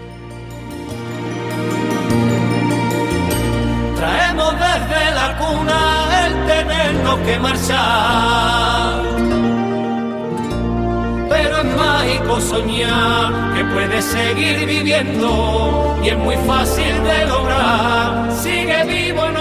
Traemos 3.96 4.54
desde 4.56 5.16
la 5.16 5.38
cuna 5.38 6.28
el 6.28 6.48
tenernos 6.48 7.20
que 7.20 7.40
marchar. 7.40 8.83
soñar 12.42 13.54
que 13.56 13.64
puedes 13.66 14.06
seguir 14.06 14.66
viviendo 14.66 16.00
y 16.04 16.10
es 16.10 16.18
muy 16.18 16.36
fácil 16.48 17.04
de 17.04 17.26
lograr. 17.28 18.32
Sigue 18.32 18.84
vivo 18.86 19.26
en 19.26 19.33